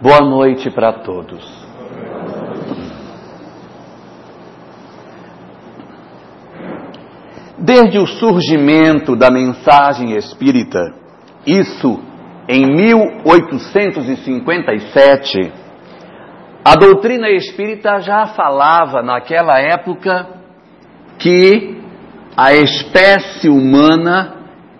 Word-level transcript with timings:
Boa 0.00 0.20
noite 0.20 0.70
para 0.70 0.92
todos. 0.92 1.66
Desde 7.58 7.98
o 7.98 8.06
surgimento 8.06 9.16
da 9.16 9.28
mensagem 9.30 10.16
espírita, 10.16 10.94
isso 11.44 12.00
em 12.48 12.64
1857, 12.64 15.52
a 16.64 16.74
doutrina 16.74 17.28
espírita 17.30 18.00
já 18.00 18.28
falava 18.28 19.02
naquela 19.02 19.58
época 19.58 20.28
que 21.18 21.77
a 22.40 22.54
espécie 22.54 23.48
humana 23.48 24.36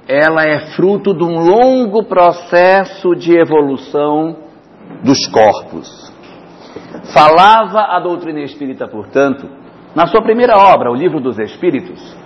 ela 0.07 0.45
é 0.45 0.77
fruto 0.77 1.13
de 1.13 1.25
um 1.25 1.41
longo 1.41 2.05
processo 2.05 3.17
de 3.17 3.37
evolução 3.37 4.37
dos 5.03 5.27
corpos. 5.27 5.89
Falava 7.13 7.81
a 7.81 7.99
doutrina 7.99 8.43
espírita, 8.43 8.87
portanto, 8.87 9.51
na 9.93 10.07
sua 10.07 10.23
primeira 10.23 10.57
obra, 10.57 10.89
o 10.89 10.95
Livro 10.95 11.21
dos 11.21 11.37
Espíritos, 11.37 12.17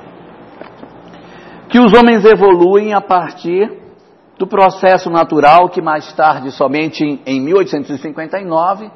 que 1.70 1.80
os 1.80 1.94
homens 1.94 2.26
evoluem 2.26 2.92
a 2.92 3.00
partir 3.00 3.72
do 4.38 4.46
processo 4.46 5.08
natural 5.08 5.70
que 5.70 5.80
mais 5.80 6.12
tarde, 6.12 6.50
somente 6.50 7.22
em 7.24 7.40
1859, 7.40 8.90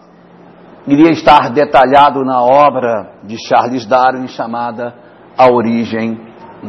iria 0.87 1.13
estar 1.13 1.51
detalhado 1.51 2.23
na 2.27 2.43
obra 2.43 3.21
de 3.25 3.39
Charles 3.49 3.87
Darwin 3.87 4.29
chamada 4.29 4.95
A 5.39 5.51
Origem 5.51 6.26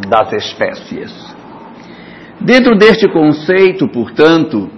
das 0.08 0.34
Espécies. 0.34 1.36
Dentro 2.40 2.78
deste 2.78 3.10
conceito, 3.12 3.88
portanto, 3.88 4.70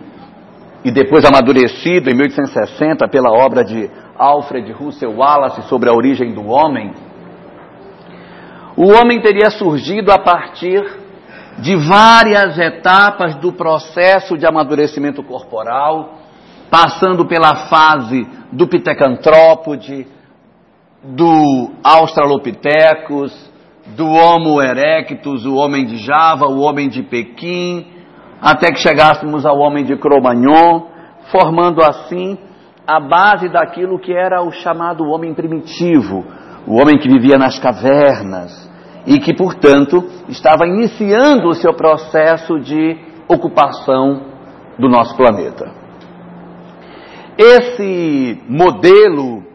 e 0.83 0.91
depois 0.91 1.25
amadurecido 1.25 2.09
em 2.09 2.13
1860 2.13 3.07
pela 3.09 3.31
obra 3.31 3.65
de 3.65 3.89
Alfred 4.17 4.71
Russel 4.71 5.11
Wallace 5.17 5.61
sobre 5.63 5.89
a 5.89 5.93
origem 5.93 6.33
do 6.33 6.45
homem, 6.47 6.93
o 8.77 8.87
homem 8.93 9.19
teria 9.19 9.49
surgido 9.49 10.11
a 10.11 10.17
partir 10.17 10.85
de 11.57 11.75
várias 11.75 12.57
etapas 12.57 13.35
do 13.35 13.51
processo 13.51 14.37
de 14.37 14.45
amadurecimento 14.45 15.21
corporal, 15.21 16.19
passando 16.69 17.25
pela 17.25 17.67
fase 17.67 18.25
do 18.51 18.67
pitecantrópode, 18.67 20.07
do 21.03 21.71
Australopithecus, 21.83 23.48
do 23.95 24.07
Homo 24.07 24.61
erectus, 24.61 25.45
o 25.45 25.55
homem 25.55 25.85
de 25.85 25.97
Java, 25.97 26.45
o 26.47 26.59
homem 26.59 26.89
de 26.89 27.03
Pequim, 27.03 27.87
até 28.41 28.71
que 28.71 28.79
chegássemos 28.79 29.45
ao 29.45 29.57
homem 29.57 29.83
de 29.83 29.95
Cro-Magnon, 29.97 30.87
formando 31.31 31.81
assim 31.81 32.37
a 32.87 32.99
base 32.99 33.49
daquilo 33.49 33.99
que 33.99 34.13
era 34.13 34.41
o 34.41 34.51
chamado 34.51 35.03
homem 35.05 35.33
primitivo, 35.33 36.25
o 36.65 36.75
homem 36.75 36.97
que 36.97 37.07
vivia 37.07 37.37
nas 37.37 37.59
cavernas 37.59 38.69
e 39.05 39.19
que, 39.19 39.33
portanto, 39.33 40.03
estava 40.27 40.67
iniciando 40.67 41.47
o 41.47 41.53
seu 41.53 41.73
processo 41.73 42.59
de 42.59 42.97
ocupação 43.27 44.23
do 44.77 44.89
nosso 44.89 45.15
planeta. 45.15 45.71
Esse 47.37 48.41
modelo 48.47 49.48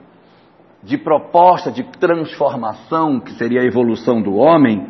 de 0.84 0.98
proposta 0.98 1.70
de 1.70 1.82
transformação, 1.98 3.18
que 3.18 3.32
seria 3.32 3.62
a 3.62 3.64
evolução 3.64 4.20
do 4.20 4.34
homem, 4.34 4.86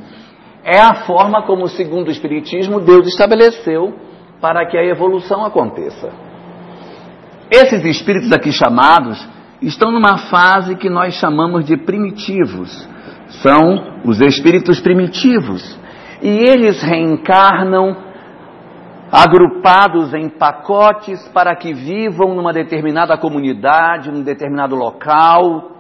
é 0.65 0.81
a 0.81 1.07
forma 1.07 1.43
como, 1.47 1.69
segundo 1.69 2.09
o 2.09 2.11
Espiritismo, 2.11 2.81
Deus 2.81 3.07
estabeleceu 3.07 3.95
para 4.41 4.67
que 4.67 4.77
a 4.77 4.85
evolução 4.85 5.45
aconteça. 5.45 6.11
Esses 7.51 7.85
espíritos 7.85 8.33
aqui 8.33 8.51
chamados 8.51 9.29
estão 9.61 9.93
numa 9.93 10.19
fase 10.31 10.75
que 10.77 10.91
nós 10.91 11.15
chamamos 11.15 11.65
de 11.65 11.77
primitivos. 11.77 12.89
São 13.43 14.01
os 14.05 14.21
espíritos 14.21 14.81
primitivos. 14.81 15.79
E 16.23 16.29
eles 16.29 16.83
reencarnam 16.83 17.97
agrupados 19.13 20.13
em 20.15 20.29
pacotes 20.29 21.29
para 21.29 21.55
que 21.55 21.73
vivam 21.73 22.35
numa 22.35 22.53
determinada 22.53 23.17
comunidade, 23.17 24.11
num 24.11 24.23
determinado 24.23 24.75
local, 24.75 25.74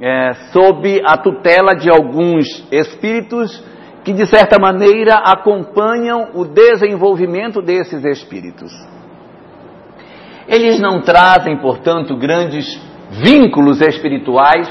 é, 0.00 0.32
sob 0.52 1.00
a 1.04 1.16
tutela 1.16 1.74
de 1.74 1.88
alguns 1.88 2.46
espíritos 2.70 3.62
que, 4.04 4.12
de 4.12 4.26
certa 4.26 4.58
maneira, 4.58 5.14
acompanham 5.14 6.30
o 6.34 6.44
desenvolvimento 6.44 7.62
desses 7.62 8.04
espíritos. 8.04 8.72
Eles 10.46 10.78
não 10.78 11.00
trazem, 11.00 11.56
portanto, 11.58 12.16
grandes 12.16 12.78
vínculos 13.10 13.80
espirituais 13.80 14.68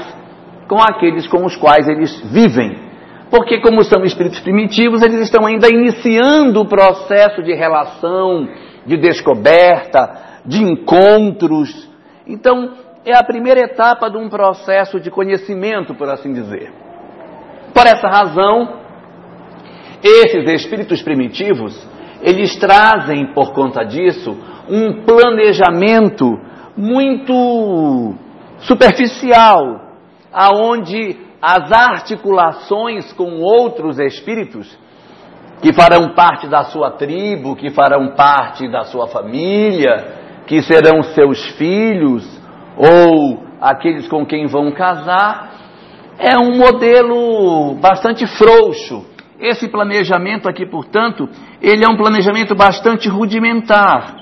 com 0.68 0.80
aqueles 0.80 1.26
com 1.26 1.44
os 1.44 1.56
quais 1.56 1.88
eles 1.88 2.20
vivem. 2.30 2.84
Porque, 3.30 3.60
como 3.60 3.82
são 3.82 4.04
espíritos 4.04 4.38
primitivos, 4.40 5.02
eles 5.02 5.20
estão 5.20 5.44
ainda 5.44 5.68
iniciando 5.68 6.60
o 6.60 6.68
processo 6.68 7.42
de 7.42 7.52
relação, 7.52 8.48
de 8.86 8.96
descoberta, 8.96 10.40
de 10.46 10.62
encontros. 10.62 11.90
Então, 12.26 12.72
é 13.04 13.14
a 13.14 13.22
primeira 13.22 13.60
etapa 13.60 14.08
de 14.08 14.16
um 14.16 14.28
processo 14.28 14.98
de 14.98 15.10
conhecimento, 15.10 15.94
por 15.94 16.08
assim 16.08 16.32
dizer. 16.32 16.72
Por 17.74 17.86
essa 17.86 18.08
razão, 18.08 18.80
esses 20.02 20.50
espíritos 20.52 21.02
primitivos, 21.02 21.76
eles 22.22 22.56
trazem, 22.56 23.32
por 23.34 23.52
conta 23.52 23.84
disso, 23.84 24.30
um 24.68 25.04
planejamento 25.04 26.40
muito 26.76 28.14
superficial, 28.60 29.80
aonde 30.32 31.18
as 31.42 31.70
articulações 31.70 33.12
com 33.12 33.40
outros 33.40 33.98
espíritos 33.98 34.78
que 35.60 35.74
farão 35.74 36.14
parte 36.14 36.46
da 36.46 36.64
sua 36.64 36.92
tribo, 36.92 37.54
que 37.54 37.70
farão 37.70 38.14
parte 38.14 38.66
da 38.66 38.84
sua 38.84 39.08
família, 39.08 40.42
que 40.46 40.62
serão 40.62 41.02
seus 41.02 41.46
filhos 41.56 42.33
ou 42.76 43.44
aqueles 43.60 44.08
com 44.08 44.24
quem 44.26 44.46
vão 44.46 44.72
casar, 44.72 45.52
é 46.18 46.38
um 46.38 46.56
modelo 46.56 47.74
bastante 47.74 48.26
frouxo 48.26 49.14
esse 49.38 49.68
planejamento 49.68 50.48
aqui, 50.48 50.64
portanto, 50.64 51.28
ele 51.60 51.84
é 51.84 51.88
um 51.88 51.96
planejamento 51.96 52.54
bastante 52.54 53.08
rudimentar, 53.08 54.16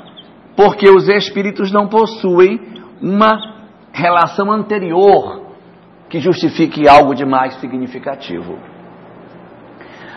porque 0.56 0.88
os 0.88 1.08
espíritos 1.08 1.70
não 1.70 1.86
possuem 1.86 2.60
uma 3.00 3.30
relação 3.92 4.50
anterior 4.50 5.42
que 6.08 6.18
justifique 6.18 6.88
algo 6.88 7.14
de 7.14 7.24
mais 7.24 7.54
significativo. 7.60 8.58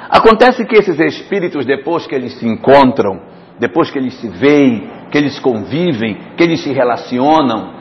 Acontece 0.09 0.66
que 0.66 0.75
esses 0.75 1.00
espíritos, 1.00 1.66
depois 1.66 2.07
que 2.07 2.16
eles 2.16 2.34
se 2.40 2.47
encontram, 2.47 3.22
depois 3.59 3.91
que 3.91 3.97
eles 3.97 4.13
se 4.16 4.28
veem, 4.28 4.90
que 5.12 5.17
eles 5.17 5.40
convivem, 5.40 6.17
que 6.35 6.44
eles 6.44 6.62
se 6.62 6.72
relacionam, 6.72 7.74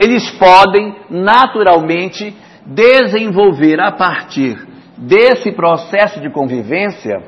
eles 0.00 0.30
podem 0.30 0.96
naturalmente 1.10 2.34
desenvolver 2.64 3.78
a 3.78 3.92
partir 3.92 4.58
desse 4.96 5.52
processo 5.52 6.20
de 6.20 6.30
convivência 6.30 7.22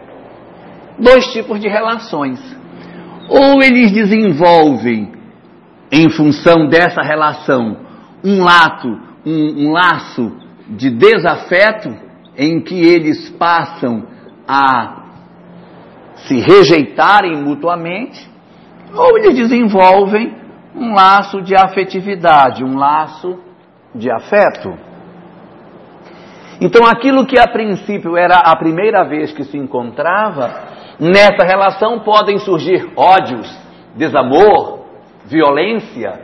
dois 0.99 1.27
tipos 1.33 1.61
de 1.61 1.69
relações. 1.69 2.41
Ou 3.29 3.63
eles 3.63 3.93
desenvolvem, 3.93 5.13
em 5.91 6.09
função 6.09 6.67
dessa 6.69 7.03
relação, 7.03 7.77
um 8.25 8.43
lato, 8.43 8.89
um, 9.25 9.67
um 9.67 9.73
laço 9.73 10.33
de 10.69 10.89
desafeto, 10.91 11.95
em 12.37 12.61
que 12.63 12.75
eles 12.75 13.29
passam 13.31 14.07
a 14.49 15.03
se 16.27 16.41
rejeitarem 16.41 17.37
mutuamente, 17.37 18.31
ou 18.95 19.19
eles 19.19 19.37
desenvolvem 19.37 20.42
um 20.75 20.95
laço 20.95 21.43
de 21.43 21.55
afetividade, 21.55 22.65
um 22.65 22.77
laço 22.77 23.39
de 23.95 24.11
afeto. 24.11 24.73
Então, 26.61 26.87
aquilo 26.87 27.27
que 27.27 27.39
a 27.39 27.47
princípio 27.49 28.17
era 28.17 28.37
a 28.37 28.57
primeira 28.57 29.05
vez 29.05 29.33
que 29.33 29.45
se 29.45 29.59
encontrava, 29.59 30.51
nessa 30.99 31.45
relação 31.45 32.01
podem 32.01 32.39
surgir 32.39 32.93
ódios, 32.97 33.49
desamor, 33.97 34.85
violência, 35.27 36.21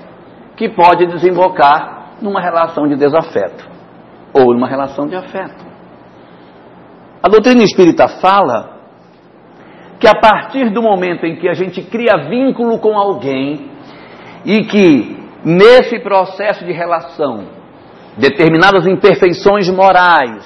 que 0.57 0.69
pode 0.69 1.07
desembocar 1.07 2.15
numa 2.23 2.41
relação 2.41 2.87
de 2.87 2.97
desafeto 2.97 3.69
ou 4.33 4.53
numa 4.55 4.69
relação 4.69 5.07
de 5.07 5.17
afeto. 5.17 5.67
A 7.23 7.29
doutrina 7.29 7.63
espírita 7.63 8.07
fala 8.21 8.79
que 9.99 10.07
a 10.07 10.15
partir 10.15 10.71
do 10.71 10.81
momento 10.81 11.27
em 11.27 11.37
que 11.37 11.49
a 11.49 11.55
gente 11.55 11.83
cria 11.83 12.29
vínculo 12.29 12.79
com 12.79 12.97
alguém 12.97 13.71
e 14.45 14.65
que 14.65 15.17
nesse 15.45 15.99
processo 16.01 16.65
de 16.65 16.73
relação 16.73 17.47
determinadas 18.17 18.87
imperfeições 18.87 19.69
morais 19.71 20.45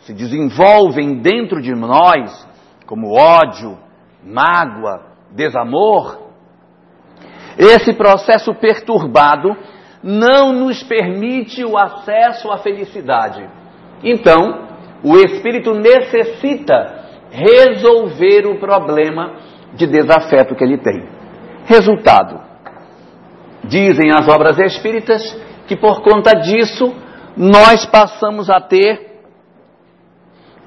se 0.00 0.12
desenvolvem 0.12 1.18
dentro 1.18 1.60
de 1.60 1.74
nós, 1.74 2.48
como 2.86 3.12
ódio, 3.18 3.78
mágoa, 4.24 5.10
desamor, 5.32 6.30
esse 7.58 7.92
processo 7.92 8.54
perturbado 8.54 9.56
não 10.02 10.52
nos 10.52 10.82
permite 10.82 11.64
o 11.64 11.76
acesso 11.76 12.50
à 12.50 12.58
felicidade. 12.58 13.46
Então, 14.02 14.68
o 15.04 15.16
espírito 15.16 15.74
necessita 15.74 17.00
resolver 17.30 18.46
o 18.46 18.58
problema 18.58 19.36
de 19.74 19.86
desafeto 19.86 20.54
que 20.54 20.64
ele 20.64 20.78
tem. 20.78 21.06
Resultado: 21.66 22.40
dizem 23.70 24.10
as 24.12 24.28
obras 24.28 24.58
espíritas 24.58 25.22
que 25.66 25.76
por 25.76 26.02
conta 26.02 26.34
disso 26.34 26.92
nós 27.36 27.86
passamos 27.86 28.50
a 28.50 28.60
ter 28.60 29.08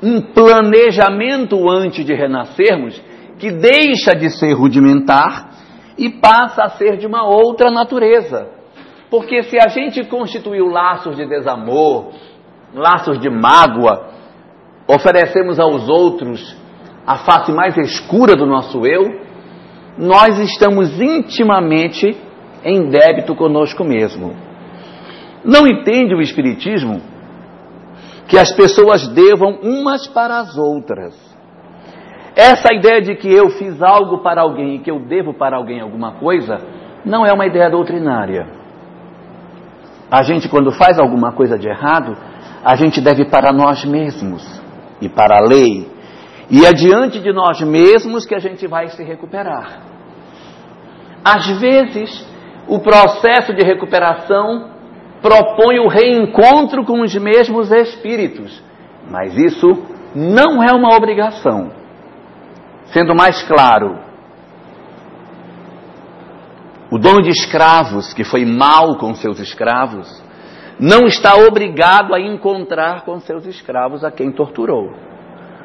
um 0.01 0.21
planejamento 0.21 1.69
antes 1.69 2.05
de 2.05 2.13
renascermos 2.13 2.99
que 3.37 3.51
deixa 3.51 4.15
de 4.15 4.29
ser 4.29 4.53
rudimentar 4.53 5.51
e 5.97 6.09
passa 6.09 6.63
a 6.63 6.69
ser 6.69 6.97
de 6.97 7.05
uma 7.05 7.27
outra 7.27 7.69
natureza. 7.69 8.47
Porque 9.09 9.43
se 9.43 9.57
a 9.57 9.67
gente 9.67 10.03
constituiu 10.05 10.67
laços 10.67 11.15
de 11.15 11.25
desamor, 11.25 12.13
laços 12.73 13.19
de 13.19 13.29
mágoa, 13.29 14.09
oferecemos 14.87 15.59
aos 15.59 15.87
outros 15.87 16.55
a 17.05 17.17
face 17.17 17.51
mais 17.51 17.77
escura 17.77 18.35
do 18.35 18.45
nosso 18.45 18.85
eu, 18.85 19.03
nós 19.97 20.39
estamos 20.39 20.99
intimamente 20.99 22.17
em 22.63 22.89
débito 22.89 23.35
conosco 23.35 23.83
mesmo. 23.83 24.33
Não 25.43 25.67
entende 25.67 26.15
o 26.15 26.21
Espiritismo 26.21 27.01
que 28.27 28.37
as 28.37 28.51
pessoas 28.51 29.07
devam 29.09 29.59
umas 29.61 30.07
para 30.07 30.39
as 30.39 30.57
outras. 30.57 31.13
Essa 32.35 32.73
ideia 32.73 33.01
de 33.01 33.15
que 33.15 33.31
eu 33.31 33.49
fiz 33.51 33.81
algo 33.81 34.23
para 34.23 34.41
alguém 34.41 34.75
e 34.75 34.79
que 34.79 34.89
eu 34.89 34.99
devo 34.99 35.33
para 35.33 35.57
alguém 35.57 35.81
alguma 35.81 36.13
coisa, 36.13 36.57
não 37.05 37.25
é 37.25 37.31
uma 37.31 37.45
ideia 37.45 37.69
doutrinária. 37.69 38.47
A 40.09 40.23
gente, 40.23 40.47
quando 40.49 40.71
faz 40.71 40.97
alguma 40.97 41.31
coisa 41.33 41.57
de 41.57 41.67
errado, 41.67 42.17
a 42.63 42.75
gente 42.75 43.01
deve 43.01 43.25
para 43.25 43.51
nós 43.51 43.83
mesmos 43.83 44.43
e 45.01 45.09
para 45.09 45.37
a 45.37 45.45
lei. 45.45 45.91
E 46.49 46.65
é 46.65 46.71
diante 46.71 47.19
de 47.19 47.31
nós 47.33 47.61
mesmos 47.61 48.25
que 48.25 48.35
a 48.35 48.39
gente 48.39 48.67
vai 48.67 48.87
se 48.89 49.03
recuperar. 49.03 49.81
Às 51.23 51.47
vezes, 51.59 52.32
o 52.67 52.79
processo 52.79 53.53
de 53.53 53.63
recuperação 53.63 54.69
propõe 55.21 55.79
o 55.79 55.87
reencontro 55.87 56.83
com 56.83 57.01
os 57.01 57.13
mesmos 57.15 57.71
espíritos, 57.71 58.61
mas 59.09 59.37
isso 59.37 59.85
não 60.15 60.61
é 60.61 60.73
uma 60.73 60.95
obrigação. 60.95 61.71
Sendo 62.87 63.15
mais 63.15 63.41
claro, 63.43 63.97
o 66.91 66.97
dono 66.99 67.21
de 67.21 67.29
escravos, 67.29 68.13
que 68.13 68.23
foi 68.23 68.45
mal 68.45 68.97
com 68.97 69.15
seus 69.15 69.39
escravos, 69.39 70.21
não 70.79 71.05
está 71.05 71.35
obrigado 71.35 72.13
a 72.13 72.19
encontrar 72.19 73.03
com 73.03 73.19
seus 73.19 73.45
escravos 73.45 74.03
a 74.03 74.11
quem 74.11 74.31
torturou. 74.31 74.91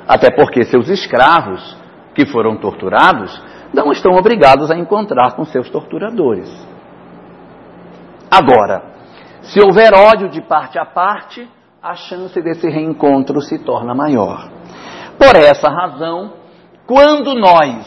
Até 0.06 0.30
porque 0.30 0.64
seus 0.64 0.88
escravos, 0.88 1.76
que 2.14 2.24
foram 2.26 2.56
torturados, 2.56 3.42
não 3.74 3.92
estão 3.92 4.12
obrigados 4.12 4.70
a 4.70 4.76
encontrar 4.76 5.36
com 5.36 5.44
seus 5.44 5.68
torturadores. 5.68 6.48
Agora, 8.30 8.82
se 9.42 9.60
houver 9.60 9.94
ódio 9.94 10.28
de 10.28 10.42
parte 10.42 10.78
a 10.78 10.84
parte, 10.84 11.48
a 11.82 11.94
chance 11.94 12.40
desse 12.42 12.68
reencontro 12.68 13.40
se 13.40 13.58
torna 13.58 13.94
maior. 13.94 14.50
Por 15.18 15.34
essa 15.36 15.68
razão, 15.68 16.34
quando 16.86 17.34
nós, 17.34 17.86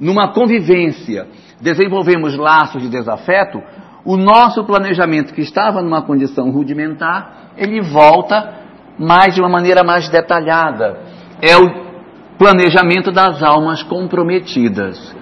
numa 0.00 0.32
convivência, 0.32 1.28
desenvolvemos 1.60 2.36
laços 2.36 2.82
de 2.82 2.88
desafeto, 2.88 3.62
o 4.04 4.16
nosso 4.16 4.64
planejamento, 4.64 5.32
que 5.34 5.42
estava 5.42 5.82
numa 5.82 6.02
condição 6.02 6.50
rudimentar, 6.50 7.52
ele 7.56 7.80
volta 7.80 8.54
mais 8.98 9.34
de 9.34 9.40
uma 9.40 9.48
maneira 9.48 9.84
mais 9.84 10.08
detalhada. 10.08 11.00
É 11.40 11.56
o 11.56 12.36
planejamento 12.38 13.12
das 13.12 13.42
almas 13.42 13.82
comprometidas. 13.82 15.14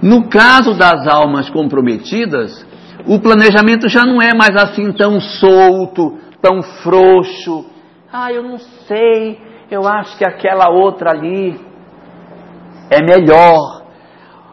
No 0.00 0.28
caso 0.28 0.74
das 0.74 1.06
almas 1.06 1.50
comprometidas, 1.50 2.66
o 3.06 3.20
planejamento 3.20 3.88
já 3.88 4.04
não 4.04 4.20
é 4.20 4.34
mais 4.34 4.56
assim 4.56 4.92
tão 4.92 5.20
solto, 5.20 6.18
tão 6.40 6.62
frouxo. 6.62 7.66
Ah, 8.12 8.32
eu 8.32 8.42
não 8.42 8.58
sei, 8.58 9.38
eu 9.70 9.86
acho 9.86 10.16
que 10.16 10.24
aquela 10.24 10.70
outra 10.70 11.10
ali 11.10 11.60
é 12.90 13.02
melhor. 13.02 13.82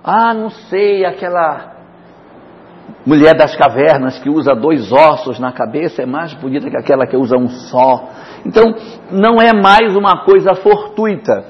Ah, 0.04 0.34
não 0.34 0.50
sei, 0.50 1.06
aquela 1.06 1.72
mulher 3.06 3.36
das 3.36 3.56
cavernas 3.56 4.20
que 4.20 4.30
usa 4.30 4.54
dois 4.54 4.92
ossos 4.92 5.40
na 5.40 5.52
cabeça 5.52 6.02
é 6.02 6.06
mais 6.06 6.34
bonita 6.34 6.70
que 6.70 6.78
aquela 6.78 7.08
que 7.08 7.16
usa 7.16 7.38
um 7.38 7.48
só. 7.48 8.10
Então, 8.46 8.74
não 9.12 9.36
é 9.42 9.54
mais 9.54 9.96
uma 9.96 10.24
coisa 10.26 10.56
fortuita. 10.56 11.46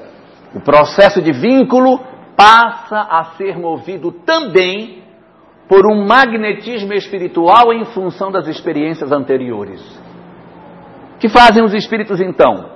O 0.54 0.60
processo 0.60 1.20
de 1.20 1.32
vínculo 1.32 1.98
passa 2.36 3.00
a 3.00 3.24
ser 3.36 3.58
movido 3.58 4.12
também 4.12 5.01
por 5.68 5.90
um 5.90 6.06
magnetismo 6.06 6.92
espiritual 6.92 7.72
em 7.72 7.84
função 7.86 8.30
das 8.30 8.46
experiências 8.46 9.10
anteriores. 9.10 9.80
Que 11.18 11.28
fazem 11.28 11.64
os 11.64 11.72
espíritos 11.72 12.20
então? 12.20 12.70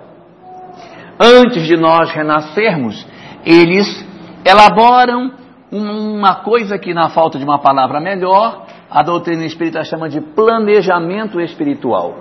Antes 1.20 1.64
de 1.64 1.76
nós 1.76 2.10
renascermos, 2.10 3.06
eles 3.44 4.06
elaboram 4.44 5.32
uma 5.70 6.36
coisa 6.36 6.78
que, 6.78 6.94
na 6.94 7.08
falta 7.08 7.38
de 7.38 7.44
uma 7.44 7.58
palavra 7.58 8.00
melhor, 8.00 8.66
a 8.90 9.02
doutrina 9.02 9.44
espírita 9.44 9.82
chama 9.84 10.08
de 10.08 10.20
planejamento 10.20 11.40
espiritual, 11.40 12.14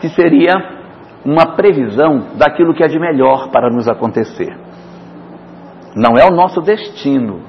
que 0.00 0.08
seria 0.10 0.52
uma 1.24 1.56
previsão 1.56 2.28
daquilo 2.36 2.74
que 2.74 2.82
é 2.82 2.88
de 2.88 2.98
melhor 2.98 3.48
para 3.50 3.68
nos 3.70 3.88
acontecer. 3.88 4.56
Não 5.94 6.16
é 6.16 6.24
o 6.24 6.34
nosso 6.34 6.60
destino, 6.60 7.40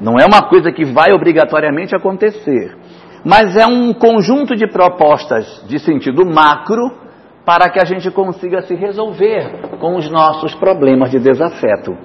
não 0.00 0.14
é 0.18 0.26
uma 0.26 0.48
coisa 0.48 0.70
que 0.70 0.84
vai 0.84 1.12
obrigatoriamente 1.12 1.94
acontecer, 1.94 2.76
mas 3.24 3.56
é 3.56 3.66
um 3.66 3.92
conjunto 3.92 4.54
de 4.54 4.66
propostas 4.66 5.64
de 5.66 5.78
sentido 5.78 6.24
macro 6.24 7.06
para 7.44 7.70
que 7.70 7.78
a 7.78 7.84
gente 7.84 8.10
consiga 8.10 8.62
se 8.62 8.74
resolver 8.74 9.78
com 9.78 9.96
os 9.96 10.10
nossos 10.10 10.54
problemas 10.54 11.10
de 11.10 11.18
desafeto. 11.18 11.96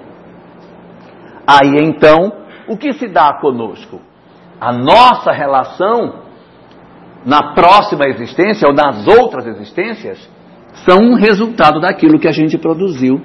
Aí 1.45 1.75
então, 1.81 2.31
o 2.67 2.77
que 2.77 2.93
se 2.93 3.07
dá 3.07 3.33
conosco? 3.41 3.99
A 4.59 4.71
nossa 4.71 5.31
relação 5.31 6.21
na 7.25 7.53
próxima 7.53 8.07
existência 8.07 8.67
ou 8.67 8.73
nas 8.73 9.07
outras 9.07 9.45
existências 9.47 10.29
são 10.85 10.97
um 10.99 11.15
resultado 11.15 11.79
daquilo 11.79 12.19
que 12.19 12.27
a 12.27 12.31
gente 12.31 12.57
produziu 12.57 13.21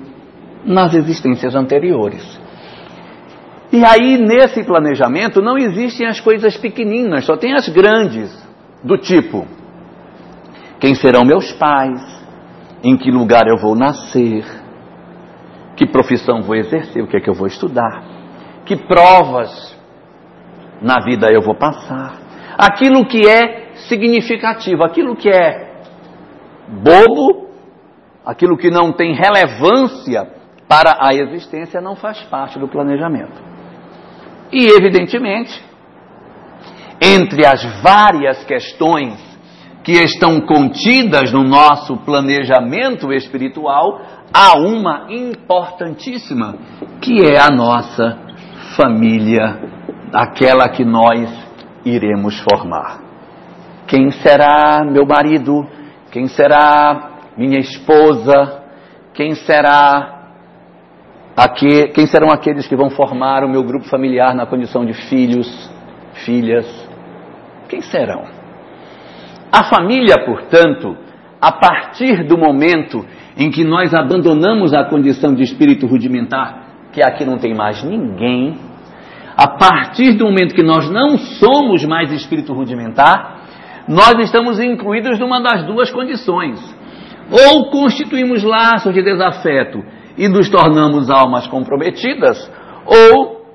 nas 0.64 0.94
existências 0.94 1.54
anteriores. 1.54 2.40
E 3.76 3.84
aí, 3.84 4.16
nesse 4.16 4.64
planejamento, 4.64 5.42
não 5.42 5.58
existem 5.58 6.06
as 6.06 6.18
coisas 6.18 6.56
pequeninas, 6.56 7.26
só 7.26 7.36
tem 7.36 7.52
as 7.52 7.68
grandes, 7.68 8.32
do 8.82 8.96
tipo: 8.96 9.46
quem 10.80 10.94
serão 10.94 11.26
meus 11.26 11.52
pais, 11.52 12.00
em 12.82 12.96
que 12.96 13.10
lugar 13.10 13.46
eu 13.46 13.58
vou 13.58 13.76
nascer, 13.76 14.46
que 15.76 15.86
profissão 15.86 16.40
vou 16.40 16.56
exercer, 16.56 17.02
o 17.02 17.06
que 17.06 17.18
é 17.18 17.20
que 17.20 17.28
eu 17.28 17.34
vou 17.34 17.46
estudar, 17.46 18.02
que 18.64 18.76
provas 18.76 19.76
na 20.80 20.98
vida 21.04 21.30
eu 21.30 21.42
vou 21.42 21.54
passar, 21.54 22.16
aquilo 22.56 23.04
que 23.04 23.28
é 23.28 23.74
significativo, 23.88 24.84
aquilo 24.84 25.14
que 25.14 25.28
é 25.28 25.82
bobo, 26.66 27.50
aquilo 28.24 28.56
que 28.56 28.70
não 28.70 28.90
tem 28.90 29.14
relevância 29.14 30.26
para 30.66 30.96
a 30.98 31.12
existência 31.12 31.78
não 31.78 31.94
faz 31.94 32.22
parte 32.22 32.58
do 32.58 32.68
planejamento. 32.68 33.55
E, 34.52 34.66
evidentemente, 34.68 35.62
entre 37.00 37.46
as 37.46 37.62
várias 37.82 38.44
questões 38.44 39.14
que 39.82 39.92
estão 39.92 40.40
contidas 40.40 41.32
no 41.32 41.44
nosso 41.44 41.96
planejamento 41.98 43.12
espiritual, 43.12 44.00
há 44.32 44.58
uma 44.58 45.06
importantíssima, 45.10 46.56
que 47.00 47.24
é 47.24 47.40
a 47.40 47.50
nossa 47.50 48.18
família, 48.76 49.60
aquela 50.12 50.68
que 50.68 50.84
nós 50.84 51.28
iremos 51.84 52.38
formar. 52.40 53.00
Quem 53.86 54.10
será 54.10 54.84
meu 54.84 55.06
marido? 55.06 55.64
Quem 56.10 56.26
será 56.26 57.10
minha 57.36 57.60
esposa? 57.60 58.64
Quem 59.14 59.34
será 59.34 60.15
Aqui, 61.36 61.88
quem 61.88 62.06
serão 62.06 62.30
aqueles 62.30 62.66
que 62.66 62.74
vão 62.74 62.88
formar 62.88 63.44
o 63.44 63.48
meu 63.48 63.62
grupo 63.62 63.84
familiar 63.86 64.34
na 64.34 64.46
condição 64.46 64.86
de 64.86 64.94
filhos, 64.94 65.70
filhas? 66.24 66.66
Quem 67.68 67.82
serão? 67.82 68.24
A 69.52 69.64
família, 69.64 70.24
portanto, 70.24 70.96
a 71.38 71.52
partir 71.52 72.24
do 72.24 72.38
momento 72.38 73.04
em 73.36 73.50
que 73.50 73.64
nós 73.64 73.92
abandonamos 73.92 74.72
a 74.72 74.84
condição 74.84 75.34
de 75.34 75.42
espírito 75.42 75.86
rudimentar, 75.86 76.68
que 76.90 77.02
aqui 77.02 77.22
não 77.26 77.36
tem 77.36 77.54
mais 77.54 77.84
ninguém, 77.84 78.56
a 79.36 79.46
partir 79.46 80.12
do 80.12 80.24
momento 80.24 80.54
que 80.54 80.62
nós 80.62 80.88
não 80.90 81.18
somos 81.18 81.84
mais 81.84 82.10
espírito 82.12 82.54
rudimentar, 82.54 83.42
nós 83.86 84.14
estamos 84.20 84.58
incluídos 84.58 85.18
numa 85.18 85.42
das 85.42 85.64
duas 85.64 85.90
condições. 85.90 86.58
Ou 87.30 87.70
constituímos 87.70 88.42
laços 88.42 88.94
de 88.94 89.02
desafeto 89.02 89.84
e 90.16 90.28
nos 90.28 90.48
tornamos 90.48 91.10
almas 91.10 91.46
comprometidas, 91.46 92.50
ou 92.86 93.46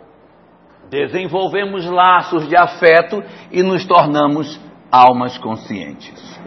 desenvolvemos 0.90 1.86
laços 1.86 2.48
de 2.48 2.56
afeto 2.56 3.24
e 3.52 3.64
nos 3.64 3.86
tornamos 3.86 4.60
almas 4.92 5.38
conscientes. 5.38 6.40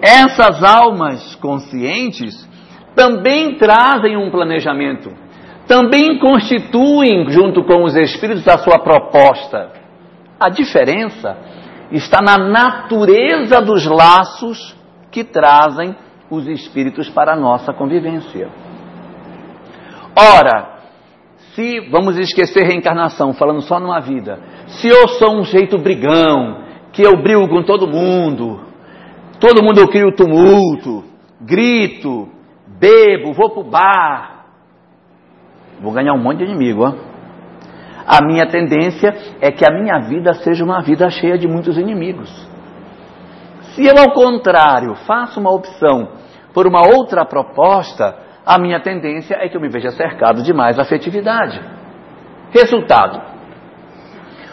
Essas 0.00 0.62
almas 0.62 1.34
conscientes 1.36 2.46
também 2.94 3.56
trazem 3.56 4.16
um 4.16 4.30
planejamento, 4.30 5.10
também 5.66 6.18
constituem, 6.18 7.28
junto 7.30 7.64
com 7.64 7.82
os 7.82 7.96
espíritos, 7.96 8.46
a 8.46 8.58
sua 8.58 8.78
proposta. 8.78 9.72
A 10.38 10.50
diferença 10.50 11.36
está 11.90 12.20
na 12.20 12.36
natureza 12.36 13.60
dos 13.60 13.86
laços 13.86 14.76
que 15.10 15.24
trazem 15.24 15.96
os 16.30 16.46
espíritos 16.46 17.08
para 17.08 17.32
a 17.32 17.36
nossa 17.36 17.72
convivência. 17.72 18.48
Ora, 20.18 20.76
se 21.54 21.80
vamos 21.90 22.16
esquecer 22.16 22.64
reencarnação, 22.64 23.34
falando 23.34 23.60
só 23.60 23.78
numa 23.78 24.00
vida, 24.00 24.38
se 24.68 24.88
eu 24.88 25.06
sou 25.08 25.36
um 25.36 25.44
jeito 25.44 25.76
brigão, 25.76 26.64
que 26.92 27.02
eu 27.02 27.22
brigo 27.22 27.46
com 27.48 27.62
todo 27.62 27.86
mundo, 27.86 28.60
todo 29.38 29.62
mundo 29.62 29.78
eu 29.78 29.88
crio 29.88 30.14
tumulto, 30.16 31.04
grito, 31.40 32.28
bebo, 32.66 33.34
vou 33.34 33.50
pro 33.50 33.64
bar, 33.64 34.46
vou 35.80 35.92
ganhar 35.92 36.14
um 36.14 36.22
monte 36.22 36.38
de 36.38 36.44
inimigo, 36.44 36.82
ó. 36.82 36.94
A 38.06 38.24
minha 38.24 38.46
tendência 38.46 39.14
é 39.40 39.50
que 39.50 39.64
a 39.68 39.74
minha 39.74 39.98
vida 40.08 40.32
seja 40.34 40.64
uma 40.64 40.80
vida 40.80 41.10
cheia 41.10 41.36
de 41.36 41.48
muitos 41.48 41.76
inimigos. 41.76 42.30
Se 43.74 43.84
eu, 43.84 43.98
ao 43.98 44.12
contrário, 44.12 44.94
faço 45.06 45.40
uma 45.40 45.52
opção 45.52 46.08
por 46.54 46.66
uma 46.66 46.86
outra 46.86 47.26
proposta, 47.26 48.25
a 48.46 48.58
minha 48.58 48.78
tendência 48.78 49.34
é 49.34 49.48
que 49.48 49.56
eu 49.56 49.60
me 49.60 49.68
veja 49.68 49.90
cercado 49.90 50.40
de 50.40 50.52
mais 50.52 50.78
afetividade. 50.78 51.60
Resultado: 52.52 53.20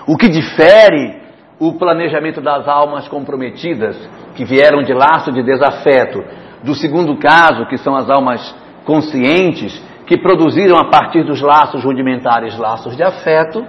o 0.07 0.17
que 0.17 0.27
difere 0.27 1.21
o 1.59 1.73
planejamento 1.73 2.41
das 2.41 2.67
almas 2.67 3.07
comprometidas, 3.07 3.95
que 4.35 4.43
vieram 4.43 4.81
de 4.81 4.93
laço 4.93 5.31
de 5.31 5.43
desafeto, 5.43 6.23
do 6.63 6.73
segundo 6.73 7.15
caso, 7.17 7.67
que 7.67 7.77
são 7.77 7.95
as 7.95 8.09
almas 8.09 8.55
conscientes, 8.83 9.79
que 10.07 10.17
produziram 10.17 10.77
a 10.77 10.89
partir 10.89 11.23
dos 11.23 11.41
laços 11.41 11.83
rudimentares 11.83 12.57
laços 12.57 12.97
de 12.97 13.03
afeto, 13.03 13.63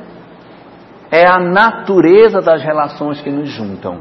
é 1.11 1.27
a 1.27 1.39
natureza 1.39 2.41
das 2.41 2.63
relações 2.63 3.21
que 3.21 3.31
nos 3.31 3.49
juntam. 3.51 4.01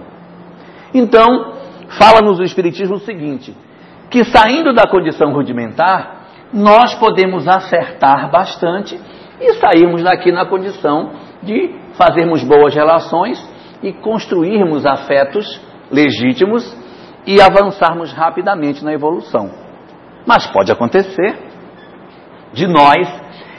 Então, 0.94 1.54
fala-nos 2.00 2.40
o 2.40 2.44
Espiritismo 2.44 2.96
o 2.96 3.00
seguinte: 3.00 3.56
que 4.14 4.24
saindo 4.26 4.76
da 4.76 4.88
condição 4.88 5.34
rudimentar, 5.34 6.28
nós 6.54 6.94
podemos 6.94 7.48
acertar 7.48 8.30
bastante 8.30 8.96
e 9.42 9.54
sairmos 9.56 10.04
daqui 10.04 10.32
na 10.32 10.46
condição 10.46 11.14
de 11.42 11.74
fazermos 11.96 12.44
boas 12.44 12.76
relações 12.76 13.44
e 13.82 13.92
construirmos 13.92 14.86
afetos 14.86 15.60
legítimos 15.92 16.64
e 17.26 17.42
avançarmos 17.42 18.14
rapidamente 18.14 18.86
na 18.86 18.94
evolução. 18.94 19.50
Mas 20.28 20.46
pode 20.46 20.72
acontecer 20.72 21.36
de 22.54 22.68
nós, 22.68 23.08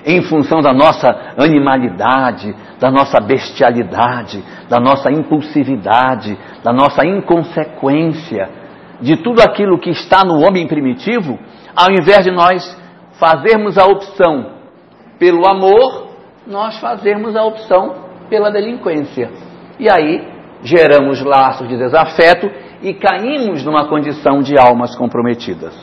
em 0.06 0.22
função 0.22 0.60
da 0.60 0.72
nossa 0.72 1.08
animalidade, 1.36 2.54
da 2.78 2.92
nossa 2.92 3.18
bestialidade, 3.18 4.40
da 4.68 4.78
nossa 4.78 5.10
impulsividade, 5.10 6.38
da 6.62 6.72
nossa 6.72 7.04
inconsequência, 7.04 8.62
de 9.00 9.16
tudo 9.16 9.40
aquilo 9.40 9.78
que 9.78 9.90
está 9.90 10.22
no 10.24 10.40
homem 10.40 10.66
primitivo, 10.66 11.38
ao 11.74 11.90
invés 11.90 12.24
de 12.24 12.30
nós 12.30 12.62
fazermos 13.18 13.78
a 13.78 13.86
opção 13.86 14.54
pelo 15.18 15.46
amor, 15.48 16.08
nós 16.46 16.78
fazermos 16.78 17.36
a 17.36 17.44
opção 17.44 17.94
pela 18.28 18.50
delinquência. 18.50 19.30
E 19.78 19.88
aí 19.90 20.26
geramos 20.62 21.22
laços 21.22 21.68
de 21.68 21.76
desafeto 21.76 22.50
e 22.82 22.94
caímos 22.94 23.64
numa 23.64 23.88
condição 23.88 24.40
de 24.40 24.58
almas 24.58 24.96
comprometidas. 24.96 25.74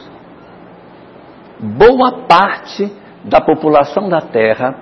Boa 1.60 2.26
parte 2.28 2.92
da 3.24 3.40
população 3.40 4.10
da 4.10 4.22
Terra 4.22 4.76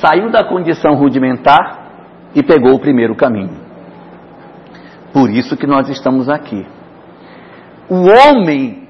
saiu 0.00 0.30
da 0.30 0.44
condição 0.44 0.94
rudimentar 0.94 2.30
e 2.34 2.42
pegou 2.42 2.74
o 2.74 2.80
primeiro 2.80 3.14
caminho. 3.14 3.60
Por 5.12 5.30
isso 5.30 5.56
que 5.56 5.66
nós 5.66 5.88
estamos 5.88 6.28
aqui. 6.28 6.66
O 7.88 8.06
homem, 8.08 8.88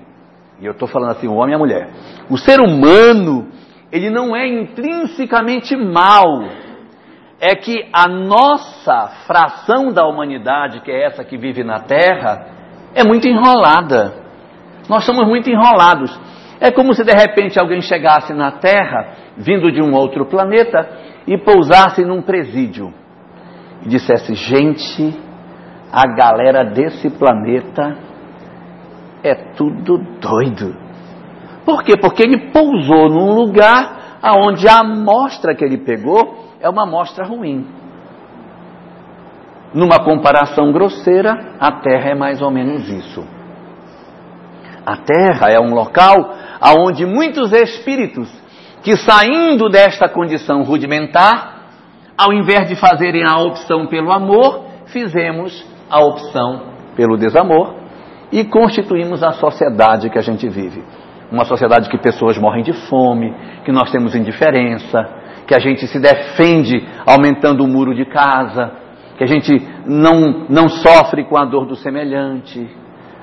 e 0.60 0.66
eu 0.66 0.72
estou 0.72 0.86
falando 0.86 1.12
assim, 1.12 1.26
o 1.26 1.34
homem 1.34 1.52
e 1.52 1.54
a 1.54 1.58
mulher, 1.58 1.90
o 2.30 2.36
ser 2.36 2.60
humano, 2.60 3.48
ele 3.90 4.10
não 4.10 4.34
é 4.34 4.46
intrinsecamente 4.46 5.76
mal. 5.76 6.44
É 7.40 7.54
que 7.54 7.88
a 7.92 8.08
nossa 8.08 9.08
fração 9.26 9.92
da 9.92 10.06
humanidade, 10.06 10.80
que 10.80 10.90
é 10.90 11.04
essa 11.04 11.24
que 11.24 11.36
vive 11.36 11.62
na 11.62 11.80
Terra, 11.80 12.46
é 12.94 13.04
muito 13.04 13.28
enrolada. 13.28 14.14
Nós 14.88 15.04
somos 15.04 15.26
muito 15.26 15.50
enrolados. 15.50 16.18
É 16.60 16.70
como 16.70 16.94
se 16.94 17.04
de 17.04 17.12
repente 17.12 17.58
alguém 17.58 17.82
chegasse 17.82 18.32
na 18.32 18.52
Terra, 18.52 19.14
vindo 19.36 19.70
de 19.70 19.82
um 19.82 19.92
outro 19.94 20.24
planeta, 20.26 20.88
e 21.26 21.36
pousasse 21.36 22.04
num 22.04 22.22
presídio. 22.22 22.92
E 23.84 23.88
dissesse: 23.88 24.34
gente, 24.34 25.14
a 25.92 26.06
galera 26.16 26.64
desse 26.64 27.10
planeta 27.10 27.96
é 29.24 29.34
tudo 29.56 29.98
doido. 30.20 30.76
Por 31.64 31.82
quê? 31.82 31.94
Porque 31.98 32.22
ele 32.22 32.50
pousou 32.52 33.08
num 33.08 33.32
lugar 33.32 34.18
onde 34.46 34.68
a 34.68 34.80
amostra 34.80 35.54
que 35.54 35.64
ele 35.64 35.78
pegou 35.78 36.44
é 36.60 36.68
uma 36.68 36.82
amostra 36.82 37.24
ruim. 37.24 37.66
Numa 39.72 40.04
comparação 40.04 40.70
grosseira, 40.70 41.56
a 41.58 41.72
Terra 41.80 42.10
é 42.10 42.14
mais 42.14 42.40
ou 42.42 42.50
menos 42.50 42.88
isso. 42.88 43.26
A 44.86 44.98
Terra 44.98 45.50
é 45.50 45.58
um 45.58 45.74
local 45.74 46.14
onde 46.78 47.06
muitos 47.06 47.52
espíritos 47.52 48.30
que 48.82 48.96
saindo 48.96 49.70
desta 49.70 50.08
condição 50.08 50.62
rudimentar, 50.62 51.62
ao 52.16 52.32
invés 52.34 52.68
de 52.68 52.76
fazerem 52.76 53.24
a 53.24 53.38
opção 53.38 53.86
pelo 53.86 54.12
amor, 54.12 54.66
fizemos 54.86 55.66
a 55.90 56.00
opção 56.00 56.74
pelo 56.94 57.16
desamor 57.16 57.83
e 58.32 58.44
constituímos 58.44 59.22
a 59.22 59.32
sociedade 59.32 60.10
que 60.10 60.18
a 60.18 60.22
gente 60.22 60.48
vive. 60.48 60.82
Uma 61.30 61.44
sociedade 61.44 61.88
que 61.88 61.98
pessoas 61.98 62.38
morrem 62.38 62.62
de 62.62 62.72
fome, 62.88 63.34
que 63.64 63.72
nós 63.72 63.90
temos 63.90 64.14
indiferença, 64.14 65.04
que 65.46 65.54
a 65.54 65.58
gente 65.58 65.86
se 65.86 65.98
defende 65.98 66.86
aumentando 67.06 67.64
o 67.64 67.68
muro 67.68 67.94
de 67.94 68.04
casa, 68.04 68.72
que 69.16 69.24
a 69.24 69.26
gente 69.26 69.66
não, 69.86 70.46
não 70.48 70.68
sofre 70.68 71.24
com 71.24 71.36
a 71.36 71.44
dor 71.44 71.66
do 71.66 71.76
semelhante, 71.76 72.68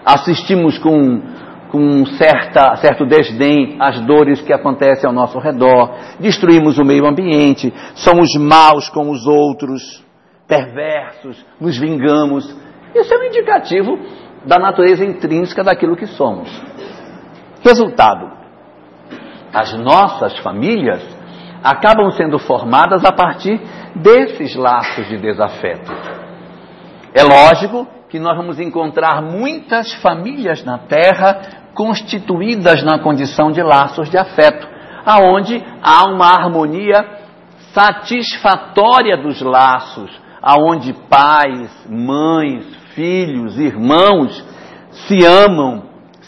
assistimos 0.05 0.77
com, 0.77 1.21
com 1.69 2.05
certa, 2.05 2.75
certo 2.77 3.05
desdém 3.05 3.77
às 3.79 3.99
dores 4.01 4.41
que 4.41 4.53
acontecem 4.53 5.07
ao 5.07 5.13
nosso 5.13 5.39
redor, 5.39 5.95
destruímos 6.19 6.77
o 6.77 6.85
meio 6.85 7.05
ambiente, 7.05 7.73
somos 7.95 8.35
maus 8.35 8.89
com 8.89 9.09
os 9.09 9.25
outros, 9.27 10.03
perversos, 10.47 11.45
nos 11.59 11.77
vingamos. 11.77 12.45
Isso 12.93 13.13
é 13.13 13.17
um 13.17 13.23
indicativo 13.23 13.99
da 14.45 14.57
natureza 14.57 15.05
intrínseca 15.05 15.63
daquilo 15.63 15.95
que 15.95 16.07
somos. 16.07 16.49
Resultado: 17.63 18.31
as 19.53 19.73
nossas 19.73 20.37
famílias 20.39 21.01
acabam 21.63 22.09
sendo 22.11 22.39
formadas 22.39 23.05
a 23.05 23.11
partir 23.11 23.61
desses 23.95 24.55
laços 24.55 25.07
de 25.07 25.17
desafeto. 25.17 25.91
É 27.13 27.23
lógico 27.23 27.87
que 28.09 28.19
nós 28.19 28.35
vamos 28.35 28.59
encontrar 28.59 29.21
muitas 29.21 29.93
famílias 29.95 30.63
na 30.63 30.77
Terra 30.79 31.61
constituídas 31.73 32.83
na 32.83 32.99
condição 32.99 33.51
de 33.51 33.61
laços 33.61 34.09
de 34.09 34.17
afeto, 34.17 34.67
aonde 35.05 35.63
há 35.81 36.05
uma 36.09 36.27
harmonia 36.27 37.21
satisfatória 37.73 39.17
dos 39.17 39.41
laços, 39.41 40.11
aonde 40.41 40.93
pais, 40.93 41.71
mães, 41.89 42.80
filhos, 42.93 43.59
irmãos 43.59 44.43
se 44.91 45.25
amam, 45.25 45.83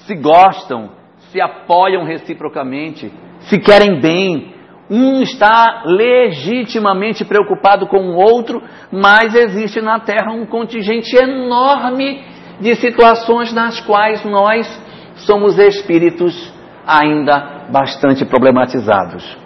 se 0.06 0.16
gostam, 0.16 0.92
se 1.32 1.42
apoiam 1.42 2.06
reciprocamente, 2.06 3.12
se 3.42 3.60
querem 3.60 4.00
bem. 4.00 4.54
Um 4.90 5.22
está 5.22 5.84
legitimamente 5.86 7.24
preocupado 7.24 7.88
com 7.88 7.98
o 7.98 8.16
outro, 8.16 8.62
mas 8.92 9.34
existe 9.34 9.82
na 9.82 10.00
Terra 10.00 10.32
um 10.34 10.46
contingente 10.46 11.16
enorme 11.16 12.22
de 12.60 12.76
situações 12.76 13.54
nas 13.54 13.80
quais 13.80 14.24
nós 14.26 14.68
somos 15.16 15.58
espíritos 15.58 16.54
ainda 16.86 17.68
bastante 17.72 18.26
problematizados. 18.26 19.38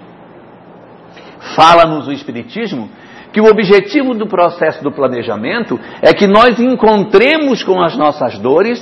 Fala-nos 1.56 2.08
o 2.08 2.12
Espiritismo 2.12 2.90
que 3.38 3.42
o 3.42 3.52
objetivo 3.52 4.16
do 4.16 4.26
processo 4.26 4.84
do 4.84 4.92
planejamento 4.92 5.80
é 6.02 6.12
que 6.12 6.26
nós 6.26 6.60
encontremos 6.60 7.62
com 7.62 7.80
as 7.80 7.96
nossas 7.96 8.40
dores 8.40 8.82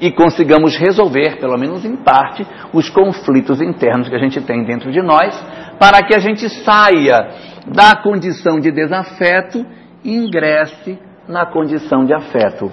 e 0.00 0.12
consigamos 0.12 0.76
resolver, 0.76 1.40
pelo 1.40 1.58
menos 1.58 1.84
em 1.84 1.96
parte, 1.96 2.46
os 2.72 2.88
conflitos 2.88 3.60
internos 3.60 4.08
que 4.08 4.14
a 4.14 4.20
gente 4.20 4.40
tem 4.42 4.62
dentro 4.62 4.92
de 4.92 5.02
nós, 5.02 5.34
para 5.80 6.00
que 6.04 6.14
a 6.14 6.20
gente 6.20 6.48
saia 6.48 7.28
da 7.74 7.96
condição 8.00 8.60
de 8.60 8.70
desafeto 8.70 9.66
e 10.04 10.14
ingresse 10.14 10.96
na 11.26 11.44
condição 11.46 12.04
de 12.04 12.14
afeto. 12.14 12.70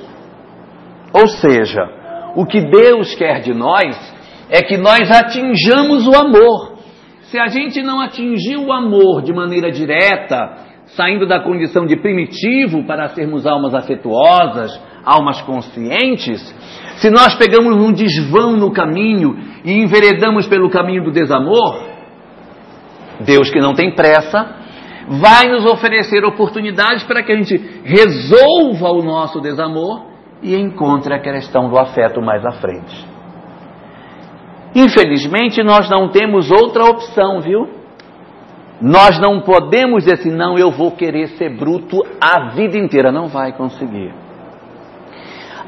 Ou 1.12 1.28
seja, 1.28 1.90
o 2.36 2.46
que 2.46 2.62
Deus 2.62 3.16
quer 3.16 3.40
de 3.40 3.52
nós 3.52 3.98
é 4.48 4.62
que 4.62 4.78
nós 4.78 5.10
atinjamos 5.10 6.06
o 6.06 6.16
amor. 6.16 6.76
Se 7.32 7.40
a 7.40 7.48
gente 7.48 7.82
não 7.82 8.00
atingir 8.00 8.58
o 8.58 8.72
amor 8.72 9.24
de 9.24 9.34
maneira 9.34 9.72
direta, 9.72 10.65
saindo 10.88 11.28
da 11.28 11.40
condição 11.40 11.86
de 11.86 11.96
primitivo 11.96 12.84
para 12.86 13.10
sermos 13.10 13.46
almas 13.46 13.74
afetuosas, 13.74 14.80
almas 15.04 15.42
conscientes, 15.42 16.42
se 16.98 17.10
nós 17.10 17.36
pegamos 17.36 17.76
um 17.76 17.92
desvão 17.92 18.56
no 18.56 18.72
caminho 18.72 19.38
e 19.64 19.74
enveredamos 19.74 20.48
pelo 20.48 20.70
caminho 20.70 21.04
do 21.04 21.12
desamor, 21.12 21.84
Deus 23.20 23.50
que 23.50 23.60
não 23.60 23.74
tem 23.74 23.94
pressa, 23.94 24.56
vai 25.08 25.48
nos 25.50 25.66
oferecer 25.66 26.24
oportunidades 26.26 27.04
para 27.04 27.24
que 27.24 27.32
a 27.32 27.36
gente 27.36 27.58
resolva 27.84 28.90
o 28.92 29.04
nosso 29.04 29.40
desamor 29.40 30.08
e 30.42 30.56
encontre 30.56 31.14
a 31.14 31.20
questão 31.20 31.70
do 31.70 31.78
afeto 31.78 32.22
mais 32.22 32.46
à 32.46 32.52
frente. 32.54 33.06
Infelizmente, 34.74 35.64
nós 35.64 35.90
não 35.90 36.10
temos 36.10 36.52
outra 36.52 36.84
opção, 36.86 37.40
viu? 37.40 37.75
Nós 38.82 39.20
não 39.20 39.42
podemos 39.42 40.04
dizer 40.04 40.20
assim, 40.20 40.32
não, 40.32 40.58
eu 40.58 40.72
vou 40.72 40.92
querer 40.92 41.30
ser 41.38 41.58
bruto 41.58 42.02
a 42.20 42.52
vida 42.56 42.78
inteira. 42.78 43.12
Não 43.12 43.28
vai 43.28 43.54
conseguir. 43.54 44.14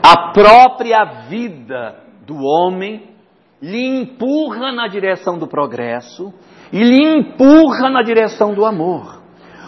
A 0.04 0.32
própria 0.32 1.04
vida 1.30 1.96
do 2.26 2.38
homem 2.38 3.04
lhe 3.62 4.02
empurra 4.02 4.72
na 4.72 4.88
direção 4.88 5.38
do 5.38 5.48
progresso 5.48 6.34
e 6.72 6.84
lhe 6.84 7.18
empurra 7.18 7.90
na 7.90 8.04
direção 8.04 8.54
do 8.54 8.66
amor. 8.66 9.22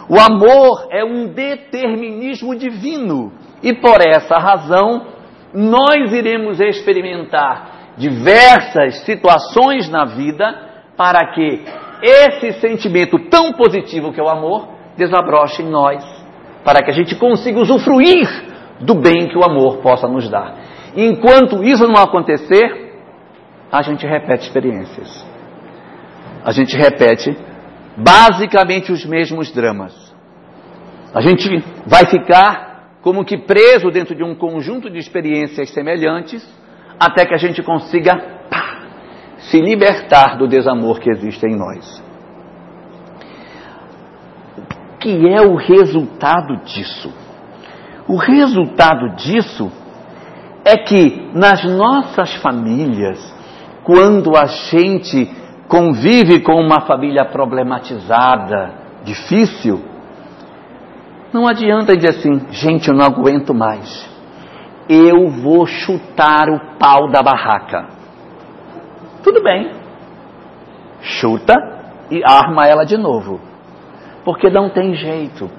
O 0.08 0.18
amor 0.18 0.88
é 0.90 1.04
um 1.04 1.28
determinismo 1.28 2.54
divino 2.56 3.32
e 3.62 3.72
por 3.74 4.00
essa 4.00 4.36
razão 4.36 5.06
nós 5.52 6.12
iremos 6.12 6.60
experimentar 6.60 7.94
diversas 7.96 9.04
situações 9.04 9.88
na 9.88 10.04
vida 10.04 10.68
para 10.96 11.32
que 11.32 11.64
esse 12.02 12.60
sentimento 12.60 13.18
tão 13.28 13.52
positivo 13.52 14.12
que 14.12 14.20
é 14.20 14.22
o 14.22 14.28
amor 14.28 14.68
desabroche 14.96 15.62
em 15.62 15.70
nós, 15.70 16.04
para 16.64 16.82
que 16.82 16.90
a 16.90 16.94
gente 16.94 17.14
consiga 17.16 17.60
usufruir 17.60 18.28
do 18.80 18.94
bem 18.94 19.28
que 19.28 19.38
o 19.38 19.44
amor 19.44 19.78
possa 19.78 20.06
nos 20.08 20.28
dar. 20.28 20.56
Enquanto 20.96 21.62
isso 21.62 21.86
não 21.86 22.02
acontecer, 22.02 22.98
a 23.70 23.82
gente 23.82 24.06
repete 24.06 24.44
experiências. 24.44 25.26
A 26.44 26.52
gente 26.52 26.76
repete 26.76 27.36
basicamente 27.96 28.90
os 28.90 29.04
mesmos 29.04 29.52
dramas. 29.52 29.94
A 31.14 31.20
gente 31.20 31.48
vai 31.86 32.06
ficar 32.06 32.98
como 33.02 33.24
que 33.24 33.38
preso 33.38 33.90
dentro 33.90 34.14
de 34.14 34.22
um 34.22 34.34
conjunto 34.34 34.90
de 34.90 34.98
experiências 34.98 35.70
semelhantes, 35.70 36.46
até 36.98 37.24
que 37.24 37.34
a 37.34 37.38
gente 37.38 37.62
consiga 37.62 38.39
se 39.42 39.60
libertar 39.60 40.36
do 40.36 40.46
desamor 40.46 41.00
que 41.00 41.10
existe 41.10 41.46
em 41.46 41.56
nós. 41.56 42.02
O 44.56 44.98
que 44.98 45.28
é 45.28 45.40
o 45.40 45.56
resultado 45.56 46.56
disso? 46.64 47.12
O 48.06 48.16
resultado 48.16 49.14
disso 49.16 49.70
é 50.64 50.76
que 50.76 51.30
nas 51.34 51.64
nossas 51.64 52.34
famílias, 52.36 53.18
quando 53.82 54.36
a 54.36 54.46
gente 54.46 55.30
convive 55.68 56.40
com 56.40 56.60
uma 56.60 56.80
família 56.82 57.24
problematizada, 57.24 58.74
difícil, 59.04 59.80
não 61.32 61.46
adianta 61.46 61.96
dizer 61.96 62.18
assim, 62.18 62.40
gente, 62.50 62.88
eu 62.88 62.94
não 62.94 63.06
aguento 63.06 63.54
mais. 63.54 64.08
Eu 64.88 65.28
vou 65.28 65.64
chutar 65.66 66.48
o 66.48 66.76
pau 66.78 67.08
da 67.10 67.22
barraca. 67.22 67.99
Tudo 69.22 69.42
bem. 69.42 69.70
Chuta 71.00 71.54
e 72.10 72.22
arma 72.24 72.66
ela 72.66 72.84
de 72.84 72.96
novo. 72.96 73.40
Porque 74.24 74.50
não 74.50 74.70
tem 74.70 74.94
jeito. 74.94 75.50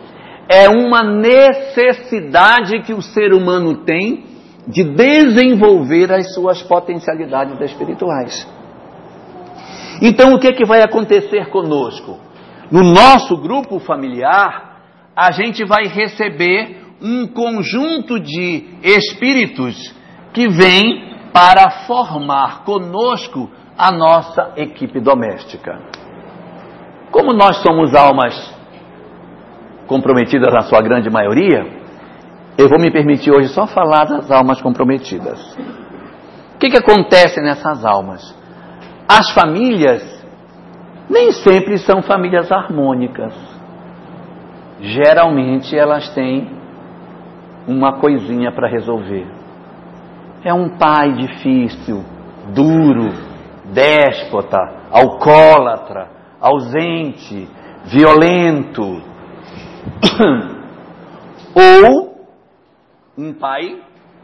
É 0.48 0.70
uma 0.70 1.04
necessidade 1.04 2.82
que 2.82 2.94
o 2.94 3.02
ser 3.02 3.34
humano 3.34 3.78
tem 3.86 4.26
de 4.68 4.84
desenvolver 4.84 6.12
as 6.12 6.34
suas 6.34 6.62
potencialidades 6.62 7.60
espirituais. 7.62 8.48
Então, 10.02 10.34
o 10.34 10.40
que, 10.40 10.48
é 10.48 10.54
que 10.54 10.66
vai 10.66 10.82
acontecer 10.82 11.50
conosco? 11.50 12.20
No 12.72 12.84
nosso 12.84 13.38
grupo 13.38 13.80
familiar, 13.80 14.82
a 15.16 15.32
gente 15.32 15.64
vai 15.66 15.88
receber 15.88 16.78
um 17.02 17.28
conjunto 17.28 18.20
de 18.20 18.66
espíritos 18.84 19.94
que 20.34 20.48
vêm 20.48 21.11
para 21.34 21.70
formar 21.88 22.64
conosco 22.64 23.50
a 23.78 23.92
nossa 23.92 24.54
equipe 24.58 25.00
doméstica. 25.00 25.80
Como 27.12 27.34
nós 27.34 27.58
somos 27.58 27.96
almas 27.96 28.54
comprometidas 29.88 30.54
na 30.54 30.62
sua 30.62 30.82
grande 30.82 31.10
maioria, 31.10 31.66
eu 32.58 32.70
vou 32.70 32.80
me 32.80 32.92
permitir 32.92 33.32
hoje 33.32 33.50
só 33.50 33.66
falar 33.66 34.06
das 34.06 34.30
almas 34.30 34.62
comprometidas. 34.62 35.58
O 36.56 36.58
que, 36.60 36.70
que 36.70 36.78
acontece 36.78 37.42
nessas 37.42 37.84
almas? 37.84 38.36
As 39.08 39.32
famílias 39.32 40.22
nem 41.10 41.32
sempre 41.32 41.78
são 41.78 42.02
famílias 42.02 42.52
harmônicas. 42.52 43.34
Geralmente 44.80 45.78
elas 45.78 46.10
têm 46.14 46.50
uma 47.68 48.00
coisinha 48.00 48.52
para 48.52 48.70
resolver. 48.70 49.41
É 50.44 50.54
um 50.54 50.70
pai 50.78 51.14
difícil, 51.14 52.04
duro, 52.54 53.14
déspota, 53.66 54.58
alcoólatra, 54.90 56.10
ausente, 56.40 57.48
violento. 57.86 58.82
Ou 61.54 62.26
um 63.18 63.34
pai 63.34 63.82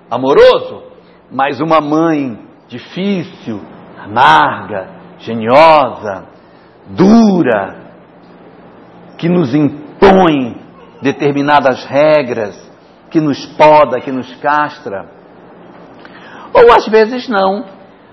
amoroso, 0.10 0.84
mas 1.32 1.60
uma 1.60 1.80
mãe 1.80 2.40
difícil, 2.68 3.62
amarga, 3.98 4.88
geniosa, 5.20 6.26
dura, 6.88 7.76
que 9.18 9.28
nos 9.30 9.54
impõe 9.54 10.56
determinadas 11.02 11.86
regras, 11.86 12.56
que 13.10 13.20
nos 13.20 13.46
poda, 13.46 14.00
que 14.00 14.12
nos 14.12 14.34
castra. 14.38 15.17
Ou 16.54 16.74
às 16.74 16.88
vezes 16.88 17.28
não. 17.28 17.66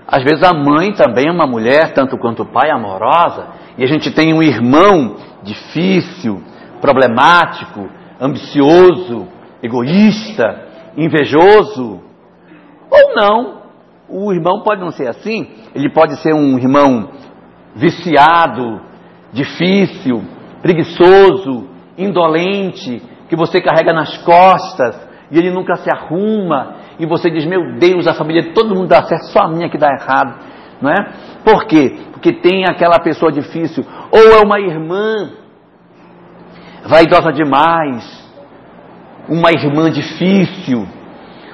Às 0.07 0.23
vezes 0.23 0.43
a 0.43 0.53
mãe 0.53 0.93
também 0.93 1.27
é 1.27 1.31
uma 1.31 1.47
mulher, 1.47 1.93
tanto 1.93 2.17
quanto 2.17 2.43
o 2.43 2.45
pai, 2.45 2.69
amorosa, 2.69 3.47
e 3.77 3.83
a 3.83 3.87
gente 3.87 4.11
tem 4.11 4.33
um 4.33 4.43
irmão 4.43 5.15
difícil, 5.41 6.41
problemático, 6.79 7.89
ambicioso, 8.19 9.27
egoísta, 9.61 10.63
invejoso. 10.95 12.01
Ou 12.89 13.15
não. 13.15 13.65
O 14.07 14.31
irmão 14.31 14.61
pode 14.61 14.81
não 14.81 14.91
ser 14.91 15.07
assim, 15.07 15.47
ele 15.73 15.89
pode 15.89 16.17
ser 16.17 16.31
um 16.31 16.59
irmão 16.59 17.09
viciado, 17.75 18.79
difícil, 19.33 20.23
preguiçoso, 20.61 21.67
indolente, 21.97 23.01
que 23.27 23.35
você 23.35 23.59
carrega 23.59 23.91
nas 23.91 24.15
costas 24.17 24.95
e 25.31 25.37
ele 25.37 25.51
nunca 25.51 25.75
se 25.75 25.89
arruma 25.89 26.75
e 26.99 27.05
você 27.05 27.29
diz, 27.29 27.45
meu 27.45 27.77
Deus, 27.77 28.07
a 28.07 28.13
família 28.13 28.41
de 28.41 28.53
todo 28.53 28.75
mundo 28.75 28.87
dá 28.87 29.03
certo, 29.03 29.25
só 29.27 29.41
a 29.41 29.47
minha 29.47 29.69
que 29.69 29.77
dá 29.77 29.89
errado, 29.89 30.35
não 30.81 30.91
é? 30.91 31.11
Por 31.43 31.65
quê? 31.65 31.97
Porque 32.11 32.33
tem 32.33 32.63
aquela 32.65 32.99
pessoa 32.99 33.31
difícil, 33.31 33.85
ou 34.11 34.39
é 34.39 34.41
uma 34.43 34.59
irmã 34.59 35.31
vaidosa 36.85 37.31
demais, 37.31 38.25
uma 39.27 39.51
irmã 39.51 39.89
difícil, 39.91 40.87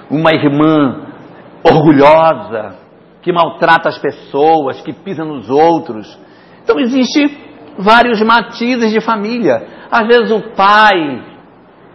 uma 0.09 0.31
irmã 0.31 1.07
orgulhosa, 1.63 2.75
que 3.21 3.31
maltrata 3.31 3.89
as 3.89 3.97
pessoas, 3.97 4.81
que 4.81 4.93
pisa 4.93 5.23
nos 5.23 5.49
outros. 5.49 6.19
Então 6.63 6.79
existe 6.79 7.37
vários 7.77 8.21
matizes 8.21 8.91
de 8.91 8.99
família. 8.99 9.65
Às 9.89 10.07
vezes 10.07 10.31
o 10.31 10.41
pai 10.55 11.30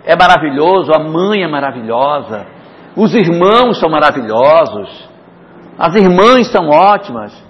é 0.06 0.16
maravilhoso, 0.16 0.92
a 0.92 1.00
mãe 1.00 1.42
é 1.42 1.48
maravilhosa, 1.48 2.46
os 2.96 3.14
irmãos 3.14 3.78
são 3.78 3.90
maravilhosos. 3.90 5.06
As 5.78 5.94
irmãs 5.94 6.46
são 6.50 6.68
ótimas. 6.70 7.44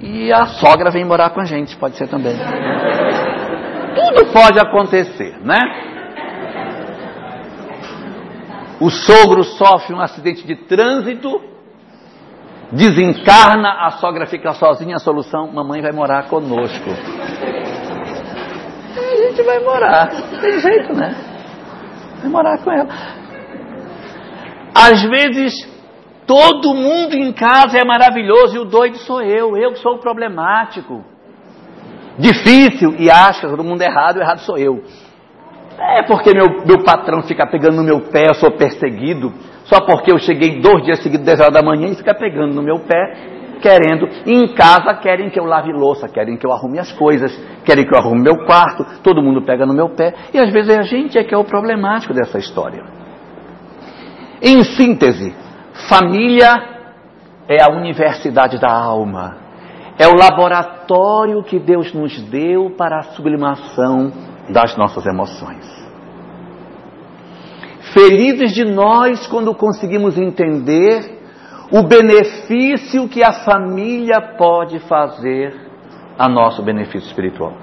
E 0.00 0.32
a 0.32 0.46
sogra 0.46 0.90
vem 0.90 1.04
morar 1.04 1.30
com 1.30 1.40
a 1.40 1.44
gente, 1.44 1.76
pode 1.76 1.96
ser 1.96 2.08
também. 2.08 2.34
Tudo 3.94 4.32
pode 4.32 4.58
acontecer, 4.58 5.38
né? 5.44 5.58
O 8.80 8.90
sogro 8.90 9.44
sofre 9.44 9.94
um 9.94 10.00
acidente 10.00 10.44
de 10.46 10.56
trânsito, 10.56 11.40
desencarna, 12.72 13.86
a 13.86 13.90
sogra 13.92 14.26
fica 14.26 14.54
sozinha, 14.54 14.96
a 14.96 15.00
solução, 15.00 15.52
mamãe 15.52 15.82
vai 15.82 15.92
morar 15.92 16.28
conosco. 16.28 16.90
A 18.96 19.16
gente 19.16 19.42
vai 19.42 19.60
morar, 19.60 20.08
tem 20.40 20.58
jeito, 20.58 20.94
né? 20.94 21.29
Vai 22.20 22.30
morar 22.30 22.58
com 22.58 22.70
ela. 22.70 22.88
Às 24.74 25.02
vezes, 25.02 25.52
todo 26.26 26.74
mundo 26.74 27.14
em 27.14 27.32
casa 27.32 27.78
é 27.78 27.84
maravilhoso 27.84 28.56
e 28.56 28.58
o 28.58 28.64
doido 28.64 28.98
sou 28.98 29.20
eu, 29.22 29.56
eu 29.56 29.72
que 29.72 29.78
sou 29.78 29.94
o 29.94 29.98
problemático. 29.98 31.04
Difícil 32.18 32.94
e 32.98 33.10
acha 33.10 33.48
todo 33.48 33.64
mundo 33.64 33.82
errado, 33.82 34.18
o 34.18 34.20
errado 34.20 34.40
sou 34.40 34.56
eu. 34.58 34.82
É 35.78 36.02
porque 36.02 36.32
meu, 36.34 36.64
meu 36.66 36.84
patrão 36.84 37.22
fica 37.22 37.46
pegando 37.46 37.76
no 37.76 37.82
meu 37.82 38.00
pé, 38.12 38.28
eu 38.28 38.34
sou 38.34 38.50
perseguido, 38.52 39.32
só 39.64 39.80
porque 39.80 40.12
eu 40.12 40.18
cheguei 40.18 40.60
dois 40.60 40.84
dias 40.84 41.02
seguidos, 41.02 41.24
10 41.24 41.40
horas 41.40 41.54
da 41.54 41.62
manhã, 41.62 41.88
e 41.88 41.96
fica 41.96 42.14
pegando 42.14 42.54
no 42.54 42.62
meu 42.62 42.80
pé, 42.80 43.39
querendo. 43.60 44.08
E 44.26 44.32
em 44.32 44.54
casa 44.54 44.94
querem 44.94 45.30
que 45.30 45.38
eu 45.38 45.44
lave 45.44 45.72
louça, 45.72 46.08
querem 46.08 46.36
que 46.36 46.46
eu 46.46 46.52
arrume 46.52 46.78
as 46.78 46.90
coisas, 46.92 47.32
querem 47.64 47.86
que 47.86 47.94
eu 47.94 47.98
arrume 47.98 48.22
meu 48.22 48.44
quarto, 48.44 48.84
todo 49.02 49.22
mundo 49.22 49.42
pega 49.42 49.64
no 49.66 49.74
meu 49.74 49.90
pé. 49.90 50.14
E 50.34 50.38
às 50.38 50.52
vezes 50.52 50.76
a 50.76 50.82
gente 50.82 51.18
é 51.18 51.24
que 51.24 51.34
é 51.34 51.38
o 51.38 51.44
problemático 51.44 52.12
dessa 52.12 52.38
história. 52.38 52.82
Em 54.42 54.64
síntese, 54.64 55.34
família 55.88 56.80
é 57.48 57.62
a 57.62 57.70
universidade 57.70 58.58
da 58.58 58.72
alma. 58.72 59.36
É 59.98 60.06
o 60.08 60.14
laboratório 60.14 61.42
que 61.42 61.58
Deus 61.58 61.92
nos 61.92 62.18
deu 62.22 62.70
para 62.70 63.00
a 63.00 63.02
sublimação 63.02 64.10
das 64.48 64.76
nossas 64.76 65.04
emoções. 65.04 65.80
Felizes 67.92 68.52
de 68.52 68.64
nós 68.64 69.26
quando 69.26 69.54
conseguimos 69.54 70.16
entender 70.16 71.19
o 71.70 71.82
benefício 71.84 73.08
que 73.08 73.22
a 73.22 73.44
família 73.44 74.20
pode 74.36 74.80
fazer 74.80 75.54
a 76.18 76.28
nosso 76.28 76.62
benefício 76.62 77.06
espiritual. 77.06 77.54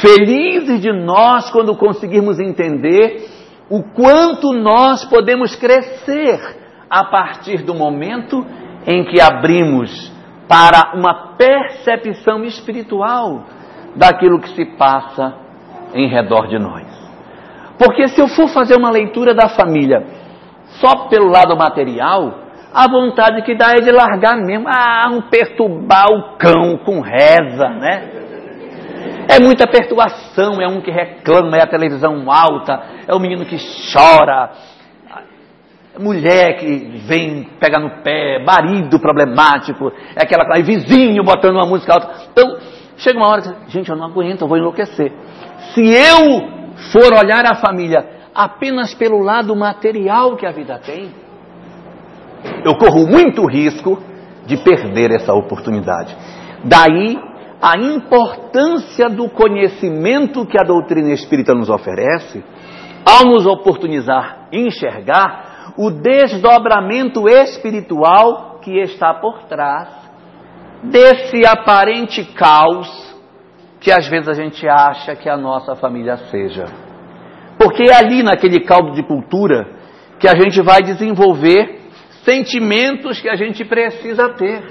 Felizes 0.00 0.80
de 0.80 0.92
nós 0.92 1.50
quando 1.50 1.76
conseguirmos 1.76 2.40
entender 2.40 3.28
o 3.70 3.82
quanto 3.82 4.52
nós 4.52 5.04
podemos 5.04 5.54
crescer 5.54 6.40
a 6.88 7.04
partir 7.04 7.62
do 7.62 7.74
momento 7.74 8.44
em 8.86 9.04
que 9.04 9.20
abrimos 9.20 10.12
para 10.48 10.92
uma 10.94 11.36
percepção 11.36 12.44
espiritual 12.44 13.44
daquilo 13.96 14.40
que 14.40 14.50
se 14.50 14.64
passa 14.76 15.34
em 15.94 16.08
redor 16.08 16.48
de 16.48 16.58
nós. 16.58 16.84
Porque 17.78 18.08
se 18.08 18.20
eu 18.20 18.28
for 18.28 18.48
fazer 18.48 18.76
uma 18.76 18.90
leitura 18.90 19.34
da 19.34 19.48
família 19.48 20.23
só 20.84 21.08
pelo 21.08 21.30
lado 21.30 21.56
material, 21.56 22.40
a 22.72 22.88
vontade 22.88 23.42
que 23.42 23.56
dá 23.56 23.70
é 23.70 23.80
de 23.80 23.90
largar 23.90 24.36
mesmo. 24.36 24.66
Ah, 24.68 25.08
um 25.12 25.22
perturbar 25.22 26.06
o 26.10 26.36
cão 26.36 26.76
com 26.78 27.00
reza, 27.00 27.68
né? 27.68 28.10
É 29.28 29.40
muita 29.40 29.66
perturbação, 29.66 30.60
é 30.60 30.68
um 30.68 30.82
que 30.82 30.90
reclama, 30.90 31.56
é 31.56 31.62
a 31.62 31.66
televisão 31.66 32.30
alta, 32.30 32.82
é 33.06 33.14
o 33.14 33.18
menino 33.18 33.46
que 33.46 33.56
chora, 33.90 34.50
mulher 35.98 36.58
que 36.58 37.00
vem 37.06 37.44
pegar 37.58 37.78
no 37.78 38.02
pé, 38.02 38.44
marido 38.44 38.98
problemático, 38.98 39.90
é 40.14 40.22
aquela 40.22 40.44
coisa, 40.44 40.62
vizinho 40.62 41.24
botando 41.24 41.54
uma 41.54 41.66
música 41.66 41.94
alta. 41.94 42.10
Então, 42.30 42.58
Chega 42.96 43.18
uma 43.18 43.28
hora 43.28 43.42
gente, 43.68 43.90
eu 43.90 43.96
não 43.96 44.06
aguento, 44.06 44.42
eu 44.42 44.48
vou 44.48 44.56
enlouquecer. 44.56 45.12
Se 45.74 45.82
eu 45.82 46.64
for 46.92 47.12
olhar 47.12 47.44
a 47.44 47.56
família 47.56 48.06
apenas 48.34 48.94
pelo 48.94 49.20
lado 49.20 49.54
material 49.54 50.36
que 50.36 50.46
a 50.46 50.50
vida 50.50 50.78
tem, 50.84 51.10
eu 52.64 52.76
corro 52.76 53.06
muito 53.06 53.46
risco 53.46 53.98
de 54.46 54.56
perder 54.58 55.10
essa 55.10 55.32
oportunidade. 55.32 56.14
Daí 56.64 57.18
a 57.62 57.78
importância 57.78 59.08
do 59.08 59.28
conhecimento 59.30 60.44
que 60.44 60.58
a 60.58 60.64
doutrina 60.64 61.12
espírita 61.12 61.54
nos 61.54 61.70
oferece, 61.70 62.44
ao 63.04 63.30
nos 63.30 63.46
oportunizar 63.46 64.48
enxergar 64.52 65.72
o 65.76 65.90
desdobramento 65.90 67.28
espiritual 67.28 68.58
que 68.60 68.78
está 68.80 69.14
por 69.14 69.44
trás 69.44 69.88
desse 70.82 71.46
aparente 71.46 72.24
caos 72.24 73.14
que 73.80 73.90
às 73.90 74.08
vezes 74.08 74.28
a 74.28 74.34
gente 74.34 74.66
acha 74.66 75.14
que 75.14 75.28
a 75.28 75.36
nossa 75.36 75.74
família 75.76 76.16
seja. 76.30 76.64
Porque 77.58 77.84
é 77.84 77.94
ali 77.94 78.22
naquele 78.22 78.60
caldo 78.60 78.92
de 78.92 79.02
cultura 79.02 79.66
que 80.18 80.28
a 80.28 80.34
gente 80.34 80.60
vai 80.62 80.82
desenvolver 80.82 81.80
sentimentos 82.24 83.20
que 83.20 83.28
a 83.28 83.36
gente 83.36 83.64
precisa 83.64 84.30
ter. 84.30 84.62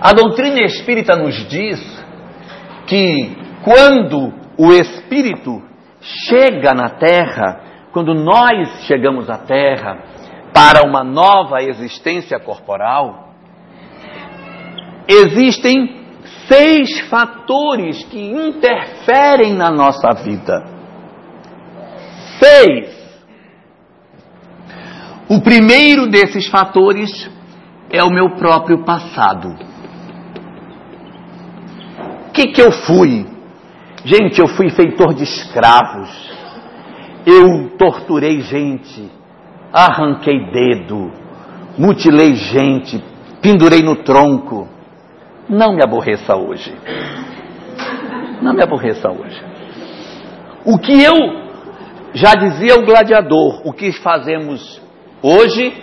A 0.00 0.12
doutrina 0.12 0.60
espírita 0.62 1.16
nos 1.16 1.36
diz 1.48 1.80
que 2.86 3.36
quando 3.62 4.34
o 4.58 4.72
espírito 4.72 5.62
chega 6.00 6.74
na 6.74 6.90
terra, 6.90 7.60
quando 7.92 8.12
nós 8.14 8.84
chegamos 8.86 9.30
à 9.30 9.38
terra 9.38 10.02
para 10.52 10.86
uma 10.86 11.02
nova 11.02 11.62
existência 11.62 12.38
corporal, 12.38 13.34
existem 15.08 16.04
seis 16.48 17.00
fatores 17.08 18.04
que 18.04 18.18
interferem 18.20 19.54
na 19.54 19.70
nossa 19.70 20.12
vida. 20.22 20.73
Seis. 22.44 22.88
O 25.28 25.40
primeiro 25.40 26.08
desses 26.08 26.46
fatores 26.48 27.30
é 27.90 28.02
o 28.02 28.10
meu 28.10 28.36
próprio 28.36 28.84
passado. 28.84 29.56
O 32.28 32.32
que, 32.32 32.48
que 32.48 32.60
eu 32.60 32.70
fui? 32.70 33.26
Gente, 34.04 34.40
eu 34.40 34.48
fui 34.48 34.68
feitor 34.70 35.14
de 35.14 35.22
escravos. 35.24 36.10
Eu 37.24 37.70
torturei 37.78 38.42
gente, 38.42 39.10
arranquei 39.72 40.50
dedo, 40.50 41.10
mutilei 41.78 42.34
gente, 42.34 43.02
pendurei 43.40 43.82
no 43.82 43.96
tronco 44.04 44.68
não 45.48 45.74
me 45.74 45.82
aborreça 45.82 46.34
hoje. 46.36 46.74
Não 48.40 48.54
me 48.54 48.62
aborreça 48.62 49.10
hoje. 49.10 49.42
O 50.64 50.78
que 50.78 51.02
eu 51.02 51.43
já 52.14 52.34
dizia 52.34 52.76
o 52.76 52.84
gladiador, 52.84 53.66
o 53.66 53.72
que 53.72 53.92
fazemos 53.92 54.80
hoje 55.20 55.74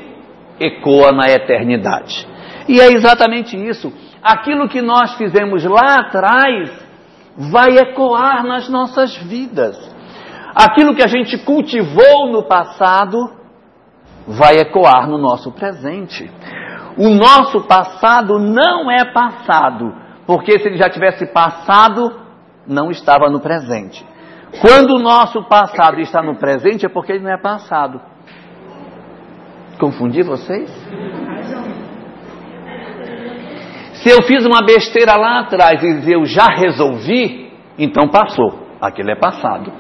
ecoa 0.60 1.12
na 1.12 1.30
eternidade. 1.30 2.28
E 2.68 2.80
é 2.80 2.94
exatamente 2.94 3.58
isso. 3.58 3.92
Aquilo 4.24 4.70
que 4.70 4.82
nós 4.82 5.16
fizemos 5.16 5.64
lá 5.66 6.00
atrás 6.00 6.72
vai 7.36 7.78
ecoar 7.78 8.46
nas 8.46 8.70
nossas 8.70 9.16
vidas. 9.18 9.78
Aquilo 10.56 10.96
que 10.96 11.04
a 11.04 11.08
gente 11.08 11.38
cultivou 11.40 12.32
no 12.32 12.44
passado 12.44 13.18
vai 14.28 14.58
ecoar 14.58 15.10
no 15.10 15.18
nosso 15.18 15.52
presente. 15.52 16.32
O 16.98 17.10
nosso 17.10 17.62
passado 17.68 18.38
não 18.38 18.92
é 18.92 19.12
passado, 19.12 19.94
porque 20.28 20.60
se 20.60 20.68
ele 20.68 20.78
já 20.78 20.90
tivesse 20.90 21.26
passado, 21.28 22.20
não 22.68 22.92
estava 22.92 23.30
no 23.30 23.40
presente. 23.40 24.06
Quando 24.60 24.96
o 24.96 25.00
nosso 25.00 25.44
passado 25.44 26.00
está 26.02 26.22
no 26.22 26.36
presente, 26.36 26.86
é 26.86 26.90
porque 26.90 27.14
ele 27.14 27.24
não 27.24 27.32
é 27.32 27.38
passado. 27.38 28.02
Confundi 29.80 30.22
vocês? 30.22 30.70
Se 33.94 34.10
eu 34.10 34.24
fiz 34.24 34.46
uma 34.46 34.62
besteira 34.66 35.16
lá 35.16 35.42
atrás 35.42 35.82
e 35.84 36.12
eu 36.12 36.26
já 36.26 36.48
resolvi, 36.48 37.54
então 37.78 38.08
passou. 38.10 38.68
Aquilo 38.82 39.12
é 39.12 39.16
passado. 39.16 39.72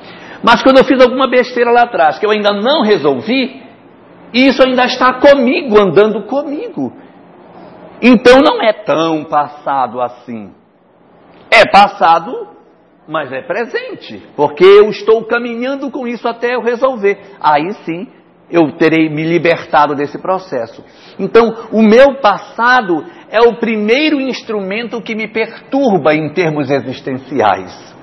Mas 0.43 0.61
quando 0.61 0.77
eu 0.77 0.85
fiz 0.85 1.01
alguma 1.01 1.27
besteira 1.27 1.71
lá 1.71 1.83
atrás 1.83 2.19
que 2.19 2.25
eu 2.25 2.31
ainda 2.31 2.51
não 2.51 2.81
resolvi, 2.81 3.61
isso 4.33 4.63
ainda 4.63 4.85
está 4.85 5.13
comigo, 5.19 5.79
andando 5.79 6.23
comigo. 6.23 6.93
Então 8.01 8.39
não 8.39 8.61
é 8.61 8.73
tão 8.73 9.23
passado 9.25 10.01
assim. 10.01 10.53
É 11.49 11.69
passado, 11.69 12.47
mas 13.07 13.31
é 13.31 13.41
presente, 13.41 14.21
porque 14.35 14.63
eu 14.63 14.89
estou 14.89 15.25
caminhando 15.25 15.89
com 15.89 16.07
isso 16.07 16.27
até 16.27 16.55
eu 16.55 16.61
resolver. 16.61 17.17
Aí 17.39 17.73
sim 17.85 18.07
eu 18.49 18.73
terei 18.73 19.09
me 19.09 19.23
libertado 19.23 19.95
desse 19.95 20.17
processo. 20.19 20.83
Então, 21.17 21.67
o 21.71 21.81
meu 21.81 22.15
passado 22.19 23.05
é 23.29 23.39
o 23.41 23.55
primeiro 23.55 24.19
instrumento 24.19 25.01
que 25.01 25.15
me 25.15 25.27
perturba 25.27 26.13
em 26.13 26.33
termos 26.33 26.69
existenciais. 26.69 27.95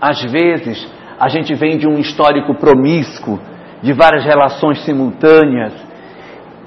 Às 0.00 0.22
vezes, 0.30 0.86
a 1.18 1.28
gente 1.28 1.54
vem 1.54 1.78
de 1.78 1.88
um 1.88 1.98
histórico 1.98 2.54
promíscuo, 2.56 3.40
de 3.82 3.94
várias 3.94 4.24
relações 4.24 4.84
simultâneas, 4.84 5.72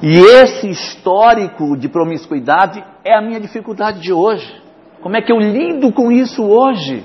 e 0.01 0.17
esse 0.17 0.69
histórico 0.69 1.77
de 1.77 1.89
promiscuidade 1.89 2.83
é 3.03 3.15
a 3.15 3.21
minha 3.21 3.39
dificuldade 3.39 3.99
de 3.99 4.13
hoje. 4.13 4.58
Como 5.01 5.15
é 5.15 5.21
que 5.21 5.31
eu 5.31 5.39
lido 5.39 5.91
com 5.93 6.11
isso 6.11 6.43
hoje? 6.43 7.03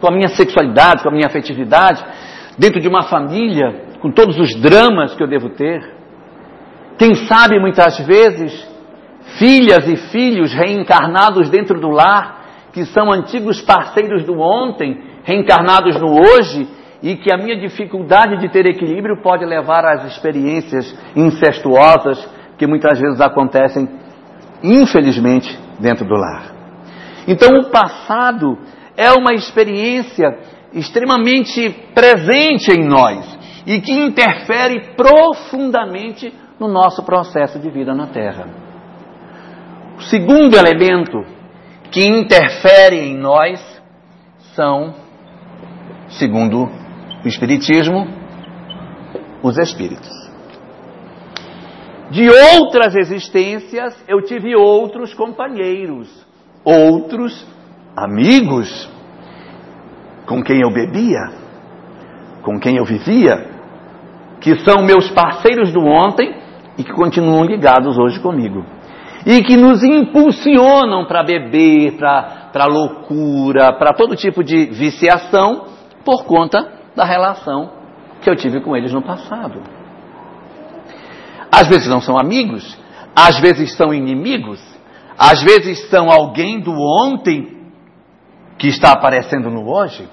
Com 0.00 0.08
a 0.08 0.10
minha 0.10 0.28
sexualidade, 0.28 1.02
com 1.02 1.08
a 1.08 1.12
minha 1.12 1.26
afetividade, 1.26 2.04
dentro 2.58 2.80
de 2.80 2.88
uma 2.88 3.04
família, 3.04 3.96
com 4.00 4.10
todos 4.10 4.36
os 4.38 4.54
dramas 4.60 5.14
que 5.14 5.22
eu 5.22 5.28
devo 5.28 5.50
ter? 5.50 5.80
Quem 6.98 7.14
sabe 7.14 7.58
muitas 7.58 7.98
vezes, 8.06 8.52
filhas 9.38 9.88
e 9.88 9.96
filhos 10.10 10.52
reencarnados 10.52 11.48
dentro 11.48 11.80
do 11.80 11.88
lar, 11.88 12.68
que 12.72 12.84
são 12.84 13.10
antigos 13.10 13.60
parceiros 13.62 14.24
do 14.24 14.38
ontem, 14.38 15.00
reencarnados 15.24 15.98
no 15.98 16.12
hoje, 16.12 16.68
e 17.02 17.16
que 17.16 17.32
a 17.32 17.38
minha 17.38 17.58
dificuldade 17.58 18.38
de 18.38 18.48
ter 18.48 18.66
equilíbrio 18.66 19.20
pode 19.22 19.44
levar 19.44 19.84
às 19.84 20.12
experiências 20.12 20.94
incestuosas 21.16 22.28
que 22.56 22.66
muitas 22.66 23.00
vezes 23.00 23.20
acontecem, 23.20 23.88
infelizmente, 24.62 25.58
dentro 25.80 26.06
do 26.06 26.14
lar. 26.14 26.51
Então, 27.26 27.58
o 27.58 27.70
passado 27.70 28.58
é 28.96 29.10
uma 29.12 29.32
experiência 29.34 30.38
extremamente 30.72 31.70
presente 31.94 32.72
em 32.72 32.84
nós 32.84 33.38
e 33.66 33.80
que 33.80 33.92
interfere 33.92 34.94
profundamente 34.96 36.32
no 36.58 36.68
nosso 36.68 37.02
processo 37.04 37.58
de 37.58 37.70
vida 37.70 37.94
na 37.94 38.08
Terra. 38.08 38.48
O 39.96 40.02
segundo 40.02 40.56
elemento 40.56 41.24
que 41.90 42.04
interfere 42.04 42.98
em 42.98 43.16
nós 43.16 43.60
são, 44.54 44.94
segundo 46.08 46.64
o 47.24 47.28
Espiritismo, 47.28 48.06
os 49.42 49.58
espíritos. 49.58 50.10
De 52.10 52.28
outras 52.28 52.94
existências, 52.94 53.94
eu 54.06 54.22
tive 54.22 54.54
outros 54.54 55.14
companheiros, 55.14 56.21
outros 56.64 57.46
amigos, 57.96 58.88
com 60.26 60.42
quem 60.42 60.60
eu 60.60 60.70
bebia, 60.70 61.20
com 62.42 62.58
quem 62.58 62.76
eu 62.76 62.84
vivia, 62.84 63.50
que 64.40 64.56
são 64.60 64.82
meus 64.82 65.10
parceiros 65.10 65.72
do 65.72 65.80
ontem 65.80 66.34
e 66.76 66.84
que 66.84 66.92
continuam 66.92 67.44
ligados 67.44 67.98
hoje 67.98 68.18
comigo. 68.20 68.64
E 69.24 69.40
que 69.42 69.56
nos 69.56 69.84
impulsionam 69.84 71.04
para 71.06 71.22
beber, 71.22 71.96
para 71.96 72.66
loucura, 72.66 73.72
para 73.72 73.92
todo 73.92 74.16
tipo 74.16 74.42
de 74.42 74.66
viciação, 74.66 75.66
por 76.04 76.24
conta 76.24 76.72
da 76.96 77.04
relação 77.04 77.70
que 78.20 78.28
eu 78.28 78.34
tive 78.34 78.60
com 78.60 78.76
eles 78.76 78.92
no 78.92 79.02
passado. 79.02 79.60
Às 81.50 81.68
vezes 81.68 81.88
não 81.88 82.00
são 82.00 82.18
amigos, 82.18 82.78
às 83.14 83.38
vezes 83.38 83.76
são 83.76 83.92
inimigos, 83.94 84.60
às 85.22 85.40
vezes 85.40 85.88
são 85.88 86.10
alguém 86.10 86.58
do 86.58 86.72
ontem 86.72 87.62
que 88.58 88.66
está 88.66 88.90
aparecendo 88.90 89.48
no 89.50 89.72
hoje. 89.72 90.08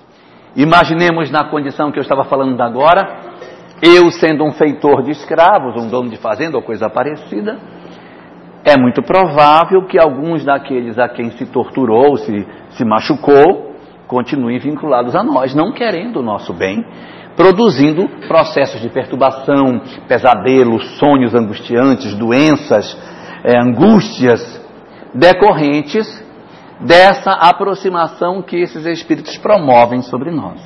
Imaginemos 0.55 1.31
na 1.31 1.49
condição 1.49 1.91
que 1.91 1.97
eu 1.97 2.03
estava 2.03 2.25
falando 2.25 2.61
agora, 2.61 3.17
eu 3.81 4.11
sendo 4.11 4.45
um 4.45 4.51
feitor 4.51 5.01
de 5.01 5.09
escravos, 5.09 5.81
um 5.81 5.87
dono 5.87 6.11
de 6.11 6.17
fazenda 6.17 6.57
ou 6.57 6.63
coisa 6.63 6.91
parecida, 6.91 7.57
é 8.63 8.77
muito 8.77 9.01
provável 9.01 9.87
que 9.87 9.99
alguns 9.99 10.45
daqueles 10.45 10.99
a 10.99 11.09
quem 11.09 11.31
se 11.31 11.47
torturou, 11.47 12.15
se, 12.17 12.47
se 12.71 12.85
machucou, 12.85 13.73
continuem 14.05 14.59
vinculados 14.59 15.15
a 15.15 15.23
nós, 15.23 15.55
não 15.55 15.71
querendo 15.71 16.17
o 16.17 16.23
nosso 16.23 16.53
bem, 16.53 16.85
produzindo 17.35 18.07
processos 18.27 18.79
de 18.79 18.89
perturbação, 18.89 19.81
pesadelos, 20.07 20.99
sonhos 20.99 21.33
angustiantes, 21.33 22.13
doenças, 22.13 22.95
é, 23.43 23.57
angústias 23.57 24.68
decorrentes 25.13 26.07
dessa 26.79 27.31
aproximação 27.31 28.41
que 28.41 28.57
esses 28.57 28.85
espíritos 28.85 29.37
promovem 29.37 30.01
sobre 30.01 30.31
nós. 30.31 30.59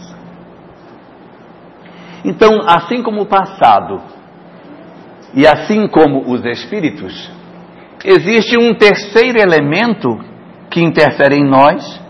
Então, 2.23 2.61
assim 2.65 3.01
como 3.01 3.21
o 3.21 3.25
passado 3.25 4.01
e 5.33 5.45
assim 5.47 5.87
como 5.87 6.31
os 6.31 6.45
espíritos, 6.45 7.31
existe 8.05 8.57
um 8.57 8.73
terceiro 8.75 9.39
elemento 9.39 10.09
que 10.69 10.81
interfere 10.81 11.35
em 11.35 11.49
nós, 11.49 12.01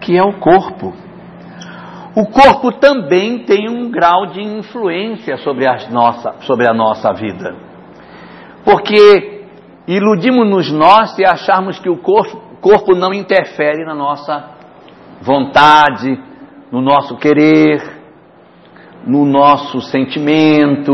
que 0.00 0.16
é 0.16 0.22
o 0.22 0.38
corpo. 0.38 0.94
O 2.16 2.26
corpo 2.26 2.72
também 2.72 3.40
tem 3.40 3.68
um 3.68 3.90
grau 3.90 4.26
de 4.26 4.40
influência 4.40 5.36
sobre 5.38 5.66
a 5.66 5.76
nossa, 5.90 6.34
sobre 6.40 6.68
a 6.68 6.74
nossa 6.74 7.12
vida. 7.12 7.54
Porque 8.64 9.39
iludimos-nos 9.86 10.70
nós 10.72 11.14
se 11.14 11.24
acharmos 11.24 11.78
que 11.78 11.88
o 11.88 11.98
corpo, 11.98 12.40
corpo 12.60 12.94
não 12.94 13.12
interfere 13.12 13.84
na 13.84 13.94
nossa 13.94 14.50
vontade, 15.20 16.18
no 16.70 16.80
nosso 16.80 17.16
querer, 17.16 17.82
no 19.06 19.24
nosso 19.24 19.80
sentimento, 19.80 20.92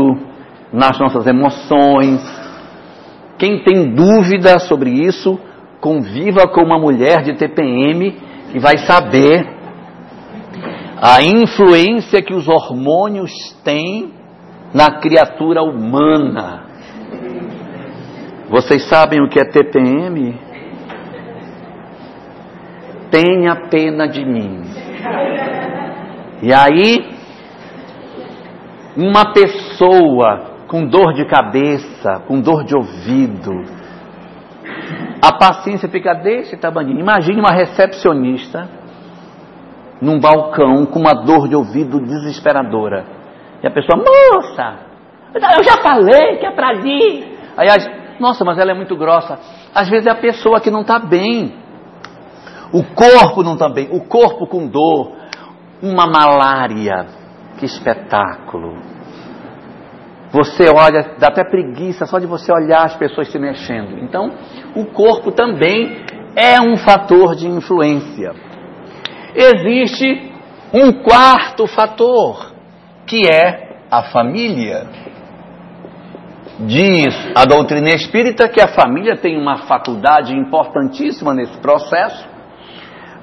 nas 0.71 0.99
nossas 0.99 1.27
emoções. 1.27 2.21
Quem 3.37 3.63
tem 3.63 3.93
dúvida 3.93 4.59
sobre 4.59 4.89
isso, 4.89 5.39
conviva 5.79 6.47
com 6.47 6.61
uma 6.61 6.79
mulher 6.79 7.21
de 7.21 7.33
TPM 7.33 8.17
e 8.53 8.59
vai 8.59 8.77
saber 8.79 9.57
a 10.99 11.21
influência 11.21 12.21
que 12.23 12.33
os 12.33 12.47
hormônios 12.47 13.31
têm 13.63 14.13
na 14.73 14.99
criatura 14.99 15.61
humana. 15.61 16.66
Vocês 18.49 18.87
sabem 18.87 19.21
o 19.21 19.27
que 19.27 19.39
é 19.39 19.43
TPM? 19.43 20.39
Tenha 23.11 23.67
pena 23.69 24.07
de 24.07 24.25
mim. 24.25 24.63
E 26.41 26.53
aí, 26.53 27.09
uma 28.95 29.33
pessoa 29.33 30.57
com 30.67 30.85
dor 30.85 31.13
de 31.13 31.25
cabeça, 31.25 32.21
com 32.25 32.39
dor 32.39 32.63
de 32.63 32.75
ouvido, 32.75 33.51
a 35.21 35.33
paciência 35.37 35.89
fica 35.89 36.13
desse 36.13 36.55
tamanho. 36.55 36.97
Imagine 36.97 37.41
uma 37.41 37.51
recepcionista 37.51 38.69
num 40.01 40.19
balcão 40.19 40.85
com 40.85 40.99
uma 40.99 41.13
dor 41.13 41.49
de 41.49 41.55
ouvido 41.55 41.99
desesperadora. 41.99 43.05
E 43.61 43.67
a 43.67 43.71
pessoa, 43.71 43.97
moça, 43.97 44.75
eu 45.33 45.63
já 45.63 45.81
falei 45.81 46.37
que 46.37 46.45
é 46.45 46.51
para 46.51 46.69
ali. 46.69 47.37
Aí, 47.57 47.67
nossa, 48.19 48.43
mas 48.43 48.57
ela 48.57 48.71
é 48.71 48.73
muito 48.73 48.95
grossa. 48.95 49.39
Às 49.73 49.89
vezes 49.89 50.07
é 50.07 50.11
a 50.11 50.15
pessoa 50.15 50.59
que 50.59 50.71
não 50.71 50.81
está 50.81 50.99
bem. 50.99 51.53
O 52.71 52.83
corpo 52.83 53.43
não 53.43 53.53
está 53.53 53.69
bem. 53.69 53.89
O 53.91 54.05
corpo 54.05 54.47
com 54.47 54.67
dor. 54.67 55.13
Uma 55.81 56.05
malária. 56.05 57.05
Que 57.59 57.65
espetáculo. 57.65 58.77
Você 60.31 60.69
olha, 60.69 61.15
dá 61.17 61.27
até 61.27 61.43
preguiça 61.43 62.05
só 62.05 62.19
de 62.19 62.25
você 62.25 62.51
olhar 62.51 62.83
as 62.83 62.95
pessoas 62.95 63.29
se 63.29 63.39
mexendo. 63.39 63.97
Então, 63.99 64.31
o 64.75 64.85
corpo 64.85 65.31
também 65.31 66.05
é 66.35 66.59
um 66.61 66.75
fator 66.77 67.33
de 67.35 67.47
influência 67.47 68.47
existe 69.37 70.31
um 70.73 71.03
quarto 71.03 71.67
fator, 71.67 72.53
que 73.05 73.21
é 73.31 73.83
a 73.89 74.03
família. 74.03 74.87
Diz 76.59 77.13
a 77.35 77.45
doutrina 77.45 77.89
espírita 77.91 78.49
que 78.49 78.59
a 78.59 78.67
família 78.67 79.15
tem 79.15 79.39
uma 79.39 79.67
faculdade 79.67 80.33
importantíssima 80.35 81.31
nesse 81.31 81.55
processo, 81.59 82.27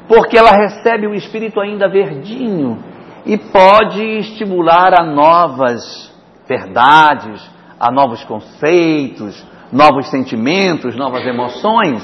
porque 0.06 0.38
ela 0.38 0.52
recebe 0.52 1.08
o 1.08 1.14
espírito 1.14 1.60
ainda 1.60 1.88
verdinho 1.88 2.78
e 3.26 3.36
pode 3.36 4.04
estimular 4.18 4.94
a 4.96 5.02
novas 5.02 6.12
verdades, 6.48 7.42
a 7.80 7.90
novos 7.90 8.22
conceitos, 8.22 9.44
novos 9.72 10.06
sentimentos, 10.10 10.94
novas 10.94 11.26
emoções. 11.26 12.02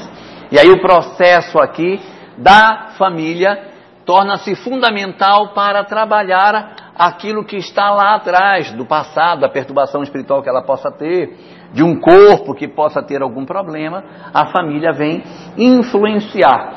E 0.50 0.58
aí 0.58 0.68
o 0.68 0.80
processo 0.80 1.60
aqui 1.60 2.00
da 2.36 2.88
família 2.98 3.68
torna-se 4.04 4.56
fundamental 4.56 5.54
para 5.54 5.84
trabalhar 5.84 6.89
aquilo 7.00 7.42
que 7.42 7.56
está 7.56 7.90
lá 7.90 8.14
atrás, 8.14 8.72
do 8.72 8.84
passado, 8.84 9.40
da 9.40 9.48
perturbação 9.48 10.02
espiritual 10.02 10.42
que 10.42 10.50
ela 10.50 10.60
possa 10.60 10.90
ter, 10.90 11.34
de 11.72 11.82
um 11.82 11.98
corpo 11.98 12.54
que 12.54 12.68
possa 12.68 13.02
ter 13.02 13.22
algum 13.22 13.46
problema, 13.46 14.04
a 14.34 14.52
família 14.52 14.92
vem 14.92 15.22
influenciar, 15.56 16.74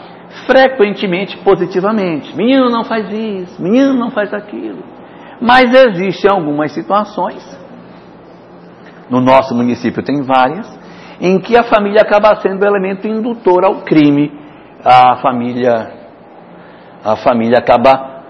frequentemente 0.47 1.35
positivamente. 1.39 2.33
Menino 2.37 2.69
não 2.69 2.85
faz 2.85 3.11
isso, 3.11 3.61
menino 3.61 3.93
não 3.95 4.11
faz 4.11 4.33
aquilo. 4.33 4.81
Mas 5.41 5.73
existem 5.73 6.31
algumas 6.31 6.71
situações, 6.71 7.43
no 9.09 9.19
nosso 9.19 9.53
município 9.53 10.01
tem 10.01 10.21
várias, 10.21 10.79
em 11.19 11.37
que 11.37 11.57
a 11.57 11.63
família 11.63 12.01
acaba 12.01 12.33
sendo 12.37 12.65
elemento 12.65 13.05
indutor 13.09 13.65
ao 13.65 13.81
crime. 13.81 14.31
A 14.85 15.17
família 15.17 16.01
a 17.03 17.17
família 17.17 17.59
acaba 17.59 18.23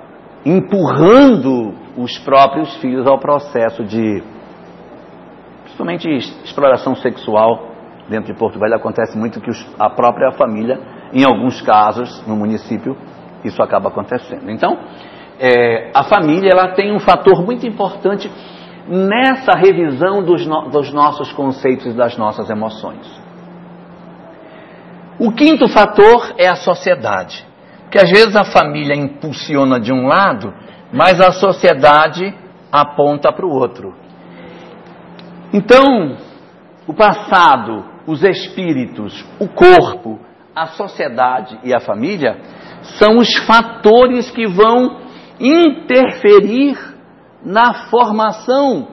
empurrando 0.44 1.83
os 1.98 2.18
próprios 2.20 2.76
filhos 2.78 3.06
ao 3.08 3.20
processo 3.20 3.84
de, 3.84 4.24
principalmente 5.64 6.10
exploração 6.44 6.96
sexual. 6.96 7.72
Dentro 8.10 8.34
de 8.34 8.38
Porto 8.38 8.60
Velho 8.60 8.76
acontece 8.76 9.18
muito 9.18 9.40
que 9.40 9.50
a 9.80 9.90
própria 9.90 10.32
família 10.34 10.78
em 11.14 11.24
alguns 11.24 11.62
casos, 11.62 12.26
no 12.26 12.36
município, 12.36 12.98
isso 13.46 13.62
acaba 13.62 13.90
acontecendo. 13.90 14.50
Então, 14.50 14.78
é, 15.40 15.92
a 15.94 16.04
família 16.04 16.50
ela 16.52 16.70
tem 16.70 16.94
um 16.94 17.00
fator 17.00 17.44
muito 17.44 17.68
importante 17.68 18.32
nessa 18.88 19.58
revisão 19.58 20.24
dos, 20.24 20.46
no, 20.46 20.70
dos 20.70 20.92
nossos 20.92 21.32
conceitos 21.34 21.86
e 21.86 21.94
das 21.94 22.18
nossas 22.18 22.50
emoções. 22.50 23.22
O 25.20 25.32
quinto 25.32 25.68
fator 25.70 26.34
é 26.38 26.48
a 26.48 26.56
sociedade. 26.56 27.46
Porque 27.84 28.00
às 28.00 28.10
vezes 28.10 28.36
a 28.36 28.44
família 28.44 28.96
impulsiona 28.96 29.80
de 29.80 29.94
um 29.94 30.08
lado, 30.08 30.52
mas 30.94 31.20
a 31.20 31.32
sociedade 31.32 32.34
aponta 32.72 33.34
para 33.34 33.46
o 33.46 33.50
outro. 33.50 33.96
Então, 35.52 36.16
o 36.88 36.94
passado, 36.94 37.84
os 38.06 38.24
espíritos, 38.24 39.26
o 39.40 39.48
corpo, 39.48 40.20
a 40.56 40.68
sociedade 40.68 41.60
e 41.64 41.74
a 41.74 41.80
família 41.80 42.38
são 43.00 43.18
os 43.18 43.36
fatores 43.48 44.30
que 44.30 44.46
vão 44.46 45.00
interferir 45.40 46.78
na 47.44 47.86
formação 47.90 48.88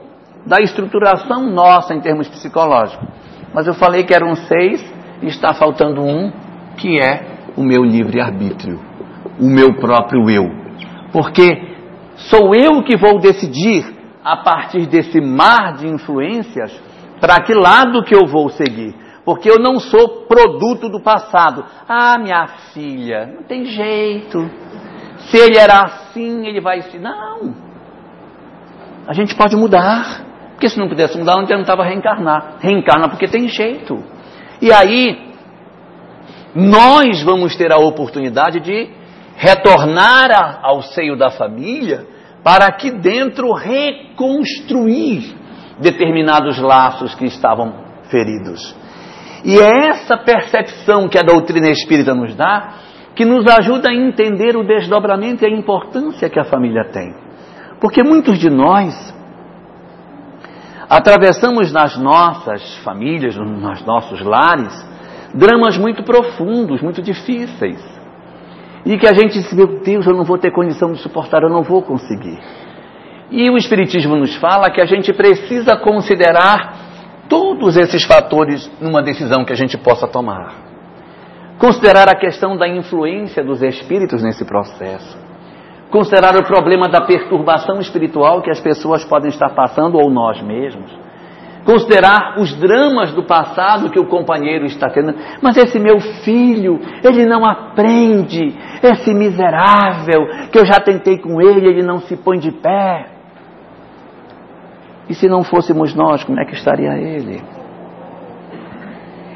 da 0.45 0.59
estruturação 0.59 1.51
nossa 1.51 1.93
em 1.93 2.01
termos 2.01 2.27
psicológicos. 2.27 3.07
Mas 3.53 3.67
eu 3.67 3.75
falei 3.75 4.03
que 4.03 4.13
eram 4.13 4.35
seis 4.35 4.83
e 5.21 5.27
está 5.27 5.53
faltando 5.53 6.01
um, 6.01 6.31
que 6.77 6.99
é 6.99 7.25
o 7.55 7.61
meu 7.61 7.83
livre-arbítrio, 7.83 8.79
o 9.39 9.45
meu 9.45 9.75
próprio 9.75 10.29
eu. 10.29 10.49
Porque 11.11 11.70
sou 12.29 12.53
eu 12.55 12.83
que 12.83 12.97
vou 12.97 13.19
decidir, 13.19 13.85
a 14.23 14.37
partir 14.37 14.85
desse 14.85 15.19
mar 15.19 15.75
de 15.77 15.87
influências, 15.87 16.71
para 17.19 17.41
que 17.41 17.53
lado 17.53 18.03
que 18.03 18.15
eu 18.15 18.25
vou 18.27 18.49
seguir. 18.49 18.95
Porque 19.23 19.49
eu 19.49 19.59
não 19.59 19.79
sou 19.79 20.25
produto 20.25 20.89
do 20.89 20.99
passado. 20.99 21.63
Ah, 21.87 22.17
minha 22.17 22.47
filha, 22.73 23.27
não 23.27 23.43
tem 23.43 23.65
jeito. 23.65 24.49
Se 25.29 25.37
ele 25.37 25.57
era 25.57 25.81
assim, 25.83 26.47
ele 26.47 26.59
vai 26.59 26.81
se. 26.81 26.97
Não. 26.97 27.53
A 29.07 29.13
gente 29.13 29.35
pode 29.35 29.55
mudar. 29.55 30.25
Porque 30.51 30.69
se 30.69 30.79
não 30.79 30.87
pudesse 30.87 31.17
mudar, 31.17 31.37
não 31.37 31.45
tentava 31.45 31.83
reencarnar. 31.83 32.57
Reencarna 32.59 33.09
porque 33.09 33.27
tem 33.27 33.47
jeito. 33.47 34.03
E 34.61 34.71
aí, 34.71 35.33
nós 36.53 37.23
vamos 37.23 37.55
ter 37.55 37.71
a 37.71 37.77
oportunidade 37.77 38.59
de 38.59 38.89
retornar 39.41 40.59
ao 40.61 40.83
seio 40.83 41.17
da 41.17 41.31
família 41.31 42.05
para 42.43 42.67
aqui 42.67 42.91
dentro 42.91 43.51
reconstruir 43.53 45.35
determinados 45.79 46.59
laços 46.59 47.15
que 47.15 47.25
estavam 47.25 47.73
feridos. 48.11 48.75
E 49.43 49.57
é 49.57 49.87
essa 49.89 50.15
percepção 50.15 51.09
que 51.09 51.17
a 51.17 51.23
doutrina 51.23 51.69
espírita 51.69 52.13
nos 52.13 52.35
dá 52.35 52.73
que 53.15 53.25
nos 53.25 53.45
ajuda 53.47 53.89
a 53.89 53.93
entender 53.93 54.55
o 54.55 54.63
desdobramento 54.63 55.43
e 55.43 55.47
a 55.47 55.57
importância 55.57 56.29
que 56.29 56.39
a 56.39 56.45
família 56.45 56.85
tem. 56.91 57.11
Porque 57.79 58.03
muitos 58.03 58.37
de 58.37 58.49
nós 58.49 58.93
atravessamos 60.87 61.71
nas 61.73 61.97
nossas 61.97 62.77
famílias, 62.83 63.35
nos 63.35 63.83
nossos 63.83 64.21
lares, 64.21 64.87
dramas 65.33 65.79
muito 65.79 66.03
profundos, 66.03 66.79
muito 66.79 67.01
difíceis. 67.01 67.90
E 68.85 68.97
que 68.97 69.07
a 69.07 69.13
gente 69.13 69.33
diz, 69.33 69.53
meu 69.53 69.79
Deus, 69.81 70.05
eu 70.07 70.13
não 70.13 70.23
vou 70.23 70.37
ter 70.37 70.51
condição 70.51 70.91
de 70.91 70.99
suportar, 70.99 71.43
eu 71.43 71.49
não 71.49 71.63
vou 71.63 71.81
conseguir. 71.83 72.39
E 73.29 73.49
o 73.49 73.57
Espiritismo 73.57 74.15
nos 74.15 74.35
fala 74.35 74.69
que 74.69 74.81
a 74.81 74.85
gente 74.85 75.13
precisa 75.13 75.77
considerar 75.77 76.75
todos 77.29 77.77
esses 77.77 78.03
fatores 78.03 78.69
numa 78.81 79.01
decisão 79.01 79.45
que 79.45 79.53
a 79.53 79.55
gente 79.55 79.77
possa 79.77 80.07
tomar. 80.07 80.53
Considerar 81.57 82.09
a 82.09 82.15
questão 82.15 82.57
da 82.57 82.67
influência 82.67 83.43
dos 83.43 83.61
espíritos 83.61 84.23
nesse 84.23 84.43
processo. 84.43 85.17
Considerar 85.91 86.35
o 86.35 86.43
problema 86.43 86.89
da 86.89 87.01
perturbação 87.01 87.79
espiritual 87.79 88.41
que 88.41 88.49
as 88.49 88.59
pessoas 88.59 89.05
podem 89.05 89.29
estar 89.29 89.49
passando 89.49 89.97
ou 89.97 90.09
nós 90.09 90.41
mesmos. 90.41 90.91
Considerar 91.65 92.39
os 92.39 92.53
dramas 92.55 93.13
do 93.13 93.23
passado 93.23 93.91
que 93.91 93.99
o 93.99 94.07
companheiro 94.07 94.65
está 94.65 94.89
tendo. 94.89 95.13
Mas 95.41 95.57
esse 95.57 95.79
meu 95.79 95.99
filho, 95.99 96.79
ele 97.03 97.25
não 97.25 97.45
aprende. 97.45 98.55
Esse 98.81 99.13
miserável 99.13 100.49
que 100.51 100.57
eu 100.57 100.65
já 100.65 100.79
tentei 100.79 101.19
com 101.19 101.39
ele, 101.39 101.67
ele 101.67 101.83
não 101.83 101.99
se 101.99 102.17
põe 102.17 102.39
de 102.39 102.51
pé. 102.51 103.09
E 105.07 105.13
se 105.13 105.27
não 105.27 105.43
fôssemos 105.43 105.93
nós, 105.93 106.23
como 106.23 106.39
é 106.39 106.45
que 106.45 106.53
estaria 106.53 106.93
ele? 106.97 107.41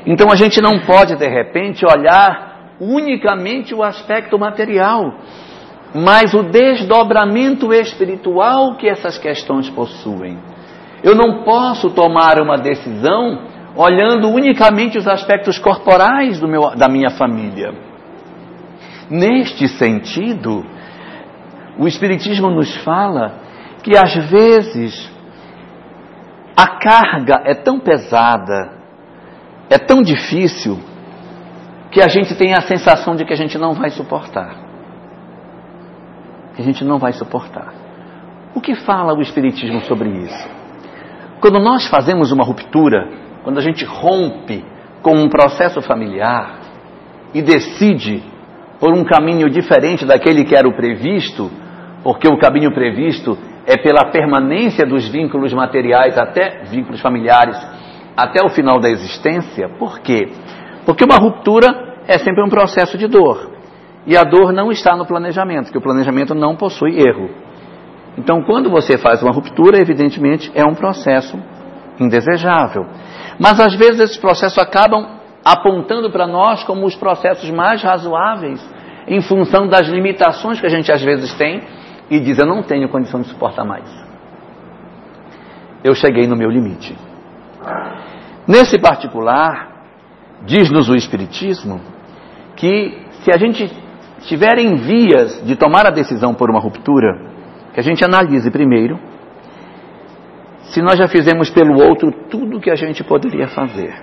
Então 0.05 0.27
a 0.31 0.35
gente 0.35 0.61
não 0.61 0.79
pode, 0.79 1.15
de 1.15 1.27
repente, 1.27 1.85
olhar 1.85 2.73
unicamente 2.79 3.73
o 3.73 3.83
aspecto 3.83 4.37
material, 4.37 5.15
mas 5.93 6.33
o 6.33 6.43
desdobramento 6.43 7.73
espiritual 7.73 8.75
que 8.75 8.87
essas 8.87 9.17
questões 9.17 9.69
possuem. 9.69 10.37
Eu 11.05 11.13
não 11.13 11.43
posso 11.43 11.91
tomar 11.91 12.41
uma 12.41 12.57
decisão 12.57 13.43
olhando 13.75 14.27
unicamente 14.27 14.97
os 14.97 15.07
aspectos 15.07 15.59
corporais 15.59 16.41
meu, 16.41 16.75
da 16.75 16.87
minha 16.87 17.11
família. 17.11 17.75
Neste 19.07 19.67
sentido, 19.67 20.65
o 21.77 21.87
Espiritismo 21.87 22.49
nos 22.49 22.75
fala 22.77 23.35
que 23.83 23.95
às 23.95 24.15
vezes 24.31 25.07
a 26.57 26.79
carga 26.79 27.43
é 27.45 27.53
tão 27.53 27.79
pesada, 27.79 28.71
é 29.69 29.77
tão 29.77 30.01
difícil, 30.01 30.79
que 31.91 32.01
a 32.01 32.07
gente 32.07 32.35
tem 32.35 32.55
a 32.55 32.61
sensação 32.61 33.15
de 33.15 33.23
que 33.25 33.31
a 33.31 33.37
gente 33.37 33.59
não 33.59 33.73
vai 33.73 33.91
suportar. 33.91 34.55
Que 36.55 36.63
a 36.63 36.65
gente 36.65 36.83
não 36.83 36.97
vai 36.97 37.13
suportar. 37.13 37.71
O 38.55 38.59
que 38.59 38.73
fala 38.73 39.13
o 39.13 39.21
Espiritismo 39.21 39.81
sobre 39.81 40.09
isso? 40.09 40.54
Quando 41.45 41.59
nós 41.59 41.87
fazemos 41.87 42.31
uma 42.31 42.43
ruptura, 42.43 43.07
quando 43.43 43.59
a 43.59 43.61
gente 43.61 43.85
rompe 43.85 44.65
com 45.03 45.15
um 45.15 45.29
processo 45.29 45.79
familiar 45.79 46.59
e 47.35 47.41
decide 47.43 48.23
por 48.79 48.91
um 48.91 49.03
caminho 49.03 49.47
diferente 49.47 50.07
daquele 50.07 50.43
que 50.43 50.55
era 50.55 50.67
o 50.67 50.75
previsto, 50.75 51.51
porque 52.03 52.27
o 52.27 52.39
caminho 52.39 52.73
previsto 52.73 53.37
é 53.67 53.77
pela 53.77 54.09
permanência 54.09 54.87
dos 54.87 55.07
vínculos 55.07 55.53
materiais, 55.53 56.17
até 56.17 56.63
vínculos 56.63 56.99
familiares, 56.99 57.55
até 58.17 58.43
o 58.43 58.49
final 58.49 58.79
da 58.79 58.89
existência. 58.89 59.69
Por 59.77 59.99
quê? 59.99 60.27
Porque 60.83 61.03
uma 61.03 61.17
ruptura 61.17 61.67
é 62.07 62.17
sempre 62.17 62.43
um 62.43 62.49
processo 62.49 62.97
de 62.97 63.05
dor. 63.05 63.51
E 64.07 64.17
a 64.17 64.23
dor 64.23 64.51
não 64.51 64.71
está 64.71 64.95
no 64.95 65.05
planejamento, 65.05 65.71
que 65.71 65.77
o 65.77 65.81
planejamento 65.81 66.33
não 66.33 66.55
possui 66.55 66.99
erro. 66.99 67.29
Então, 68.17 68.41
quando 68.43 68.69
você 68.69 68.97
faz 68.97 69.21
uma 69.21 69.31
ruptura, 69.31 69.79
evidentemente 69.79 70.51
é 70.55 70.65
um 70.65 70.73
processo 70.73 71.37
indesejável. 71.99 72.85
Mas 73.39 73.59
às 73.59 73.75
vezes 73.75 73.99
esses 73.99 74.17
processos 74.17 74.57
acabam 74.57 75.19
apontando 75.43 76.09
para 76.09 76.25
nós 76.25 76.63
como 76.63 76.85
os 76.85 76.95
processos 76.95 77.49
mais 77.51 77.81
razoáveis, 77.81 78.65
em 79.07 79.21
função 79.21 79.67
das 79.67 79.87
limitações 79.87 80.59
que 80.59 80.65
a 80.65 80.69
gente 80.69 80.91
às 80.91 81.01
vezes 81.01 81.33
tem 81.35 81.61
e 82.09 82.19
diz: 82.19 82.39
Eu 82.39 82.47
não 82.47 82.63
tenho 82.63 82.89
condição 82.89 83.21
de 83.21 83.27
suportar 83.27 83.65
mais. 83.65 83.85
Eu 85.83 85.93
cheguei 85.93 86.25
no 86.25 86.35
meu 86.35 86.49
limite. 86.49 86.97
Nesse 88.47 88.79
particular, 88.79 89.69
diz-nos 90.45 90.89
o 90.89 90.95
Espiritismo 90.95 91.81
que 92.55 93.05
se 93.23 93.31
a 93.31 93.37
gente 93.37 93.71
estiver 94.19 94.57
em 94.57 94.75
vias 94.75 95.43
de 95.45 95.55
tomar 95.55 95.85
a 95.85 95.91
decisão 95.91 96.33
por 96.33 96.49
uma 96.49 96.59
ruptura, 96.59 97.34
que 97.75 97.81
a 97.81 97.83
gente 97.83 98.05
analise 98.05 98.49
primeiro 98.49 98.97
se 100.71 100.81
nós 100.81 100.97
já 100.97 101.09
fizemos 101.09 101.49
pelo 101.49 101.77
outro 101.77 102.09
tudo 102.29 102.57
o 102.57 102.61
que 102.61 102.71
a 102.71 102.75
gente 102.75 103.03
poderia 103.03 103.47
fazer. 103.49 103.93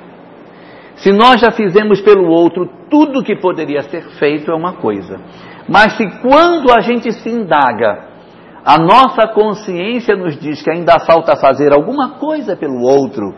Se 0.96 1.11
nós 1.11 1.40
já 1.40 1.51
fizemos 1.51 2.01
pelo 2.03 2.28
outro 2.28 2.68
tudo 2.90 3.20
o 3.20 3.24
que 3.24 3.34
poderia 3.34 3.82
ser 3.82 4.03
feito, 4.18 4.51
é 4.51 4.55
uma 4.55 4.74
coisa. 4.74 5.18
Mas 5.66 5.96
se 5.96 6.07
quando 6.20 6.70
a 6.70 6.80
gente 6.80 7.11
se 7.12 7.30
indaga, 7.30 8.09
a 8.62 8.76
nossa 8.76 9.26
consciência 9.28 10.14
nos 10.14 10.38
diz 10.38 10.62
que 10.62 10.70
ainda 10.70 11.01
falta 11.01 11.34
fazer 11.34 11.72
alguma 11.72 12.18
coisa 12.18 12.55
pelo 12.55 12.82
outro, 12.82 13.34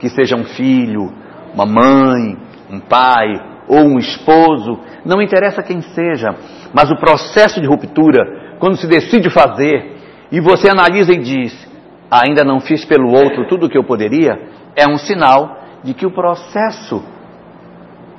que 0.00 0.08
seja 0.08 0.34
um 0.34 0.44
filho, 0.44 1.12
uma 1.54 1.66
mãe, 1.66 2.38
um 2.70 2.80
pai 2.80 3.28
ou 3.68 3.80
um 3.80 3.98
esposo, 3.98 4.80
não 5.04 5.20
interessa 5.20 5.62
quem 5.62 5.82
seja, 5.82 6.34
mas 6.72 6.90
o 6.90 6.96
processo 6.96 7.60
de 7.60 7.66
ruptura, 7.66 8.43
quando 8.58 8.76
se 8.76 8.86
decide 8.86 9.30
fazer 9.30 9.96
e 10.30 10.40
você 10.40 10.68
analisa 10.68 11.12
e 11.12 11.18
diz: 11.18 11.68
ainda 12.10 12.44
não 12.44 12.60
fiz 12.60 12.84
pelo 12.84 13.10
outro 13.12 13.46
tudo 13.48 13.66
o 13.66 13.68
que 13.68 13.78
eu 13.78 13.84
poderia, 13.84 14.38
é 14.76 14.88
um 14.88 14.98
sinal 14.98 15.58
de 15.82 15.94
que 15.94 16.06
o 16.06 16.10
processo 16.10 17.02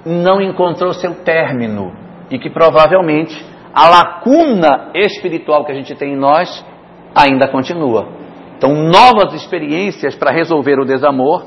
não 0.06 0.42
encontrou 0.42 0.94
seu 0.94 1.16
término 1.24 1.92
e 2.30 2.38
que 2.38 2.50
provavelmente 2.50 3.44
a 3.74 3.90
lacuna 3.90 4.92
espiritual 4.94 5.66
que 5.66 5.72
a 5.72 5.76
gente 5.76 5.96
tem 5.96 6.14
em 6.14 6.18
nós 6.18 6.66
ainda 7.14 7.48
continua. 7.48 8.08
Então, 8.58 8.74
novas 8.74 9.34
experiências 9.34 10.16
para 10.16 10.32
resolver 10.32 10.80
o 10.80 10.86
desamor 10.86 11.46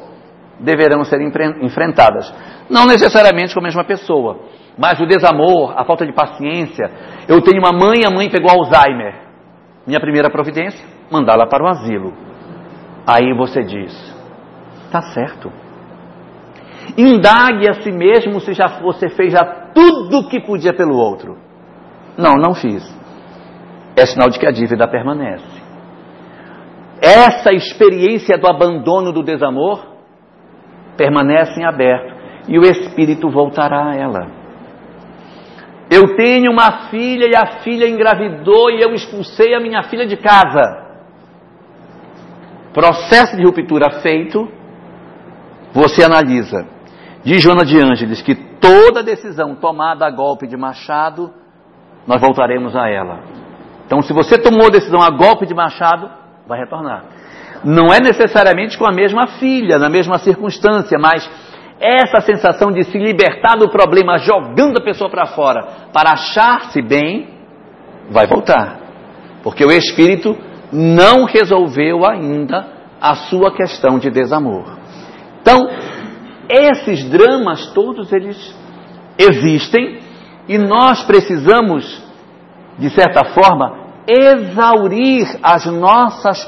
deverão 0.60 1.04
ser 1.04 1.20
enfrentadas. 1.62 2.32
Não 2.68 2.84
necessariamente 2.84 3.54
com 3.54 3.60
a 3.60 3.62
mesma 3.62 3.84
pessoa, 3.84 4.40
mas 4.78 5.00
o 5.00 5.06
desamor, 5.06 5.74
a 5.76 5.84
falta 5.84 6.06
de 6.06 6.12
paciência. 6.12 6.88
Eu 7.28 7.42
tenho 7.42 7.60
uma 7.60 7.72
mãe, 7.72 8.04
a 8.06 8.10
mãe 8.10 8.30
pegou 8.30 8.48
Alzheimer. 8.48 9.26
Minha 9.84 9.98
primeira 9.98 10.30
providência, 10.30 10.86
mandá-la 11.10 11.46
para 11.46 11.64
o 11.64 11.68
asilo. 11.68 12.14
Aí 13.04 13.34
você 13.36 13.64
diz: 13.64 13.92
está 14.84 15.02
certo. 15.02 15.50
Indague 16.96 17.68
a 17.68 17.74
si 17.82 17.90
mesmo 17.90 18.40
se 18.40 18.52
já 18.54 18.66
você 18.80 19.08
fez 19.08 19.32
já 19.32 19.44
tudo 19.74 20.20
o 20.20 20.28
que 20.28 20.40
podia 20.40 20.72
pelo 20.72 20.96
outro. 20.96 21.36
Não, 22.16 22.34
não 22.34 22.54
fiz. 22.54 22.82
É 23.96 24.06
sinal 24.06 24.28
de 24.30 24.38
que 24.38 24.46
a 24.46 24.52
dívida 24.52 24.86
permanece. 24.86 25.58
Essa 27.00 27.52
experiência 27.52 28.38
do 28.38 28.48
abandono, 28.48 29.12
do 29.12 29.22
desamor, 29.22 29.86
permanece 30.96 31.60
em 31.60 31.64
aberto 31.64 32.16
e 32.48 32.58
o 32.58 32.62
espírito 32.62 33.28
voltará 33.28 33.90
a 33.90 33.96
ela. 33.96 34.37
Eu 35.90 36.16
tenho 36.16 36.52
uma 36.52 36.88
filha 36.90 37.26
e 37.26 37.34
a 37.34 37.62
filha 37.62 37.88
engravidou 37.88 38.70
e 38.70 38.80
eu 38.80 38.92
expulsei 38.92 39.54
a 39.54 39.60
minha 39.60 39.82
filha 39.84 40.06
de 40.06 40.16
casa. 40.16 40.86
Processo 42.74 43.36
de 43.36 43.44
ruptura 43.44 44.00
feito, 44.02 44.48
você 45.72 46.04
analisa. 46.04 46.66
Diz 47.24 47.42
Joana 47.42 47.64
de 47.64 47.78
Ângeles 47.78 48.20
que 48.20 48.34
toda 48.34 49.02
decisão 49.02 49.54
tomada 49.54 50.06
a 50.06 50.10
golpe 50.10 50.46
de 50.46 50.56
machado, 50.56 51.32
nós 52.06 52.20
voltaremos 52.20 52.76
a 52.76 52.88
ela. 52.88 53.20
Então, 53.86 54.02
se 54.02 54.12
você 54.12 54.38
tomou 54.38 54.66
a 54.66 54.70
decisão 54.70 55.00
a 55.00 55.10
golpe 55.10 55.46
de 55.46 55.54
machado, 55.54 56.10
vai 56.46 56.58
retornar. 56.58 57.04
Não 57.64 57.86
é 57.86 58.00
necessariamente 58.00 58.78
com 58.78 58.86
a 58.86 58.92
mesma 58.92 59.26
filha, 59.38 59.78
na 59.78 59.88
mesma 59.88 60.18
circunstância, 60.18 60.98
mas 61.00 61.28
essa 61.80 62.20
sensação 62.20 62.72
de 62.72 62.84
se 62.84 62.98
libertar 62.98 63.56
do 63.56 63.70
problema 63.70 64.18
jogando 64.18 64.78
a 64.78 64.84
pessoa 64.84 65.08
para 65.08 65.26
fora 65.26 65.88
para 65.92 66.12
achar-se 66.12 66.82
bem, 66.82 67.28
vai 68.10 68.26
voltar. 68.26 68.80
Porque 69.42 69.64
o 69.64 69.70
espírito 69.70 70.36
não 70.72 71.24
resolveu 71.24 72.04
ainda 72.04 72.66
a 73.00 73.14
sua 73.14 73.54
questão 73.54 73.98
de 73.98 74.10
desamor. 74.10 74.76
Então, 75.40 75.68
esses 76.48 77.08
dramas 77.08 77.72
todos 77.72 78.12
eles 78.12 78.54
existem 79.18 80.00
e 80.48 80.58
nós 80.58 81.04
precisamos, 81.04 82.02
de 82.78 82.90
certa 82.90 83.24
forma, 83.26 83.88
exaurir 84.06 85.26
as 85.42 85.66
nossas, 85.66 86.38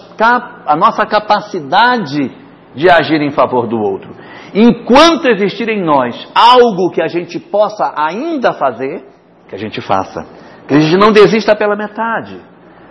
a 0.67 0.75
nossa 0.77 1.05
capacidade 1.05 2.31
de 2.75 2.91
agir 2.91 3.21
em 3.21 3.31
favor 3.31 3.67
do 3.67 3.79
outro. 3.79 4.15
Enquanto 4.55 5.29
existir 5.29 5.69
em 5.69 5.83
nós 5.83 6.29
algo 6.35 6.91
que 6.91 7.03
a 7.03 7.07
gente 7.07 7.39
possa 7.39 7.93
ainda 7.97 8.53
fazer, 8.53 9.05
que 9.49 9.55
a 9.55 9.59
gente 9.59 9.81
faça. 9.81 10.27
Que 10.67 10.75
a 10.75 10.81
gente 10.81 10.97
não 10.97 11.13
desista 11.13 11.55
pela 11.55 11.77
metade. 11.77 12.41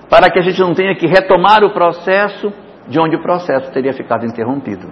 Para 0.10 0.30
que 0.30 0.40
a 0.40 0.42
gente 0.42 0.60
não 0.60 0.74
tenha 0.74 0.96
que 0.96 1.08
retomar 1.08 1.64
o 1.64 1.72
processo 1.72 2.52
de 2.88 3.00
onde 3.00 3.16
o 3.16 3.22
processo 3.22 3.72
teria 3.72 3.94
ficado 3.94 4.26
interrompido. 4.26 4.88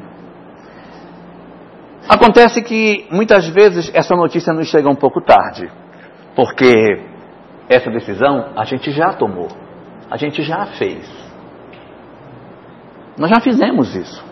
Acontece 2.07 2.61
que 2.63 3.05
muitas 3.11 3.47
vezes 3.49 3.91
essa 3.93 4.15
notícia 4.15 4.53
nos 4.53 4.67
chega 4.67 4.89
um 4.89 4.95
pouco 4.95 5.21
tarde, 5.21 5.69
porque 6.35 6.71
essa 7.67 7.89
decisão 7.89 8.53
a 8.55 8.63
gente 8.63 8.91
já 8.91 9.13
tomou, 9.13 9.49
a 10.09 10.15
gente 10.15 10.41
já 10.43 10.65
fez. 10.77 11.05
Nós 13.17 13.29
já 13.29 13.41
fizemos 13.41 13.93
isso. 13.95 14.26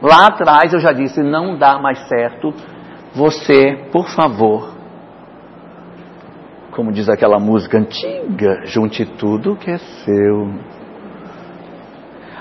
Lá 0.00 0.26
atrás 0.26 0.72
eu 0.72 0.80
já 0.80 0.92
disse: 0.92 1.22
não 1.22 1.56
dá 1.56 1.78
mais 1.78 2.08
certo. 2.08 2.52
Você, 3.14 3.88
por 3.90 4.08
favor, 4.08 4.74
como 6.72 6.92
diz 6.92 7.08
aquela 7.08 7.38
música 7.38 7.78
antiga, 7.78 8.62
junte 8.64 9.04
tudo 9.04 9.56
que 9.56 9.70
é 9.70 9.78
seu. 9.78 10.54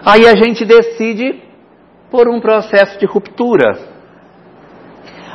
Aí 0.06 0.28
a 0.28 0.36
gente 0.36 0.64
decide 0.64 1.42
por 2.12 2.30
um 2.30 2.40
processo 2.40 3.00
de 3.00 3.06
ruptura. 3.06 3.78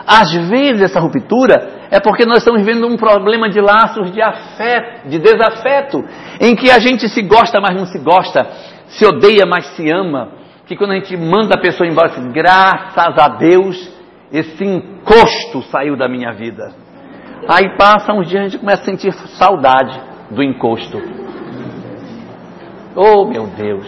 Às 0.06 0.32
vezes 0.48 0.82
essa 0.82 1.00
ruptura 1.00 1.86
é 1.90 2.00
porque 2.00 2.24
nós 2.24 2.38
estamos 2.38 2.62
vivendo 2.64 2.86
um 2.86 2.96
problema 2.96 3.48
de 3.50 3.60
laços 3.60 4.12
de 4.12 4.22
afeto, 4.22 5.08
de 5.08 5.18
desafeto, 5.18 6.04
em 6.40 6.54
que 6.54 6.70
a 6.70 6.78
gente 6.78 7.08
se 7.08 7.22
gosta, 7.22 7.60
mas 7.60 7.76
não 7.76 7.86
se 7.86 7.98
gosta, 7.98 8.46
se 8.86 9.04
odeia, 9.04 9.44
mas 9.46 9.66
se 9.76 9.90
ama, 9.92 10.41
que 10.72 10.78
quando 10.78 10.92
a 10.92 10.94
gente 10.94 11.14
manda 11.18 11.54
a 11.54 11.60
pessoa 11.60 11.86
embora, 11.86 12.08
assim, 12.08 12.32
graças 12.32 13.18
a 13.18 13.28
Deus, 13.36 13.92
esse 14.32 14.64
encosto 14.64 15.62
saiu 15.70 15.96
da 15.96 16.08
minha 16.08 16.32
vida. 16.32 16.72
Aí 17.46 17.76
passa 17.76 18.14
uns 18.14 18.26
dias 18.26 18.40
a 18.40 18.48
gente 18.48 18.58
começa 18.58 18.80
a 18.80 18.84
sentir 18.84 19.12
saudade 19.12 20.00
do 20.30 20.42
encosto. 20.42 20.98
Oh 22.96 23.26
meu 23.26 23.46
Deus! 23.48 23.86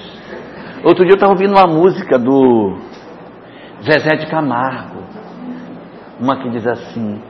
Outro 0.85 1.05
dia 1.05 1.13
eu 1.13 1.17
estava 1.17 1.33
ouvindo 1.33 1.53
uma 1.53 1.67
música 1.67 2.19
do 2.19 2.77
Zezé 3.81 4.17
de 4.17 4.27
Camargo. 4.27 5.03
Uma 6.21 6.43
que 6.43 6.51
diz 6.51 6.67
assim: 6.67 7.23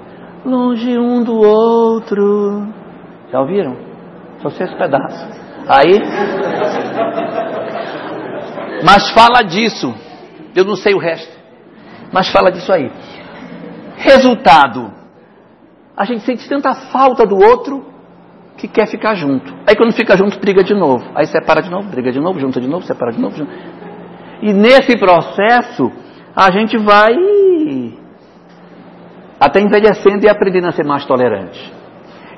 Longe 0.44 0.98
um 0.98 1.22
do 1.22 1.36
outro. 1.36 2.66
Já 3.30 3.40
ouviram? 3.40 3.76
Só 4.42 4.50
sei 4.50 4.66
esse 4.66 4.76
pedaço. 4.76 5.28
Aí 5.68 6.00
mas 8.85 9.11
fala 9.11 9.43
disso. 9.43 9.95
Eu 10.55 10.64
não 10.64 10.76
sei 10.76 10.95
o 10.95 10.99
resto. 10.99 11.32
Mas 12.12 12.28
fala 12.28 12.53
disso 12.53 12.72
aí. 12.72 12.91
Resultado: 13.97 14.93
a 15.97 16.05
gente 16.05 16.24
sente 16.24 16.49
tanta 16.49 16.74
falta 16.74 17.26
do 17.26 17.37
outro 17.37 17.87
que 18.57 18.68
quer 18.68 18.87
ficar 18.87 19.14
junto. 19.14 19.53
Aí 19.66 19.74
quando 19.74 19.93
fica 19.93 20.16
junto, 20.16 20.39
briga 20.39 20.62
de 20.62 20.74
novo. 20.74 21.05
Aí 21.14 21.26
separa 21.26 21.62
de 21.62 21.70
novo, 21.70 21.89
briga 21.89 22.12
de 22.12 22.20
novo, 22.20 22.39
junta 22.39 22.61
de 22.61 22.68
novo, 22.68 22.85
separa 22.85 23.12
de 23.12 23.20
novo. 23.20 23.37
Junta. 23.37 23.53
E 24.43 24.53
nesse 24.53 24.97
processo, 24.99 25.91
a 26.37 26.51
gente 26.51 26.76
vai 26.76 27.14
até 29.41 29.61
envelhecendo 29.61 30.24
e 30.24 30.28
aprendendo 30.28 30.68
a 30.68 30.72
ser 30.72 30.85
mais 30.85 31.05
tolerante. 31.05 31.72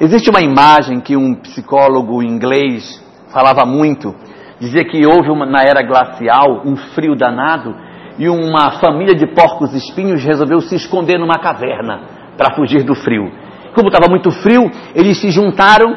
Existe 0.01 0.31
uma 0.31 0.41
imagem 0.41 1.01
que 1.01 1.17
um 1.17 1.35
psicólogo 1.35 2.23
inglês 2.23 3.03
falava 3.33 3.65
muito, 3.65 4.15
Dizia 4.59 4.85
que 4.85 5.05
houve 5.07 5.31
uma, 5.31 5.45
na 5.45 5.63
era 5.63 5.83
glacial 5.83 6.63
um 6.65 6.77
frio 6.77 7.15
danado 7.15 7.75
e 8.19 8.29
uma 8.29 8.81
família 8.81 9.15
de 9.15 9.27
porcos 9.27 9.75
espinhos 9.75 10.25
resolveu 10.25 10.61
se 10.61 10.75
esconder 10.75 11.19
numa 11.19 11.39
caverna 11.39 12.03
para 12.37 12.55
fugir 12.55 12.83
do 12.83 12.95
frio. 12.95 13.31
Como 13.75 13.89
estava 13.89 14.09
muito 14.09 14.31
frio, 14.31 14.71
eles 14.95 15.21
se 15.21 15.31
juntaram 15.31 15.95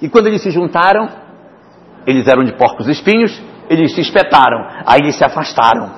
e 0.00 0.08
quando 0.08 0.26
eles 0.26 0.42
se 0.42 0.50
juntaram, 0.50 1.08
eles 2.06 2.26
eram 2.26 2.44
de 2.44 2.52
porcos 2.52 2.86
espinhos, 2.88 3.40
eles 3.70 3.94
se 3.94 4.00
espetaram, 4.00 4.66
aí 4.84 5.00
eles 5.00 5.16
se 5.16 5.24
afastaram. 5.24 5.90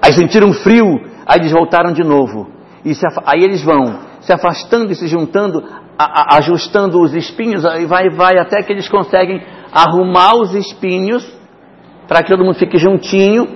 Aí 0.00 0.12
sentiram 0.12 0.52
frio, 0.52 1.00
aí 1.26 1.40
eles 1.40 1.50
voltaram 1.50 1.92
de 1.92 2.04
novo. 2.04 2.50
E 2.84 2.92
aí 3.24 3.42
eles 3.42 3.64
vão 3.64 3.98
se 4.20 4.32
afastando 4.32 4.92
e 4.92 4.94
se 4.94 5.08
juntando, 5.08 5.64
ajustando 5.98 7.00
os 7.00 7.14
espinhos, 7.14 7.64
aí 7.64 7.86
vai, 7.86 8.10
vai 8.10 8.38
até 8.38 8.62
que 8.62 8.72
eles 8.72 8.88
conseguem 8.88 9.42
arrumar 9.74 10.36
os 10.36 10.54
espinhos 10.54 11.28
para 12.06 12.22
que 12.22 12.30
todo 12.30 12.44
mundo 12.44 12.54
fique 12.54 12.78
juntinho 12.78 13.48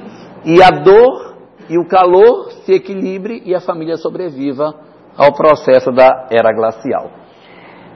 e 0.45 0.61
a 0.61 0.71
dor 0.71 1.37
e 1.69 1.79
o 1.79 1.87
calor 1.87 2.51
se 2.65 2.73
equilibre 2.73 3.41
e 3.47 3.55
a 3.55 3.61
família 3.61 3.97
sobreviva 3.97 4.75
ao 5.17 5.33
processo 5.33 5.93
da 5.93 6.27
era 6.31 6.53
glacial. 6.53 7.13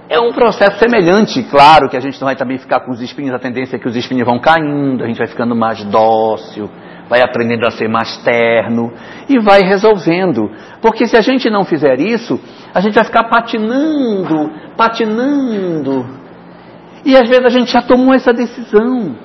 É 0.09 0.21
um 0.21 0.33
processo 0.33 0.79
semelhante, 0.79 1.43
claro, 1.45 1.89
que 1.89 1.97
a 1.97 2.01
gente 2.01 2.21
não 2.21 2.27
vai 2.27 2.37
também 2.37 2.59
ficar 2.59 2.81
com 2.81 2.93
os 2.93 3.01
espinhos, 3.01 3.35
a 3.35 3.39
tendência 3.39 3.77
é 3.77 3.79
que 3.79 3.89
os 3.89 3.97
espinhos 3.97 4.27
vão 4.27 4.39
caindo, 4.39 5.03
a 5.03 5.07
gente 5.07 5.17
vai 5.17 5.27
ficando 5.27 5.57
mais 5.57 5.83
dócil, 5.85 6.69
vai 7.09 7.23
aprendendo 7.23 7.67
a 7.67 7.71
ser 7.71 7.89
mais 7.89 8.19
terno 8.19 8.93
e 9.29 9.39
vai 9.39 9.61
resolvendo. 9.63 10.51
Porque 10.83 11.07
se 11.07 11.17
a 11.17 11.23
gente 11.23 11.49
não 11.49 11.65
fizer 11.65 11.99
isso, 11.99 12.39
a 12.75 12.81
gente 12.81 12.95
vai 12.95 13.05
ficar 13.05 13.25
patinando, 13.25 14.51
patinando, 14.77 16.22
e 17.05 17.17
às 17.17 17.29
vezes 17.29 17.45
a 17.45 17.49
gente 17.49 17.73
já 17.73 17.83
tomou 17.83 18.15
essa 18.15 18.33
decisão. 18.33 19.17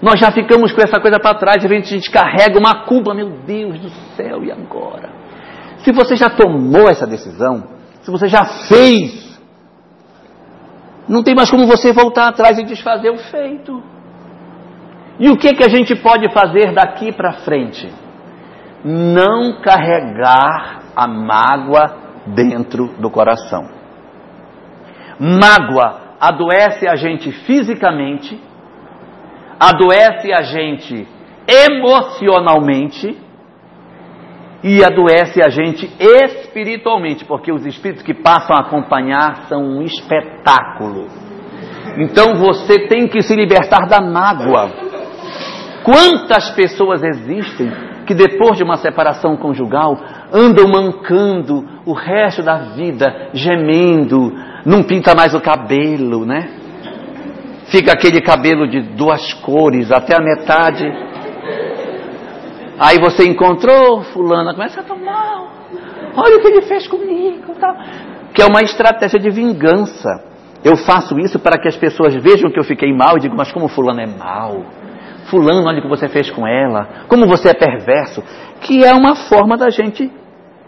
Nós 0.00 0.18
já 0.18 0.32
ficamos 0.32 0.72
com 0.72 0.80
essa 0.80 1.00
coisa 1.00 1.20
para 1.20 1.38
trás, 1.38 1.62
gente, 1.62 1.84
a 1.84 1.96
gente 1.96 2.10
carrega 2.10 2.58
uma 2.58 2.84
culpa, 2.86 3.14
meu 3.14 3.30
Deus 3.46 3.78
do 3.78 3.90
céu, 4.16 4.42
e 4.42 4.50
agora? 4.50 5.10
Se 5.78 5.92
você 5.92 6.16
já 6.16 6.28
tomou 6.28 6.88
essa 6.88 7.06
decisão, 7.06 7.64
se 8.02 8.10
você 8.10 8.26
já 8.26 8.44
fez, 8.68 9.40
não 11.08 11.22
tem 11.22 11.34
mais 11.34 11.50
como 11.50 11.66
você 11.66 11.92
voltar 11.92 12.28
atrás 12.28 12.58
e 12.58 12.64
desfazer 12.64 13.10
o 13.10 13.18
feito. 13.18 13.82
E 15.20 15.30
o 15.30 15.36
que, 15.36 15.54
que 15.54 15.64
a 15.64 15.68
gente 15.68 15.94
pode 15.94 16.32
fazer 16.32 16.72
daqui 16.72 17.12
para 17.12 17.34
frente? 17.44 17.88
Não 18.84 19.60
carregar 19.60 20.82
a 20.96 21.06
mágoa 21.06 21.96
dentro 22.26 22.88
do 22.98 23.08
coração. 23.08 23.68
Mágoa 25.20 26.01
adoece 26.22 26.86
a 26.86 26.94
gente 26.94 27.32
fisicamente, 27.32 28.40
adoece 29.58 30.32
a 30.32 30.42
gente 30.42 31.04
emocionalmente 31.48 33.18
e 34.62 34.84
adoece 34.84 35.40
a 35.44 35.48
gente 35.48 35.90
espiritualmente, 35.98 37.24
porque 37.24 37.50
os 37.50 37.66
espíritos 37.66 38.04
que 38.04 38.14
passam 38.14 38.54
a 38.56 38.60
acompanhar 38.60 39.48
são 39.48 39.64
um 39.64 39.82
espetáculo. 39.82 41.08
Então 41.98 42.36
você 42.36 42.86
tem 42.86 43.08
que 43.08 43.20
se 43.20 43.34
libertar 43.34 43.88
da 43.88 44.00
mágoa. 44.00 44.70
Quantas 45.82 46.50
pessoas 46.50 47.02
existem 47.02 47.68
que 48.06 48.14
depois 48.14 48.56
de 48.56 48.62
uma 48.62 48.76
separação 48.76 49.36
conjugal 49.36 49.98
andam 50.32 50.68
mancando 50.68 51.66
o 51.84 51.92
resto 51.92 52.44
da 52.44 52.74
vida, 52.76 53.30
gemendo, 53.34 54.32
não 54.64 54.82
pinta 54.82 55.14
mais 55.14 55.34
o 55.34 55.40
cabelo, 55.40 56.24
né? 56.24 56.48
Fica 57.66 57.92
aquele 57.92 58.20
cabelo 58.20 58.68
de 58.68 58.80
duas 58.80 59.32
cores 59.34 59.90
até 59.90 60.16
a 60.16 60.22
metade. 60.22 60.84
Aí 62.78 62.98
você 62.98 63.26
encontrou 63.26 64.02
fulana, 64.12 64.54
começa 64.54 64.80
a 64.80 64.84
tomar. 64.84 65.42
Olha 66.14 66.36
o 66.36 66.40
que 66.40 66.48
ele 66.48 66.62
fez 66.62 66.86
comigo, 66.86 67.54
tal. 67.58 67.74
Que 68.34 68.42
é 68.42 68.46
uma 68.46 68.62
estratégia 68.62 69.18
de 69.18 69.30
vingança. 69.30 70.08
Eu 70.64 70.76
faço 70.76 71.18
isso 71.18 71.38
para 71.38 71.58
que 71.58 71.68
as 71.68 71.76
pessoas 71.76 72.14
vejam 72.14 72.50
que 72.50 72.58
eu 72.58 72.64
fiquei 72.64 72.92
mal 72.92 73.16
e 73.16 73.20
digam, 73.20 73.36
mas 73.36 73.50
como 73.50 73.68
fulano 73.68 74.00
é 74.00 74.06
mal. 74.06 74.64
Fulano, 75.30 75.66
olha 75.66 75.78
o 75.78 75.82
que 75.82 75.88
você 75.88 76.08
fez 76.08 76.30
com 76.30 76.46
ela. 76.46 77.04
Como 77.08 77.26
você 77.26 77.48
é 77.48 77.54
perverso. 77.54 78.22
Que 78.60 78.84
é 78.84 78.92
uma 78.92 79.16
forma 79.16 79.56
da 79.56 79.70
gente 79.70 80.10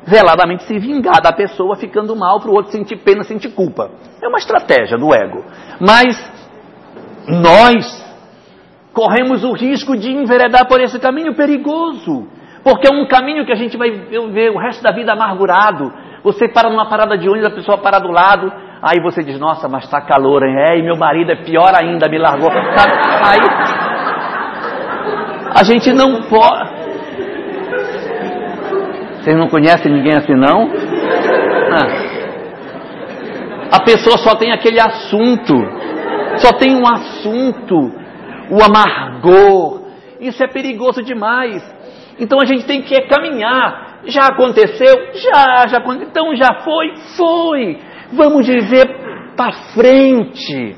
veladamente 0.07 0.65
se 0.65 0.79
vingar 0.79 1.21
da 1.23 1.33
pessoa 1.33 1.77
ficando 1.77 2.15
mal 2.15 2.41
para 2.41 2.51
o 2.51 2.55
outro 2.55 2.73
sentir 2.73 2.97
pena, 2.97 3.25
sentir 3.25 3.51
culpa. 3.51 3.91
É 4.23 4.29
uma 4.29 4.39
estratégia 4.39 4.99
do 4.99 5.15
ego. 5.15 5.45
Mas 5.81 6.33
nós 7.27 8.05
corremos 8.93 9.43
o 9.43 9.53
risco 9.53 9.97
de 9.97 10.11
enveredar 10.11 10.67
por 10.69 10.81
esse 10.81 10.99
caminho 10.99 11.35
perigoso. 11.35 12.29
Porque 12.63 12.89
é 12.91 12.95
um 12.95 13.07
caminho 13.07 13.45
que 13.45 13.53
a 13.53 13.57
gente 13.57 13.77
vai 13.77 13.91
ver 13.91 14.51
o 14.51 14.59
resto 14.59 14.83
da 14.83 14.93
vida 14.93 15.13
amargurado. 15.13 15.93
Você 16.23 16.49
para 16.49 16.71
numa 16.71 16.89
parada 16.89 17.19
de 17.19 17.29
ônibus, 17.29 17.53
a 17.53 17.55
pessoa 17.55 17.77
para 17.77 17.99
do 17.99 18.11
lado, 18.11 18.51
aí 18.81 19.03
você 19.03 19.23
diz, 19.23 19.39
nossa, 19.39 19.69
mas 19.69 19.85
está 19.85 20.01
calor, 20.01 20.43
hein? 20.43 20.57
É, 20.57 20.79
e 20.79 20.83
meu 20.83 20.97
marido 20.97 21.33
é 21.33 21.37
pior 21.37 21.73
ainda, 21.75 22.09
me 22.09 22.19
largou. 22.19 22.51
Aí 22.51 23.41
a 25.55 25.63
gente 25.63 25.93
não 25.93 26.23
pode. 26.23 26.74
Vocês 29.25 29.39
não 29.39 29.49
conhecem 29.49 29.91
ninguém 29.91 30.15
assim, 30.15 30.35
não? 30.35 30.71
Ah. 31.73 32.15
A 33.73 33.81
pessoa 33.83 34.19
só 34.19 34.35
tem 34.35 34.53
aquele 34.53 34.79
assunto, 34.79 35.55
só 36.37 36.53
tem 36.59 36.77
um 36.77 36.87
assunto, 36.87 37.75
o 38.51 38.63
amargor. 38.63 39.81
Isso 40.21 40.45
é 40.45 40.47
perigoso 40.47 41.03
demais. 41.03 41.65
Então 42.21 42.39
a 42.39 42.45
gente 42.45 42.67
tem 42.67 42.83
que 42.83 43.01
caminhar. 43.09 44.01
Já 44.05 44.27
aconteceu? 44.27 44.95
Já, 45.15 45.69
já 45.69 45.79
aconteceu. 45.79 46.09
Então 46.11 46.37
já 46.37 46.61
foi? 46.63 46.93
Foi. 47.17 47.79
Vamos 48.13 48.47
viver 48.47 48.87
para 49.35 49.53
frente. 49.75 50.77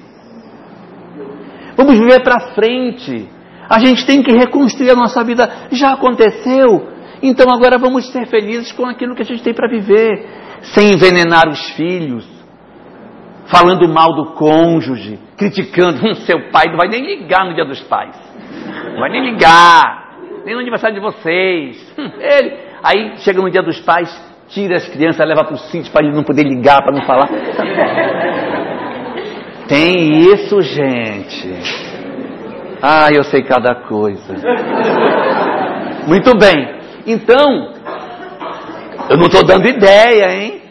Vamos 1.77 1.99
viver 1.99 2.23
para 2.23 2.55
frente. 2.55 3.29
A 3.69 3.81
gente 3.81 4.07
tem 4.07 4.23
que 4.23 4.31
reconstruir 4.33 4.93
a 4.93 4.95
nossa 4.95 5.25
vida. 5.25 5.51
Já 5.73 5.95
aconteceu. 5.95 6.96
Então 7.23 7.51
agora 7.51 7.79
vamos 7.79 8.11
ser 8.13 8.27
felizes 8.27 8.73
com 8.73 8.87
aquilo 8.87 9.15
que 9.15 9.23
a 9.23 9.25
gente 9.25 9.43
tem 9.43 9.55
para 9.55 9.69
viver, 9.69 10.27
sem 10.75 10.93
envenenar 10.93 11.49
os 11.49 11.71
filhos, 11.71 12.27
falando 13.47 13.89
mal 13.89 14.15
do 14.15 14.33
cônjuge, 14.33 15.19
criticando 15.37 16.07
hum, 16.07 16.15
seu 16.15 16.51
pai, 16.51 16.67
não 16.69 16.77
vai 16.77 16.89
nem 16.89 17.05
ligar 17.05 17.47
no 17.47 17.55
dia 17.55 17.65
dos 17.65 17.81
pais, 17.81 18.17
não 18.93 19.01
vai 19.01 19.11
nem 19.11 19.31
ligar, 19.31 20.19
nem 20.45 20.55
no 20.55 20.61
aniversário 20.61 20.95
de 20.95 21.01
vocês. 21.01 21.95
Hum, 21.99 22.11
ele, 22.19 22.57
aí 22.83 23.19
chega 23.19 23.41
no 23.41 23.51
dia 23.51 23.63
dos 23.63 23.81
pais, 23.81 24.11
tira 24.49 24.77
as 24.77 24.89
crianças, 24.89 25.27
leva 25.27 25.45
para 25.45 25.55
o 25.55 25.59
sítio 25.59 25.91
para 25.93 26.07
ele 26.07 26.15
não 26.15 26.23
poder 26.23 26.45
ligar, 26.45 26.83
para 26.83 26.93
não 26.93 27.03
falar. 27.07 27.29
Tem 29.69 30.21
isso, 30.33 30.61
gente. 30.63 31.55
Ah, 32.81 33.09
eu 33.13 33.25
sei 33.25 33.43
cada 33.43 33.75
coisa. 33.75 34.35
Muito 36.07 36.39
bem. 36.39 36.76
Então, 37.07 37.73
eu 39.09 39.17
não 39.17 39.27
estou 39.27 39.45
dando 39.45 39.69
ideia, 39.69 40.33
hein? 40.33 40.63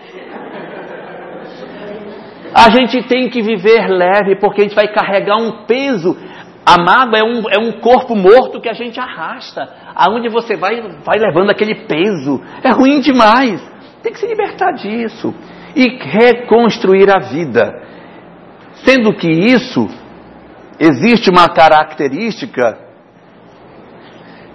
A 2.53 2.69
gente 2.69 3.03
tem 3.03 3.29
que 3.29 3.41
viver 3.41 3.87
leve, 3.87 4.37
porque 4.37 4.61
a 4.61 4.63
gente 4.63 4.75
vai 4.75 4.87
carregar 4.87 5.37
um 5.37 5.65
peso. 5.65 6.17
A 6.65 6.81
mágoa 6.81 7.19
é 7.19 7.23
um, 7.23 7.43
é 7.49 7.59
um 7.59 7.79
corpo 7.79 8.15
morto 8.15 8.59
que 8.59 8.69
a 8.69 8.73
gente 8.73 8.99
arrasta. 8.99 9.67
Aonde 9.95 10.29
você 10.29 10.55
vai, 10.55 10.81
vai 10.81 11.19
levando 11.19 11.49
aquele 11.49 11.85
peso. 11.85 12.41
É 12.63 12.69
ruim 12.69 12.99
demais. 12.99 13.61
Tem 14.01 14.11
que 14.11 14.19
se 14.19 14.27
libertar 14.27 14.71
disso. 14.73 15.33
E 15.75 15.97
reconstruir 15.99 17.09
a 17.09 17.19
vida. 17.19 17.73
Sendo 18.85 19.13
que 19.13 19.29
isso 19.29 19.87
existe 20.79 21.29
uma 21.29 21.49
característica 21.49 22.77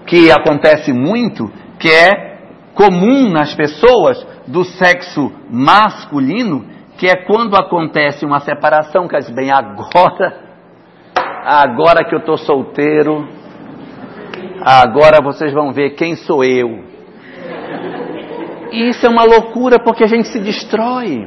que 0.06 0.30
acontece 0.30 0.92
muito, 0.92 1.50
que 1.80 1.88
é 1.88 2.38
comum 2.74 3.30
nas 3.30 3.54
pessoas 3.54 4.24
do 4.46 4.64
sexo 4.64 5.32
masculino, 5.50 6.66
que 6.98 7.06
é 7.06 7.24
quando 7.24 7.56
acontece 7.56 8.26
uma 8.26 8.40
separação, 8.40 9.08
quer 9.08 9.20
dizer, 9.20 9.34
bem, 9.34 9.50
agora, 9.50 10.40
agora 11.42 12.04
que 12.04 12.14
eu 12.14 12.18
estou 12.18 12.36
solteiro, 12.36 13.26
agora 14.60 15.22
vocês 15.22 15.52
vão 15.54 15.72
ver 15.72 15.94
quem 15.94 16.14
sou 16.14 16.44
eu. 16.44 16.84
E 18.72 18.90
isso 18.90 19.04
é 19.06 19.08
uma 19.08 19.24
loucura 19.24 19.78
porque 19.82 20.04
a 20.04 20.06
gente 20.06 20.28
se 20.28 20.38
destrói. 20.38 21.26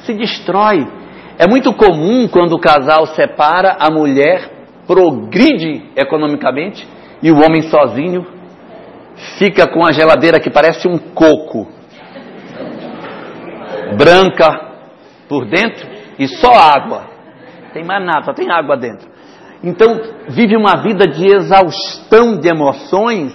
Se 0.00 0.12
destrói. 0.12 0.86
É 1.38 1.48
muito 1.48 1.72
comum 1.72 2.28
quando 2.28 2.52
o 2.52 2.60
casal 2.60 3.06
separa, 3.06 3.78
a 3.80 3.90
mulher 3.90 4.50
progride 4.86 5.90
economicamente 5.96 6.86
e 7.22 7.32
o 7.32 7.42
homem 7.42 7.62
sozinho 7.62 8.34
fica 9.38 9.66
com 9.66 9.84
a 9.84 9.92
geladeira 9.92 10.40
que 10.40 10.50
parece 10.50 10.88
um 10.88 10.98
coco, 10.98 11.68
branca 13.96 14.72
por 15.28 15.46
dentro 15.46 15.88
e 16.18 16.28
só 16.28 16.52
água. 16.52 17.06
Tem 17.72 17.84
mais 17.84 18.04
nada, 18.04 18.22
só 18.24 18.32
tem 18.32 18.50
água 18.50 18.76
dentro. 18.76 19.08
Então 19.62 20.00
vive 20.28 20.56
uma 20.56 20.82
vida 20.82 21.06
de 21.06 21.26
exaustão 21.26 22.38
de 22.38 22.48
emoções, 22.48 23.34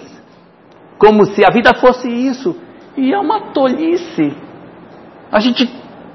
como 0.98 1.26
se 1.26 1.44
a 1.44 1.52
vida 1.52 1.74
fosse 1.74 2.08
isso. 2.08 2.56
E 2.96 3.14
é 3.14 3.18
uma 3.18 3.52
tolice. 3.52 4.36
A 5.32 5.40
gente 5.40 5.66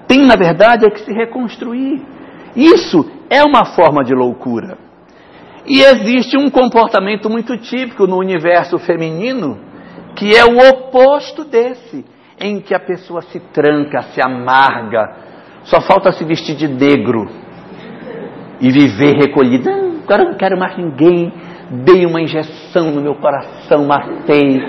tem, 0.06 0.26
na 0.26 0.36
verdade, 0.36 0.86
é 0.86 0.90
que 0.90 1.00
se 1.00 1.12
reconstruir. 1.12 2.02
Isso 2.54 3.10
é 3.30 3.42
uma 3.42 3.64
forma 3.64 4.04
de 4.04 4.14
loucura. 4.14 4.83
E 5.66 5.80
existe 5.80 6.36
um 6.36 6.50
comportamento 6.50 7.30
muito 7.30 7.56
típico 7.56 8.06
no 8.06 8.18
universo 8.18 8.78
feminino, 8.78 9.58
que 10.14 10.36
é 10.36 10.44
o 10.44 10.58
oposto 10.68 11.44
desse, 11.44 12.04
em 12.38 12.60
que 12.60 12.74
a 12.74 12.80
pessoa 12.80 13.22
se 13.22 13.40
tranca, 13.40 14.02
se 14.14 14.20
amarga, 14.20 15.16
só 15.64 15.80
falta 15.80 16.12
se 16.12 16.24
vestir 16.24 16.54
de 16.56 16.68
negro 16.68 17.28
e 18.60 18.70
viver 18.70 19.16
recolhida. 19.16 19.74
Não, 19.74 20.00
agora 20.02 20.24
não 20.24 20.34
quero 20.34 20.58
mais 20.58 20.76
ninguém. 20.76 21.32
Dei 21.70 22.04
uma 22.04 22.20
injeção 22.20 22.90
no 22.90 23.00
meu 23.00 23.14
coração, 23.14 23.86
matei. 23.86 24.62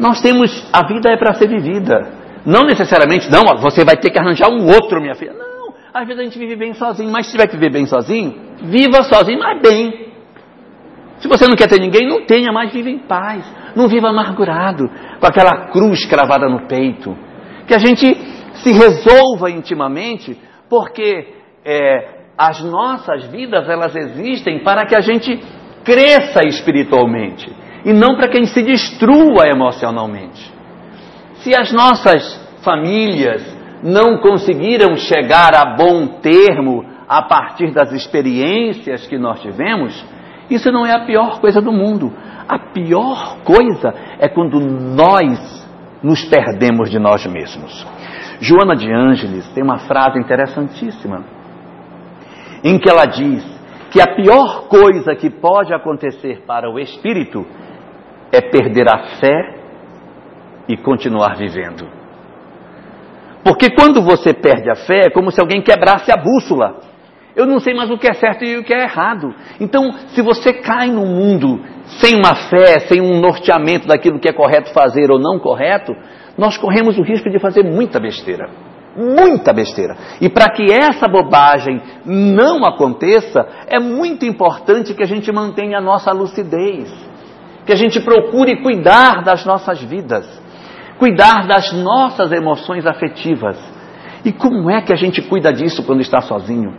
Nós 0.00 0.20
temos, 0.22 0.66
a 0.72 0.86
vida 0.86 1.10
é 1.10 1.16
para 1.16 1.34
ser 1.34 1.46
vivida. 1.46 2.08
Não 2.46 2.62
necessariamente, 2.62 3.30
não, 3.30 3.42
você 3.58 3.84
vai 3.84 3.96
ter 3.96 4.10
que 4.10 4.18
arranjar 4.18 4.48
um 4.48 4.66
outro, 4.66 5.00
minha 5.00 5.14
filha. 5.14 5.34
Não 5.34 5.53
às 5.94 6.08
vezes 6.08 6.20
a 6.20 6.24
gente 6.24 6.38
vive 6.38 6.56
bem 6.56 6.74
sozinho, 6.74 7.08
mas 7.12 7.26
se 7.26 7.32
tiver 7.32 7.46
que 7.46 7.54
viver 7.54 7.70
bem 7.70 7.86
sozinho, 7.86 8.34
viva 8.64 9.04
sozinho, 9.04 9.38
mas 9.38 9.62
bem. 9.62 10.08
Se 11.18 11.28
você 11.28 11.46
não 11.46 11.54
quer 11.54 11.68
ter 11.68 11.80
ninguém, 11.80 12.08
não 12.08 12.26
tenha, 12.26 12.52
mas 12.52 12.72
viva 12.72 12.90
em 12.90 12.98
paz. 12.98 13.46
Não 13.76 13.86
viva 13.86 14.08
amargurado, 14.08 14.88
com 15.20 15.26
aquela 15.26 15.68
cruz 15.68 16.04
cravada 16.04 16.48
no 16.48 16.66
peito. 16.66 17.16
Que 17.68 17.74
a 17.74 17.78
gente 17.78 18.12
se 18.54 18.72
resolva 18.72 19.50
intimamente, 19.50 20.36
porque 20.68 21.28
é, 21.64 22.24
as 22.36 22.60
nossas 22.64 23.26
vidas 23.26 23.68
elas 23.68 23.94
existem 23.94 24.64
para 24.64 24.86
que 24.86 24.96
a 24.96 25.00
gente 25.00 25.40
cresça 25.84 26.40
espiritualmente 26.44 27.50
e 27.84 27.92
não 27.92 28.16
para 28.16 28.28
que 28.28 28.38
a 28.38 28.40
gente 28.40 28.52
se 28.52 28.62
destrua 28.62 29.46
emocionalmente. 29.46 30.52
Se 31.36 31.54
as 31.54 31.72
nossas 31.72 32.34
famílias, 32.64 33.42
não 33.84 34.16
conseguiram 34.16 34.96
chegar 34.96 35.54
a 35.54 35.76
bom 35.76 36.18
termo 36.22 36.86
a 37.06 37.20
partir 37.20 37.70
das 37.70 37.92
experiências 37.92 39.06
que 39.06 39.18
nós 39.18 39.42
tivemos, 39.42 40.02
isso 40.48 40.72
não 40.72 40.86
é 40.86 40.92
a 40.92 41.04
pior 41.04 41.38
coisa 41.38 41.60
do 41.60 41.70
mundo. 41.70 42.10
A 42.48 42.58
pior 42.72 43.40
coisa 43.44 43.94
é 44.18 44.26
quando 44.26 44.58
nós 44.58 45.68
nos 46.02 46.24
perdemos 46.24 46.90
de 46.90 46.98
nós 46.98 47.26
mesmos. 47.26 47.86
Joana 48.40 48.74
de 48.74 48.90
Ângeles 48.90 49.46
tem 49.52 49.62
uma 49.62 49.78
frase 49.80 50.18
interessantíssima, 50.18 51.22
em 52.62 52.78
que 52.78 52.88
ela 52.88 53.04
diz 53.04 53.44
que 53.90 54.00
a 54.00 54.14
pior 54.14 54.66
coisa 54.68 55.14
que 55.14 55.28
pode 55.28 55.74
acontecer 55.74 56.42
para 56.46 56.70
o 56.70 56.78
espírito 56.78 57.46
é 58.32 58.40
perder 58.40 58.88
a 58.88 59.18
fé 59.20 59.58
e 60.68 60.76
continuar 60.76 61.36
vivendo. 61.36 62.03
Porque 63.44 63.70
quando 63.70 64.00
você 64.00 64.32
perde 64.32 64.70
a 64.70 64.74
fé, 64.74 65.06
é 65.06 65.10
como 65.10 65.30
se 65.30 65.38
alguém 65.38 65.60
quebrasse 65.60 66.10
a 66.10 66.16
bússola. 66.16 66.80
Eu 67.36 67.46
não 67.46 67.60
sei 67.60 67.74
mais 67.74 67.90
o 67.90 67.98
que 67.98 68.08
é 68.08 68.14
certo 68.14 68.44
e 68.44 68.56
o 68.56 68.64
que 68.64 68.72
é 68.72 68.84
errado. 68.84 69.34
Então, 69.60 69.92
se 70.08 70.22
você 70.22 70.52
cai 70.52 70.88
no 70.88 71.04
mundo 71.04 71.60
sem 72.00 72.14
uma 72.14 72.34
fé, 72.34 72.78
sem 72.88 73.00
um 73.00 73.20
norteamento 73.20 73.86
daquilo 73.86 74.18
que 74.18 74.28
é 74.28 74.32
correto 74.32 74.72
fazer 74.72 75.10
ou 75.10 75.18
não 75.18 75.38
correto, 75.38 75.92
nós 76.38 76.56
corremos 76.56 76.96
o 76.96 77.02
risco 77.02 77.28
de 77.28 77.38
fazer 77.38 77.64
muita 77.64 78.00
besteira. 78.00 78.48
Muita 78.96 79.52
besteira. 79.52 79.96
E 80.20 80.28
para 80.28 80.50
que 80.50 80.72
essa 80.72 81.08
bobagem 81.08 81.82
não 82.06 82.64
aconteça, 82.64 83.46
é 83.66 83.80
muito 83.80 84.24
importante 84.24 84.94
que 84.94 85.02
a 85.02 85.06
gente 85.06 85.30
mantenha 85.32 85.78
a 85.78 85.82
nossa 85.82 86.12
lucidez, 86.12 86.92
que 87.66 87.72
a 87.72 87.76
gente 87.76 88.00
procure 88.00 88.62
cuidar 88.62 89.22
das 89.24 89.44
nossas 89.44 89.82
vidas, 89.82 90.24
cuidar 90.98 91.46
das 91.46 91.72
nossas 91.72 92.32
emoções 92.32 92.86
afetivas. 92.86 93.56
E 94.24 94.32
como 94.32 94.70
é 94.70 94.80
que 94.80 94.92
a 94.92 94.96
gente 94.96 95.20
cuida 95.22 95.52
disso 95.52 95.84
quando 95.84 96.00
está 96.00 96.20
sozinho? 96.20 96.72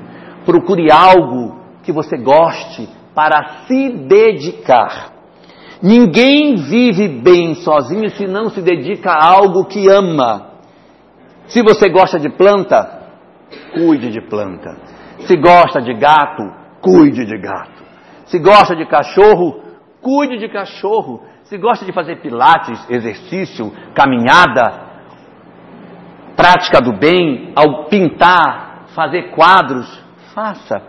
Procure 0.45 0.91
algo 0.91 1.59
que 1.83 1.91
você 1.91 2.17
goste 2.17 2.89
para 3.13 3.65
se 3.67 3.89
dedicar. 4.07 5.13
Ninguém 5.81 6.55
vive 6.55 7.07
bem 7.07 7.55
sozinho 7.55 8.09
se 8.09 8.25
não 8.25 8.49
se 8.49 8.61
dedica 8.61 9.11
a 9.11 9.33
algo 9.33 9.65
que 9.65 9.87
ama. 9.89 10.51
Se 11.47 11.61
você 11.61 11.89
gosta 11.89 12.19
de 12.19 12.29
planta, 12.29 13.03
cuide 13.73 14.09
de 14.09 14.21
planta. 14.21 14.75
Se 15.19 15.35
gosta 15.37 15.81
de 15.81 15.93
gato, 15.93 16.43
cuide 16.81 17.25
de 17.25 17.37
gato. 17.37 17.83
Se 18.25 18.39
gosta 18.39 18.75
de 18.75 18.85
cachorro, 18.87 19.61
cuide 20.01 20.37
de 20.37 20.49
cachorro. 20.49 21.21
Se 21.45 21.59
gosta 21.59 21.85
de 21.85 21.91
fazer 21.91 22.21
pilates, 22.21 22.83
exercício, 22.89 23.71
caminhada, 23.93 24.81
prática 26.35 26.81
do 26.81 26.91
bem, 26.97 27.53
ao 27.55 27.85
pintar, 27.85 28.85
fazer 28.95 29.29
quadros, 29.29 29.87
faça. 30.33 30.81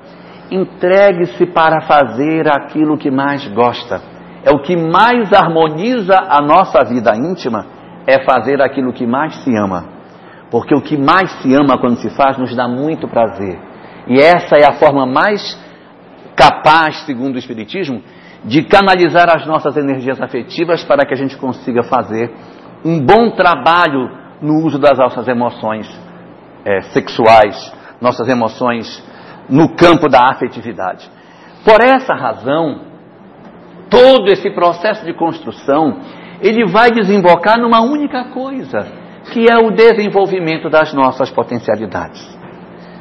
Entregue-se 0.51 1.45
para 1.47 1.83
fazer 1.83 2.49
aquilo 2.49 2.97
que 2.97 3.11
mais 3.11 3.47
gosta. 3.49 4.01
É 4.43 4.51
o 4.51 4.63
que 4.63 4.75
mais 4.77 5.31
harmoniza 5.31 6.17
a 6.17 6.41
nossa 6.41 6.83
vida 6.85 7.15
íntima, 7.15 7.67
é 8.07 8.25
fazer 8.25 8.63
aquilo 8.63 8.95
que 8.95 9.07
mais 9.07 9.35
se 9.45 9.55
ama. 9.55 9.85
Porque 10.51 10.75
o 10.75 10.81
que 10.81 10.97
mais 10.97 11.31
se 11.43 11.55
ama 11.55 11.77
quando 11.77 11.99
se 11.99 12.09
faz 12.17 12.39
nos 12.39 12.57
dá 12.57 12.67
muito 12.67 13.07
prazer. 13.07 13.59
E 14.07 14.19
essa 14.19 14.57
é 14.57 14.65
a 14.65 14.79
forma 14.79 15.05
mais 15.05 15.43
capaz, 16.35 17.05
segundo 17.05 17.35
o 17.35 17.39
Espiritismo, 17.39 18.03
de 18.45 18.63
canalizar 18.63 19.35
as 19.35 19.47
nossas 19.47 19.77
energias 19.77 20.21
afetivas 20.21 20.85
para 20.85 21.05
que 21.05 21.15
a 21.15 21.17
gente 21.17 21.37
consiga 21.37 21.83
fazer 21.83 22.33
um 22.85 23.01
bom 23.05 23.31
trabalho 23.31 24.11
no 24.41 24.65
uso 24.65 24.79
das 24.79 24.99
nossas 24.99 25.27
emoções 25.27 25.89
é, 26.65 26.83
sexuais, 26.93 27.73
nossas 28.01 28.29
emoções 28.29 29.03
no 29.49 29.75
campo 29.75 30.09
da 30.09 30.31
afetividade. 30.31 31.09
Por 31.65 31.81
essa 31.81 32.15
razão, 32.15 32.83
todo 33.91 34.29
esse 34.29 34.51
processo 34.51 35.05
de 35.05 35.15
construção, 35.15 36.01
ele 36.41 36.67
vai 36.67 36.91
desembocar 36.91 37.59
numa 37.59 37.81
única 37.81 38.25
coisa, 38.27 38.87
que 39.33 39.51
é 39.51 39.57
o 39.57 39.71
desenvolvimento 39.71 40.69
das 40.69 40.93
nossas 40.93 41.31
potencialidades. 41.31 42.37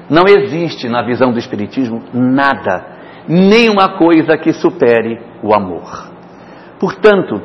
Não 0.10 0.24
existe 0.28 0.88
na 0.88 1.04
visão 1.04 1.32
do 1.32 1.40
Espiritismo 1.40 2.04
nada, 2.14 2.95
nenhuma 3.28 3.98
coisa 3.98 4.38
que 4.38 4.54
supere 4.54 5.20
o 5.44 5.54
amor. 5.54 6.10
Portanto, 6.80 7.42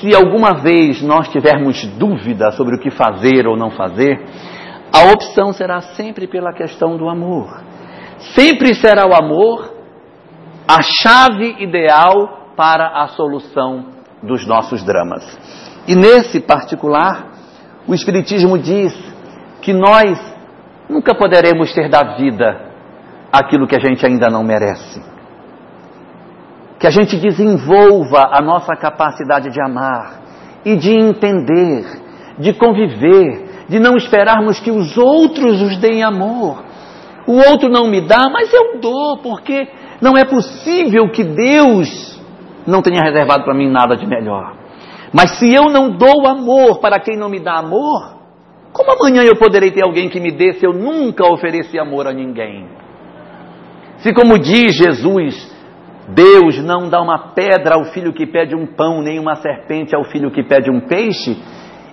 se 0.00 0.14
alguma 0.14 0.54
vez 0.54 1.02
nós 1.02 1.28
tivermos 1.28 1.84
dúvida 1.98 2.50
sobre 2.52 2.76
o 2.76 2.80
que 2.80 2.90
fazer 2.90 3.46
ou 3.46 3.56
não 3.56 3.70
fazer, 3.70 4.20
a 4.92 5.12
opção 5.12 5.52
será 5.52 5.80
sempre 5.80 6.26
pela 6.26 6.52
questão 6.52 6.96
do 6.96 7.08
amor. 7.08 7.62
Sempre 8.34 8.74
será 8.74 9.06
o 9.06 9.14
amor 9.14 9.72
a 10.66 10.80
chave 10.82 11.56
ideal 11.58 12.52
para 12.56 13.02
a 13.02 13.08
solução 13.08 13.86
dos 14.22 14.46
nossos 14.46 14.84
dramas. 14.84 15.22
E 15.86 15.94
nesse 15.94 16.40
particular, 16.40 17.32
o 17.86 17.94
Espiritismo 17.94 18.58
diz 18.58 18.92
que 19.60 19.72
nós 19.72 20.18
nunca 20.88 21.14
poderemos 21.14 21.72
ter 21.72 21.88
da 21.88 22.16
vida 22.16 22.71
aquilo 23.32 23.66
que 23.66 23.74
a 23.74 23.80
gente 23.80 24.04
ainda 24.04 24.28
não 24.28 24.44
merece. 24.44 25.02
Que 26.78 26.86
a 26.86 26.90
gente 26.90 27.16
desenvolva 27.16 28.28
a 28.30 28.42
nossa 28.42 28.76
capacidade 28.76 29.50
de 29.50 29.60
amar 29.60 30.20
e 30.64 30.76
de 30.76 30.92
entender, 30.92 31.86
de 32.38 32.52
conviver, 32.52 33.64
de 33.68 33.80
não 33.80 33.96
esperarmos 33.96 34.60
que 34.60 34.70
os 34.70 34.98
outros 34.98 35.62
nos 35.62 35.78
deem 35.78 36.02
amor. 36.02 36.62
O 37.26 37.36
outro 37.50 37.68
não 37.70 37.88
me 37.88 38.00
dá, 38.00 38.28
mas 38.30 38.52
eu 38.52 38.78
dou, 38.80 39.18
porque 39.18 39.68
não 40.00 40.16
é 40.18 40.24
possível 40.24 41.08
que 41.10 41.24
Deus 41.24 42.20
não 42.66 42.82
tenha 42.82 43.00
reservado 43.00 43.44
para 43.44 43.54
mim 43.54 43.70
nada 43.70 43.96
de 43.96 44.06
melhor. 44.06 44.56
Mas 45.12 45.38
se 45.38 45.52
eu 45.52 45.70
não 45.70 45.90
dou 45.90 46.26
amor 46.26 46.80
para 46.80 46.98
quem 46.98 47.16
não 47.16 47.28
me 47.28 47.38
dá 47.38 47.58
amor, 47.58 48.16
como 48.72 48.92
amanhã 48.92 49.22
eu 49.22 49.36
poderei 49.36 49.70
ter 49.70 49.84
alguém 49.84 50.08
que 50.08 50.18
me 50.18 50.32
dê 50.32 50.54
se 50.54 50.66
eu 50.66 50.72
nunca 50.72 51.24
ofereci 51.30 51.78
amor 51.78 52.06
a 52.06 52.12
ninguém? 52.12 52.81
Se, 54.02 54.12
como 54.12 54.36
diz 54.36 54.74
Jesus, 54.76 55.48
Deus 56.08 56.58
não 56.58 56.88
dá 56.88 57.00
uma 57.00 57.32
pedra 57.34 57.76
ao 57.76 57.84
filho 57.92 58.12
que 58.12 58.26
pede 58.26 58.52
um 58.52 58.66
pão, 58.66 59.00
nem 59.00 59.20
uma 59.20 59.36
serpente 59.36 59.94
ao 59.94 60.02
filho 60.04 60.32
que 60.32 60.42
pede 60.42 60.68
um 60.68 60.80
peixe, 60.80 61.40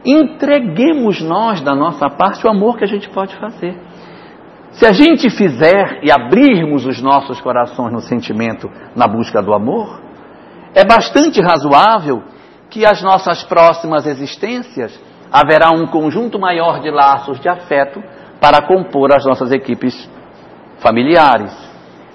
entreguemos 0.04 1.22
nós, 1.22 1.62
da 1.62 1.76
nossa 1.76 2.10
parte, 2.10 2.46
o 2.48 2.50
amor 2.50 2.78
que 2.78 2.84
a 2.84 2.88
gente 2.88 3.08
pode 3.10 3.36
fazer. 3.36 3.78
Se 4.72 4.88
a 4.88 4.92
gente 4.92 5.30
fizer 5.30 6.00
e 6.02 6.12
abrirmos 6.12 6.84
os 6.88 7.00
nossos 7.00 7.40
corações 7.42 7.94
no 7.94 8.02
sentimento, 8.02 8.68
na 8.96 9.08
busca 9.08 9.40
do 9.40 9.54
amor, 9.54 10.02
é 10.74 10.84
bastante 10.84 11.40
razoável 11.40 12.24
que 12.72 12.88
as 12.88 13.04
nossas 13.04 13.44
próximas 13.44 14.08
existências 14.08 15.00
haverá 15.32 15.70
um 15.70 15.86
conjunto 15.86 16.40
maior 16.40 16.80
de 16.82 16.90
laços 16.90 17.40
de 17.40 17.48
afeto 17.48 18.02
para 18.42 18.66
compor 18.66 19.14
as 19.14 19.24
nossas 19.26 19.52
equipes 19.52 20.10
familiares. 20.80 21.69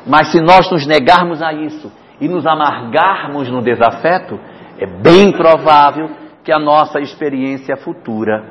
Mas 0.06 0.30
se 0.32 0.40
nós 0.40 0.70
nos 0.70 0.86
negarmos 0.86 1.42
a 1.42 1.52
isso 1.52 1.90
e 2.20 2.28
nos 2.28 2.46
amargarmos 2.46 3.50
no 3.50 3.62
desafeto, 3.62 4.38
é 4.78 4.86
bem 4.86 5.32
provável 5.32 6.10
que 6.42 6.52
a 6.52 6.58
nossa 6.58 7.00
experiência 7.00 7.76
futura 7.76 8.44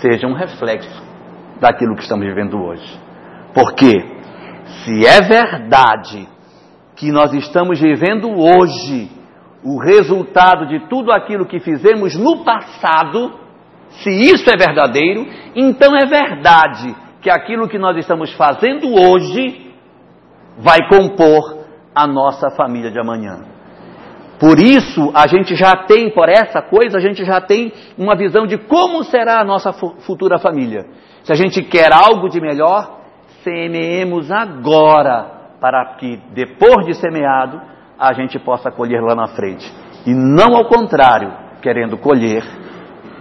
seja 0.00 0.26
um 0.26 0.34
reflexo 0.34 1.02
daquilo 1.60 1.94
que 1.94 2.02
estamos 2.02 2.26
vivendo 2.26 2.60
hoje. 2.60 2.98
Porque 3.54 4.18
se 4.84 5.06
é 5.06 5.20
verdade 5.22 6.28
que 6.96 7.10
nós 7.12 7.32
estamos 7.32 7.80
vivendo 7.80 8.28
hoje 8.30 9.10
o 9.62 9.78
resultado 9.78 10.66
de 10.66 10.88
tudo 10.88 11.12
aquilo 11.12 11.46
que 11.46 11.60
fizemos 11.60 12.16
no 12.16 12.44
passado, 12.44 13.32
se 14.02 14.10
isso 14.10 14.48
é 14.50 14.56
verdadeiro, 14.56 15.26
então 15.54 15.96
é 15.96 16.06
verdade 16.06 16.94
que 17.20 17.30
aquilo 17.30 17.68
que 17.68 17.78
nós 17.78 17.96
estamos 17.96 18.32
fazendo 18.34 18.88
hoje 18.94 19.67
vai 20.58 20.88
compor 20.88 21.58
a 21.94 22.06
nossa 22.06 22.50
família 22.50 22.90
de 22.90 22.98
amanhã. 22.98 23.40
Por 24.38 24.60
isso, 24.60 25.10
a 25.14 25.26
gente 25.26 25.56
já 25.56 25.74
tem, 25.86 26.10
por 26.10 26.28
essa 26.28 26.62
coisa, 26.62 26.98
a 26.98 27.00
gente 27.00 27.24
já 27.24 27.40
tem 27.40 27.72
uma 27.96 28.16
visão 28.16 28.46
de 28.46 28.56
como 28.56 29.02
será 29.02 29.40
a 29.40 29.44
nossa 29.44 29.72
futura 29.72 30.38
família. 30.38 30.86
Se 31.24 31.32
a 31.32 31.34
gente 31.34 31.62
quer 31.62 31.92
algo 31.92 32.28
de 32.28 32.40
melhor, 32.40 33.00
semeemos 33.42 34.30
agora, 34.30 35.56
para 35.60 35.96
que 35.96 36.20
depois 36.32 36.86
de 36.86 36.94
semeado, 36.94 37.60
a 37.98 38.12
gente 38.12 38.38
possa 38.38 38.70
colher 38.70 39.02
lá 39.02 39.14
na 39.14 39.26
frente. 39.26 39.68
E 40.06 40.14
não 40.14 40.56
ao 40.56 40.66
contrário, 40.66 41.32
querendo 41.60 41.98
colher 41.98 42.44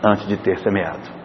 antes 0.05 0.27
de 0.27 0.37
ter 0.37 0.59
semeado. 0.59 1.16